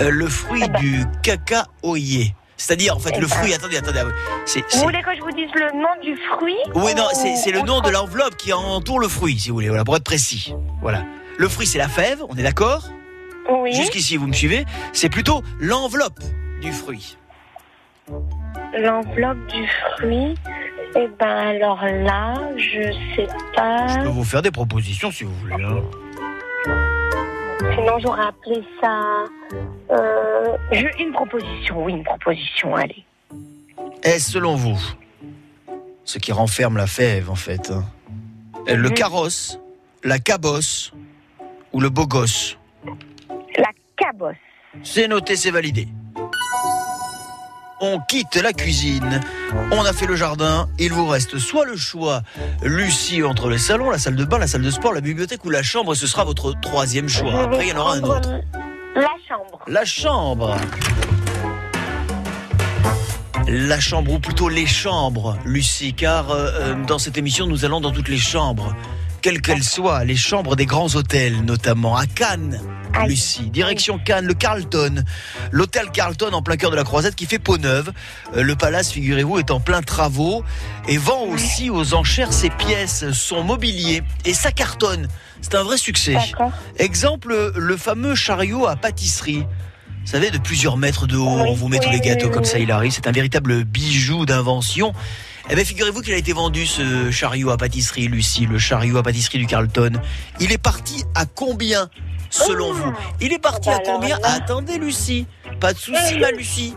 Euh, 0.02 0.10
Le 0.12 0.28
fruit 0.28 0.68
du 0.80 1.04
cacaoyer. 1.24 2.36
C'est-à-dire, 2.60 2.96
en 2.96 3.00
fait, 3.00 3.16
le 3.18 3.26
ben. 3.26 3.34
fruit, 3.36 3.54
attendez, 3.54 3.78
attendez, 3.78 4.04
c'est... 4.46 4.64
Vous 4.76 4.84
voulez 4.84 5.02
que 5.02 5.16
je 5.16 5.22
vous 5.22 5.32
dise 5.32 5.50
le 5.56 5.72
nom 5.82 5.90
du 6.04 6.16
fruit 6.18 6.58
Oui, 6.76 6.94
non, 6.94 7.08
c'est 7.14 7.36
c'est 7.38 7.52
le 7.52 7.62
nom 7.62 7.80
de 7.80 7.90
l'enveloppe 7.90 8.36
qui 8.36 8.52
entoure 8.54 9.00
le 9.00 9.08
fruit, 9.08 9.40
si 9.40 9.48
vous 9.50 9.56
voulez, 9.56 9.70
voilà, 9.70 9.86
pour 9.86 9.96
être 9.96 10.04
précis. 10.04 10.54
Voilà. 10.82 11.04
Le 11.38 11.48
fruit, 11.48 11.66
c'est 11.66 11.78
la 11.78 11.88
fève, 11.88 12.22
on 12.28 12.36
est 12.36 12.44
d'accord? 12.44 12.84
Oui. 13.50 13.74
Jusqu'ici, 13.74 14.18
vous 14.18 14.28
me 14.28 14.34
suivez 14.34 14.66
C'est 14.94 15.10
plutôt 15.10 15.42
l'enveloppe 15.60 16.20
du 16.62 16.72
fruit. 16.74 17.18
L'enveloppe 18.78 19.48
du 19.48 19.68
fruit. 19.96 20.36
Eh 20.96 21.08
ben 21.20 21.28
alors 21.28 21.84
là, 21.86 22.34
je 22.58 22.92
sais 23.16 23.28
pas. 23.56 23.88
Je 23.88 24.00
peux 24.00 24.08
vous 24.10 24.24
faire 24.24 24.42
des 24.42 24.52
propositions 24.52 25.12
si 25.12 25.24
vous 25.24 25.34
voulez. 25.36 25.64
hein. 25.64 25.82
Sinon, 27.60 28.00
j'aurais 28.00 28.26
appelé 28.26 28.64
ça. 28.82 29.26
Euh, 29.92 30.58
une 31.00 31.12
proposition, 31.12 31.84
oui, 31.84 31.94
une 31.94 32.04
proposition, 32.04 32.76
allez. 32.76 33.04
Est-ce 34.04 34.32
selon 34.32 34.56
vous 34.56 34.80
ce 36.06 36.18
qui 36.20 36.32
renferme 36.32 36.78
la 36.78 36.88
fève 36.88 37.30
en 37.30 37.36
fait 37.36 37.70
hein 37.72 37.84
Euh, 38.68 38.76
Le 38.76 38.90
Mhm. 38.90 38.94
carrosse, 38.96 39.60
la 40.04 40.20
cabosse 40.20 40.92
ou 41.74 41.82
le 41.82 41.90
beau 41.90 42.08
gosse? 42.08 42.58
La 43.58 43.70
cabosse. 43.98 44.36
C'est 44.84 45.08
noté, 45.08 45.36
c'est 45.36 45.52
validé. 45.52 45.88
On 47.82 48.00
quitte 48.00 48.36
la 48.36 48.52
cuisine, 48.52 49.22
on 49.72 49.86
a 49.86 49.94
fait 49.94 50.06
le 50.06 50.18
jardin, 50.18 50.68
il 50.80 50.92
vous 50.92 51.08
reste 51.08 51.38
soit 51.38 51.66
le 51.66 51.78
choix, 51.78 52.24
Lucie, 52.62 53.24
entre 53.24 53.48
le 53.48 53.58
salon, 53.58 53.90
la 53.90 53.98
salle 53.98 54.18
de 54.18 54.26
bain, 54.26 54.38
la 54.38 54.48
salle 54.48 54.64
de 54.64 54.70
sport, 54.72 54.94
la 54.94 55.00
bibliothèque 55.00 55.46
ou 55.46 55.50
la 55.50 55.64
chambre, 55.64 55.96
ce 55.96 56.06
sera 56.06 56.26
votre 56.26 56.60
troisième 56.60 57.08
choix. 57.08 57.44
Après, 57.44 57.68
il 57.68 57.70
y 57.70 57.74
en 57.74 57.78
aura 57.78 57.96
un 57.96 58.04
autre. 58.04 58.32
La 58.96 59.08
chambre. 59.28 59.60
La 59.68 59.86
chambre. 59.86 60.58
La 63.48 63.80
chambre, 63.80 64.12
ou 64.12 64.20
plutôt 64.20 64.50
les 64.50 64.68
chambres, 64.68 65.38
Lucie, 65.46 65.94
car 65.94 66.32
euh, 66.32 66.52
euh, 66.54 66.76
dans 66.86 67.00
cette 67.00 67.18
émission, 67.18 67.48
nous 67.48 67.64
allons 67.64 67.80
dans 67.80 67.92
toutes 67.92 68.10
les 68.10 68.18
chambres, 68.18 68.76
quelles 69.22 69.42
qu'elles 69.42 69.64
soient, 69.64 70.04
les 70.04 70.16
chambres 70.16 70.56
des 70.56 70.66
grands 70.66 70.96
hôtels, 70.96 71.44
notamment 71.44 71.96
à 71.96 72.06
Cannes, 72.06 72.60
Lucie, 73.06 73.50
direction 73.50 74.00
Cannes, 74.00 74.26
le 74.26 74.34
Carlton, 74.34 75.04
l'hôtel 75.52 75.90
Carlton 75.92 76.32
en 76.34 76.42
plein 76.42 76.58
cœur 76.58 76.72
de 76.72 76.76
la 76.76 76.84
Croisette 76.84 77.16
qui 77.16 77.26
fait 77.26 77.40
peau 77.40 77.58
neuve. 77.58 77.92
Euh, 78.36 78.44
le 78.44 78.56
palace, 78.56 78.92
figurez-vous, 78.92 79.40
est 79.40 79.52
en 79.52 79.60
plein 79.60 79.82
travaux 79.82 80.44
et 80.88 80.98
vend 80.98 81.24
aussi 81.24 81.70
aux 81.70 81.94
enchères 81.94 82.34
ses 82.34 82.50
pièces, 82.50 83.12
son 83.12 83.44
mobilier, 83.44 84.04
et 84.26 84.34
ça 84.34 84.52
cartonne. 84.52 85.08
C'est 85.42 85.56
un 85.56 85.64
vrai 85.64 85.78
succès. 85.78 86.18
Exemple, 86.78 87.54
le 87.56 87.78
fameux 87.78 88.16
chariot 88.16 88.68
à 88.68 88.76
pâtisserie. 88.76 89.46
Vous 90.06 90.12
savez, 90.12 90.32
de 90.32 90.38
plusieurs 90.38 90.78
mètres 90.78 91.08
de 91.08 91.18
haut, 91.18 91.28
on 91.28 91.54
vous 91.54 91.68
met 91.68 91.80
tous 91.80 91.92
les 91.92 92.00
gâteaux 92.00 92.30
comme 92.30 92.46
ça, 92.46 92.58
il 92.58 92.72
arrive. 92.72 92.92
C'est 92.92 93.08
un 93.08 93.12
véritable 93.12 93.64
bijou 93.64 94.26
d'invention. 94.26 94.94
Eh 95.52 95.56
bien, 95.56 95.66
figurez-vous 95.66 96.02
qu'il 96.02 96.14
a 96.14 96.18
été 96.18 96.32
vendu, 96.32 96.68
ce 96.68 97.10
chariot 97.10 97.50
à 97.50 97.58
pâtisserie, 97.58 98.08
Lucie, 98.08 98.46
le 98.46 98.60
chariot 98.60 98.98
à 98.98 99.04
pâtisserie 99.04 99.40
du 99.40 99.48
Carlton. 99.48 99.94
Il 100.40 100.52
est 100.52 100.60
parti 100.60 101.04
à 101.16 101.26
combien, 101.26 101.90
selon 102.30 102.72
vous 102.72 102.94
Il 103.20 103.34
est 103.34 103.40
parti 103.40 103.70
bah 103.70 103.78
à 103.78 103.80
combien. 103.80 104.20
Attendez, 104.24 104.78
Lucie. 104.78 105.26
Pas 105.60 105.74
de 105.74 105.80
souci, 105.80 106.20
ma 106.20 106.30
Lucie. 106.30 106.76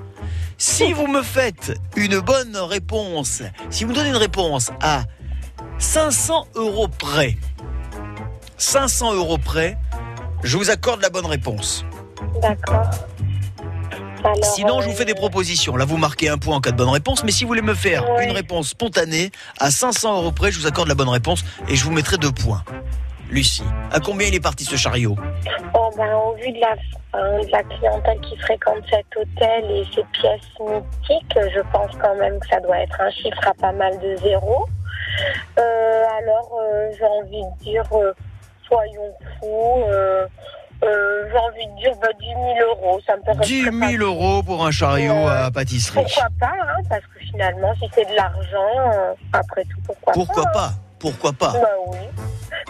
Si 0.57 0.95
vous 0.95 1.07
me 1.07 1.23
faites 1.23 1.79
une 1.97 2.21
bonne 2.21 2.57
réponse, 2.57 3.43
si 3.69 3.85
vous 3.85 3.91
me 3.91 3.95
donnez 3.95 4.09
une 4.09 4.17
réponse 4.17 4.71
à 4.81 5.05
500 5.79 6.47
euros 6.55 6.89
près, 6.89 7.37
500 8.57 9.13
euros 9.15 9.37
près, 9.37 9.77
je 10.45 10.57
vous 10.57 10.71
accorde 10.71 11.03
la 11.03 11.11
bonne 11.11 11.27
réponse. 11.27 11.85
D'accord. 12.41 12.89
Alors, 14.25 14.45
Sinon, 14.45 14.81
je 14.81 14.87
euh, 14.87 14.91
vous 14.91 14.97
fais 14.97 15.05
des 15.05 15.15
propositions. 15.15 15.77
Là, 15.77 15.85
vous 15.85 15.97
marquez 15.97 16.29
un 16.29 16.39
point 16.39 16.57
en 16.57 16.61
cas 16.61 16.71
de 16.71 16.77
bonne 16.77 16.89
réponse. 16.89 17.25
Mais 17.25 17.33
si 17.33 17.45
vous 17.45 17.49
voulez 17.49 17.63
me 17.63 17.75
faire 17.75 18.09
Ouais. 18.11 18.25
une 18.25 18.33
réponse 18.33 18.69
spontanée, 18.69 19.31
à 19.59 19.71
500 19.71 20.17
euros 20.23 20.33
près, 20.33 20.51
je 20.53 20.59
vous 20.61 20.67
accorde 20.67 20.89
la 20.89 20.95
bonne 20.95 21.09
réponse 21.09 21.45
et 21.69 21.77
je 21.77 21.85
vous 21.85 21.93
mettrai 21.93 22.17
deux 22.19 22.33
points. 22.33 22.63
Lucie, 23.31 23.63
à 23.91 23.99
combien 23.99 24.29
il 24.29 24.35
est 24.35 24.41
parti 24.41 24.65
ce 24.65 24.77
chariot? 24.77 25.17
Oh 25.75 25.91
ben, 25.97 26.15
au 26.17 26.35
vu 26.35 26.53
de 26.53 26.61
la, 26.61 26.75
de 27.43 27.51
la 27.51 27.63
clientèle 27.63 28.21
qui 28.21 28.37
fréquente 28.37 28.85
cet 28.91 29.07
hôtel 29.17 29.71
et 29.71 29.85
ses 29.95 30.05
pièces 30.13 30.51
mythiques, 30.61 31.39
je 31.55 31.61
pense 31.73 31.91
quand 32.01 32.15
même 32.17 32.39
que 32.41 32.47
ça 32.49 32.61
doit 32.61 32.79
être 32.81 33.01
un 33.01 33.11
chiffre 33.11 33.41
à 33.47 33.55
pas 33.55 33.73
mal 33.73 33.99
de 34.01 34.17
zéros. 34.17 34.67
Euh, 35.59 36.05
alors, 36.21 36.51
euh, 36.63 36.91
j'ai 36.99 37.05
envie 37.07 37.43
de 37.43 37.65
dire, 37.65 37.85
euh, 37.93 38.13
soyons 38.69 39.15
fous. 39.41 39.85
Euh, 40.83 40.87
euh, 40.87 41.29
j'ai 41.31 41.39
envie 41.39 41.67
de 41.67 41.81
dire 41.81 41.93
bah, 42.01 42.09
10 42.21 42.27
000 42.27 42.39
euros. 42.69 43.01
Ça 43.07 43.17
me 43.17 43.23
paraît 43.23 43.45
10 43.45 43.63
très 43.63 43.97
000 43.97 44.03
euros 44.03 44.43
pour 44.43 44.65
un 44.65 44.71
chariot 44.71 45.27
à 45.29 45.51
pâtisserie. 45.51 46.03
Pourquoi 46.03 46.29
pas, 46.41 46.53
hein, 46.61 46.83
parce 46.89 47.03
que 47.03 47.19
finalement, 47.21 47.75
si 47.77 47.89
c'est 47.95 48.09
de 48.09 48.15
l'argent, 48.15 48.91
euh, 48.93 49.15
après 49.33 49.65
tout, 49.65 49.81
pourquoi, 49.87 50.13
Pourquoi 50.13 50.45
pas 50.45 50.49
hein. 50.51 50.53
pas 50.55 50.73
Pourquoi 50.99 51.33
pas 51.33 51.53
Bah 51.53 51.69
oui. 51.89 51.99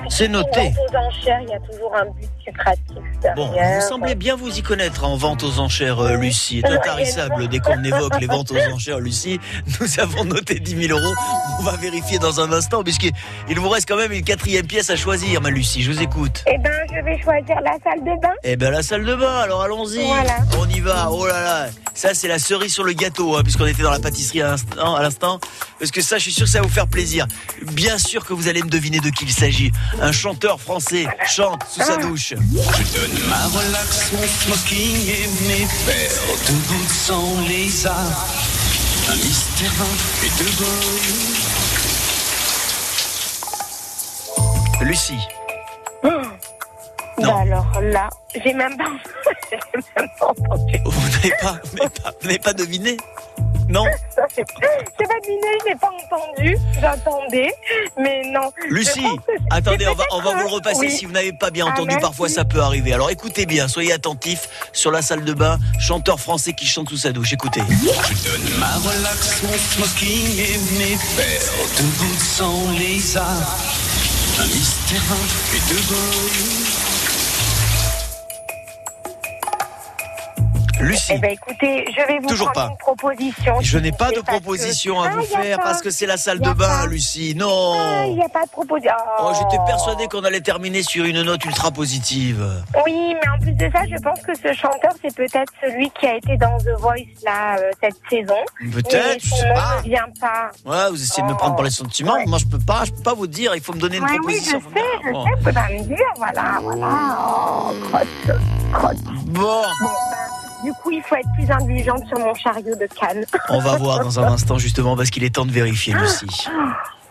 C'est 0.09 0.29
noté. 0.29 0.71
Vente 0.71 0.79
aux 0.79 0.97
enchères, 0.97 1.41
il 1.43 1.49
y 1.49 1.55
a 1.55 1.61
toujours 1.61 1.95
un 1.95 2.05
but 2.07 2.29
lucratif 2.47 2.97
Bon, 3.37 3.47
vous 3.47 3.89
semblez 3.89 4.15
bien 4.15 4.37
vous 4.37 4.59
y 4.59 4.63
connaître 4.63 5.05
en 5.05 5.17
vente 5.17 5.43
aux 5.45 5.59
enchères, 5.59 6.01
euh, 6.01 6.17
Lucie. 6.17 6.63
C'est 6.65 6.73
intarissable 6.73 7.49
dès 7.49 7.61
qu'on 7.61 7.83
évoque 7.85 8.19
les 8.21 8.27
ventes 8.27 8.51
aux 8.51 8.73
enchères, 8.75 8.99
Lucie. 8.99 9.39
Nous 9.81 10.01
avons 10.01 10.25
noté 10.25 10.59
10 10.59 10.89
000 10.89 10.99
euros. 10.99 11.15
On 11.61 11.63
va 11.63 11.77
vérifier 11.77 12.19
dans 12.19 12.41
un 12.41 12.53
instant, 12.53 12.83
puisqu'il 12.83 13.13
il 13.49 13.59
vous 13.59 13.69
reste 13.69 13.89
quand 13.89 13.97
même 13.97 14.13
une 14.13 14.25
quatrième 14.25 14.67
pièce 14.67 14.91
à 14.91 14.97
choisir, 14.97 15.41
ma 15.41 15.51
Lucie. 15.51 15.83
Je 15.83 15.93
vous 15.93 16.03
écoute. 16.03 16.43
Eh 16.47 16.59
ben, 16.59 16.73
je 16.91 17.01
vais 17.05 17.21
choisir 17.23 17.57
la 17.63 17.73
salle 17.85 18.01
de 18.01 18.21
bain. 18.21 18.35
Eh 18.43 18.57
ben 18.57 18.71
la 18.71 18.83
salle 18.83 19.05
de 19.05 19.15
bain, 19.15 19.39
alors 19.39 19.63
allons-y. 19.63 20.05
Voilà. 20.05 20.39
On 20.59 20.69
y 20.69 20.81
va. 20.81 21.11
Oh 21.11 21.27
là 21.27 21.41
là. 21.41 21.67
Ça 21.95 22.15
c'est 22.15 22.29
la 22.29 22.39
cerise 22.39 22.73
sur 22.73 22.85
le 22.85 22.93
gâteau, 22.95 23.37
hein, 23.37 23.43
puisqu'on 23.43 23.67
était 23.67 23.83
dans 23.83 23.91
la 23.91 24.01
pâtisserie. 24.01 24.43
À 24.43 24.57
l'instant. 25.03 25.39
Parce 25.79 25.91
que 25.91 26.01
ça, 26.01 26.17
je 26.19 26.23
suis 26.23 26.33
sûr 26.33 26.45
que 26.45 26.51
ça 26.51 26.61
va 26.61 26.67
vous 26.67 26.73
faire 26.73 26.87
plaisir. 26.87 27.27
Bien 27.73 27.99
sûr 27.99 28.25
que 28.25 28.33
vous 28.33 28.49
allez 28.49 28.63
me 28.63 28.69
deviner 28.69 29.01
de 29.01 29.11
qui 29.11 29.25
il 29.25 29.33
s'agit. 29.33 29.72
Un 30.01 30.13
chanteur 30.13 30.61
français 30.61 31.07
chante 31.27 31.63
sous 31.69 31.81
sa 31.83 31.97
douche. 31.97 32.35
Je 32.37 32.37
donne 32.37 33.19
ma 33.29 33.47
relax, 33.47 34.13
mon 34.13 34.27
smoking 34.27 35.09
et 35.09 35.29
mes 35.49 35.67
paires 35.87 36.23
de 36.49 36.53
gouttes 36.69 36.91
sans 36.91 37.41
lézard. 37.49 38.27
Un 39.09 39.17
mystère 39.17 39.73
et 40.25 40.31
de. 44.81 44.85
Lucie. 44.85 45.29
Bah 46.03 47.37
alors 47.43 47.81
là, 47.81 48.09
j'ai 48.35 48.53
même 48.53 48.77
pas, 48.77 48.85
j'ai 49.51 49.59
même 49.97 50.09
pas 50.19 50.27
entendu. 50.27 50.79
Vous 50.85 51.11
n'avez 51.11 51.33
pas, 51.41 51.57
mais 51.75 51.89
pas, 51.89 52.13
vous 52.21 52.27
n'avez 52.27 52.39
pas 52.39 52.53
deviné? 52.53 52.97
Non 53.73 53.85
Ça, 54.15 54.23
j'ai 54.37 54.45
pas 54.45 55.15
deviné, 55.23 55.47
je 55.65 55.71
n'ai 55.71 55.77
pas 55.77 55.89
entendu. 55.89 56.57
J'attendais, 56.81 57.51
mais 57.99 58.23
non. 58.27 58.51
Lucie, 58.69 59.01
c'est 59.27 59.35
attendez, 59.51 59.87
on 59.89 59.95
va, 59.95 60.05
on 60.11 60.21
va 60.21 60.23
peut-être, 60.25 60.43
vous 60.43 60.49
le 60.49 60.55
repasser 60.55 60.79
oui. 60.81 60.91
si 60.91 61.07
vous 61.07 61.13
n'avez 61.13 61.33
pas 61.33 61.51
bien 61.51 61.67
Ah, 61.67 61.73
entendu. 61.73 61.97
Parfois, 62.01 62.29
ça 62.29 62.45
peut 62.45 62.61
arriver. 62.61 62.93
Alors 62.93 63.11
écoutez 63.11 63.47
bien, 63.47 63.69
soyez 63.69 63.93
attentifs 63.93 64.49
sur 64.73 64.91
la 64.91 65.01
salle 65.01 65.25
de 65.25 65.33
bain. 65.33 65.59
Chanteur 65.81 66.21
français 66.21 66.53
qui 66.53 66.67
chante 66.67 66.91
sous 66.91 66.99
sa 66.99 67.13
douche. 67.13 67.33
Écoutez. 67.33 67.63
Je 67.69 68.31
donne 68.31 68.59
ma 68.59 68.77
relax, 68.77 69.43
mon 69.43 69.57
smoking 69.57 70.39
et 70.39 70.59
mes 70.79 70.97
paires 71.17 71.53
de 71.79 71.99
gouttes 71.99 72.21
sans 72.21 72.71
lézard. 72.79 73.57
Un 74.39 74.47
mystère 74.47 75.01
et 75.55 75.73
de 75.73 76.62
Lucie. 80.83 81.13
Eh 81.15 81.19
ben 81.19 81.31
écoutez, 81.31 81.85
je 81.97 82.07
vais 82.07 82.19
vous 82.21 82.29
Toujours 82.29 82.53
pas. 82.53 82.69
une 82.71 82.77
proposition. 82.77 83.55
Je 83.61 83.79
n'ai 83.79 83.93
pas 83.93 84.09
vous 84.09 84.17
de 84.17 84.21
proposition 84.21 85.01
que- 85.01 85.07
à 85.07 85.11
vous 85.11 85.25
Ah, 85.35 85.39
a 85.39 85.43
faire 85.43 85.57
pas. 85.59 85.63
parce 85.65 85.81
que 85.81 85.91
c'est 85.91 86.07
la 86.07 86.17
salle 86.17 86.41
de 86.41 86.51
bain, 86.53 86.67
pas. 86.67 86.87
Lucie. 86.87 87.35
Ah, 87.37 87.39
Non. 87.41 88.05
Il 88.09 88.15
n'y 88.17 88.23
a 88.25 88.29
pas 88.29 88.45
de 88.45 88.51
proposition. 88.51 88.93
Oh, 89.21 89.33
j'étais 89.39 89.63
persuadé 89.65 90.07
qu'on 90.09 90.25
allait 90.25 90.41
terminer 90.41 90.83
sur 90.83 91.05
une 91.05 91.23
note 91.23 91.45
ultra 91.45 91.71
positive. 91.71 92.45
Oui, 92.85 93.15
mais 93.15 93.29
en 93.31 93.39
plus 93.41 93.53
de 93.53 93.71
ça, 93.73 93.81
je 93.89 93.97
pense 94.03 94.21
que 94.23 94.35
ce 94.37 94.53
chanteur, 94.55 94.93
c'est 95.03 95.15
peut-être 95.15 95.53
celui 95.63 95.91
qui 95.91 96.07
a 96.07 96.17
été 96.17 96.37
dans 96.37 96.59
The 96.59 96.79
Voice 96.81 97.07
là 97.25 97.57
euh, 97.59 97.71
cette 97.81 97.97
saison. 98.11 98.35
Peut-être, 98.73 99.21
je 99.25 99.29
sais 99.35 99.53
pas. 99.55 99.79
ne 99.85 99.89
vient 99.89 100.07
pas. 100.21 100.51
Ouais, 100.67 100.91
vous 100.91 101.03
essayez 101.03 101.23
de 101.27 101.33
me 101.33 101.37
prendre 101.37 101.55
par 101.57 101.65
les 101.65 101.71
sentiments. 101.71 102.17
Moi, 102.27 102.39
je 102.39 102.47
peux 102.47 102.59
pas, 102.59 102.85
je 102.85 102.93
peux 102.93 103.03
pas 103.03 103.15
vous 103.15 103.27
dire. 103.29 103.55
Il 103.55 103.63
faut 103.63 103.73
me 103.73 103.81
donner 103.81 103.99
une 103.99 104.05
Ouais, 104.05 104.11
oui, 104.25 104.35
je 104.39 104.51
sais, 104.51 104.59
proposition. 104.59 104.83
je 105.05 105.13
sais, 105.13 105.45
faut 105.45 105.53
pas 105.53 105.69
me 105.69 105.83
dire, 105.85 105.97
voilà, 106.17 106.59
voilà. 106.61 107.19
Oh, 107.21 107.73
crotte, 107.89 108.39
crotte. 108.73 108.97
Bon. 109.27 109.63
ben, 109.81 109.87
du 110.63 110.73
coup, 110.75 110.91
il 110.91 111.03
faut 111.03 111.17
être 111.17 111.33
plus 111.35 111.51
indulgente 111.51 112.07
sur 112.07 112.19
mon 112.19 112.35
chariot 112.35 112.75
de 112.77 112.87
Cannes. 112.99 113.25
On 113.49 113.61
va 113.61 113.77
voir 113.77 114.01
dans 114.01 114.21
un 114.21 114.33
instant 114.33 114.59
justement 114.59 114.97
parce 114.97 115.11
qu'il 115.11 115.25
est 115.25 115.35
temps 115.35 115.47
de 115.47 115.53
vérifier, 115.53 115.95
Lucie. 115.95 116.49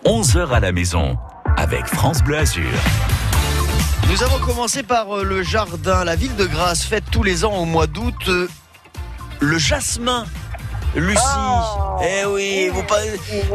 11h 0.05 0.49
à 0.49 0.59
la 0.59 0.71
maison 0.71 1.17
avec 1.57 1.85
France 1.85 2.23
Bleu 2.23 2.37
Azur. 2.37 2.69
Nous 4.09 4.23
avons 4.23 4.39
commencé 4.39 4.83
par 4.83 5.15
euh, 5.15 5.23
le 5.23 5.43
jardin. 5.43 6.03
La 6.03 6.15
ville 6.15 6.35
de 6.35 6.45
Grasse 6.45 6.83
fête 6.83 7.03
tous 7.11 7.23
les 7.23 7.45
ans 7.45 7.53
au 7.53 7.65
mois 7.65 7.87
d'août 7.87 8.15
euh, 8.27 8.47
le 9.39 9.57
jasmin. 9.57 10.25
Lucie, 10.95 11.21
eh 12.03 12.25
oui, 12.25 12.69
vous 12.73 12.83
pas... 12.83 12.97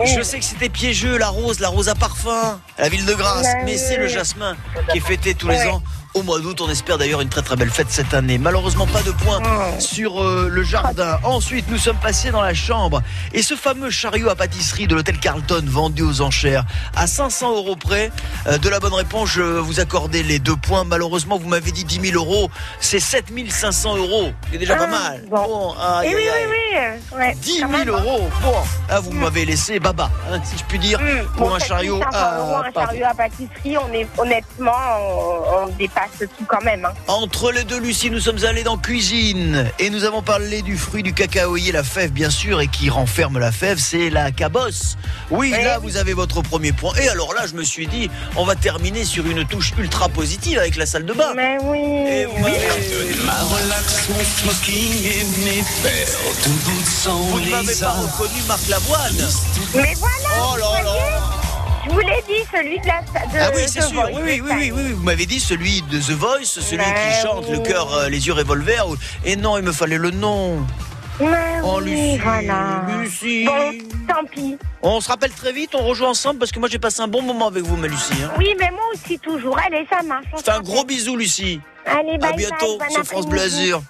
je 0.07 0.23
sais 0.23 0.39
que 0.39 0.45
c'était 0.45 0.71
piégeux, 0.71 1.19
la 1.19 1.29
rose, 1.29 1.61
la 1.61 1.69
rose 1.69 1.91
à 1.91 1.95
parfum, 1.95 2.59
la 2.79 2.89
ville 2.89 3.05
de 3.05 3.13
Grasse, 3.13 3.49
mais 3.67 3.77
c'est 3.77 3.99
le 3.99 4.09
jasmin 4.09 4.57
qui 4.91 4.97
est 4.97 5.03
fêté 5.03 5.35
tous 5.35 5.49
les 5.49 5.67
ans 5.67 5.83
au 6.17 6.23
mois 6.23 6.41
d'août. 6.41 6.61
On 6.61 6.69
espère 6.71 6.99
d'ailleurs 6.99 7.21
une 7.21 7.29
très 7.29 7.43
très 7.43 7.57
belle 7.57 7.71
fête 7.71 7.91
cette 7.91 8.15
année. 8.15 8.39
Malheureusement, 8.39 8.87
pas 8.87 9.03
de 9.03 9.11
points 9.13 9.41
sur 9.79 10.23
euh, 10.23 10.49
le 10.51 10.63
jardin. 10.63 11.19
Ensuite, 11.25 11.67
nous 11.69 11.79
sommes 11.79 11.99
passés 11.99 12.31
dans 12.31 12.41
la 12.43 12.55
chambre 12.55 13.03
et 13.33 13.43
ce 13.43 13.55
fameux 13.55 13.91
chariot 13.91 14.31
à 14.31 14.35
pâtisserie 14.35 14.87
de 14.87 14.95
l'hôtel 14.95 15.19
Carlton 15.19 15.63
vendu 15.67 16.03
aux 16.03 16.21
enchères 16.23 16.65
à 16.97 17.07
500 17.07 17.55
euros 17.57 17.77
près. 17.77 18.11
euh, 18.47 18.59
de 18.59 18.69
la 18.69 18.81
bonne 18.81 18.95
réponse, 18.95 19.29
je 19.31 19.43
vous 19.43 19.79
accordais 19.81 20.23
les 20.23 20.39
deux 20.39 20.57
points. 20.57 20.85
Malheureusement, 20.85 21.39
vous 21.39 21.49
m'avez 21.49 21.71
dit 21.71 21.85
10 21.85 22.11
000 22.13 22.17
euros. 22.17 22.51
C'est 22.81 23.01
7 23.01 23.27
500 23.49 23.97
euros. 23.97 24.33
C'est 24.51 24.59
déjà 24.59 24.77
pas 24.77 24.87
mal. 24.87 25.23
Bon, 25.31 25.75
Et 26.03 26.15
oui, 26.15 26.23
oui, 26.25 26.47
oui. 26.51 26.77
euh, 26.79 27.17
Ouais, 27.19 27.35
10 27.41 27.61
quand 27.63 27.69
000 27.69 27.79
même, 27.79 27.89
hein. 27.95 28.03
euros. 28.05 28.29
Bon, 28.43 29.01
vous 29.03 29.13
m'avez 29.13 29.45
laissé 29.45 29.79
baba, 29.79 30.11
hein, 30.31 30.41
si 30.45 30.57
je 30.59 30.65
puis 30.65 30.79
dire, 30.79 30.99
pour 31.37 31.49
Bon, 31.49 31.55
un 31.55 31.59
chariot 31.59 31.99
7500 31.99 32.19
à 32.19 32.39
euros, 32.39 32.57
un 32.65 32.73
chariot 32.87 33.05
à 33.11 33.15
pâtisserie, 33.15 33.77
on 33.79 33.93
est, 33.93 34.07
honnêtement, 34.19 34.73
on, 35.01 35.65
on 35.65 35.67
dépasse 35.79 36.06
tout 36.19 36.45
quand 36.47 36.63
même. 36.63 36.85
hein. 36.85 36.93
Entre 37.07 37.53
les 37.53 37.65
deux, 37.65 37.79
Lucie, 37.79 38.11
nous 38.11 38.21
sommes 38.21 38.45
allés 38.45 38.63
dans 38.63 38.77
cuisine 38.79 39.71
et 39.79 39.91
nous 39.91 40.05
avons 40.05 40.23
parlé 40.23 40.63
du 40.63 40.77
fruit 40.77 41.03
du 41.03 41.13
cacaoyer, 41.13 41.73
la 41.73 41.83
fève 41.85 42.11
bien 42.11 42.31
sûr, 42.31 42.61
et 42.61 42.69
qui 42.69 42.91
renferme 42.91 43.39
la 43.39 43.53
fève, 43.53 43.79
c'est 43.79 44.11
la 44.11 44.31
cabosse. 44.31 44.97
Oui, 45.31 45.51
là, 45.51 45.79
vous 45.79 45.97
avez 45.97 46.13
votre 46.13 46.43
premier 46.43 46.73
point. 46.73 46.95
Et 46.97 47.09
alors 47.09 47.35
là, 47.35 47.47
je 47.47 47.55
me 47.55 47.65
suis 47.65 47.87
dit, 47.87 48.11
on 48.37 48.45
va 48.45 48.55
terminer 48.55 49.05
sur 49.05 49.27
une 49.27 49.45
touche 49.47 49.73
ultra 49.79 50.09
positive 50.09 50.59
avec 50.59 50.77
la 50.77 50.87
salle 50.87 51.05
de 51.05 51.13
bain. 51.13 51.33
Mais 51.35 51.57
oui. 51.63 51.79
Et 52.09 52.27
smoking 54.25 55.05
et 55.05 55.63
Vous 57.09 57.41
ne 57.41 57.51
m'avez 57.51 57.75
pas 57.75 57.91
reconnu 57.91 58.41
Marc 58.49 58.69
Lavoine. 58.69 59.29
Mais 59.75 59.95
voilà, 59.95 60.15
Oh 60.53 60.57
là 60.57 60.83
là. 60.83 61.36
Je 61.87 61.91
vous 61.91 62.01
l'ai 62.01 62.23
dit, 62.27 62.45
celui 62.53 62.79
de 62.81 62.87
la 62.87 63.01
de 63.03 63.39
Ah 63.41 63.51
oui, 63.55 63.63
c'est 63.67 63.81
sûr. 63.83 63.93
Voice, 63.93 64.11
Oui, 64.15 64.21
oui, 64.25 64.41
oui, 64.45 64.53
oui, 64.55 64.73
oui. 64.75 64.93
Vous 64.93 65.03
m'avez 65.03 65.27
dit 65.27 65.41
celui 65.41 65.83
de 65.83 65.99
The 65.99 66.11
Voice, 66.13 66.45
celui 66.45 66.79
Mais 66.79 66.85
qui 66.85 67.23
chante 67.23 67.49
le 67.49 67.59
cœur, 67.61 67.93
euh, 67.95 68.09
les 68.09 68.27
yeux 68.27 68.33
revolver. 68.33 68.89
ou- 68.89 68.97
Et 69.25 69.37
non, 69.37 69.57
il 69.59 69.65
me 69.65 69.73
fallait 69.73 69.99
le 69.99 70.11
nom. 70.11 70.65
Mais 71.19 71.27
Oh, 71.65 71.79
oui, 71.83 71.91
Lucie, 71.93 72.19
voilà. 72.19 72.85
Lucie. 73.01 73.45
Bon, 73.47 73.73
tant 74.07 74.25
pis. 74.27 74.59
On 74.83 75.01
se 75.01 75.09
rappelle 75.09 75.31
très 75.33 75.51
vite, 75.53 75.71
on 75.75 75.83
rejoue 75.87 76.05
ensemble 76.05 76.39
parce 76.39 76.53
que 76.53 76.59
moi 76.59 76.69
j'ai 76.71 76.79
passé 76.79 77.01
un 77.01 77.09
bon 77.09 77.23
moment 77.23 77.47
avec 77.49 77.65
vous, 77.65 77.77
ma 77.77 77.87
Lucie. 77.87 78.13
hein. 78.23 78.31
Oui, 78.39 78.55
mais 78.61 78.71
moi 78.71 78.83
aussi 78.95 79.19
toujours. 79.19 79.59
Allez, 79.59 79.87
ça 79.91 80.03
marche. 80.03 80.27
C'est 80.37 80.51
un 80.51 80.61
gros 80.61 80.85
bisou, 80.85 81.17
Lucie. 81.17 81.61
Allez, 81.87 82.19
bye 82.19 82.33
à 82.33 82.37
bientôt 82.37 82.77
bye, 82.79 82.89
bon 82.89 82.95
sur 82.95 83.05
France 83.05 83.27
Bleu. 83.27 83.41
Azur. 83.41 83.83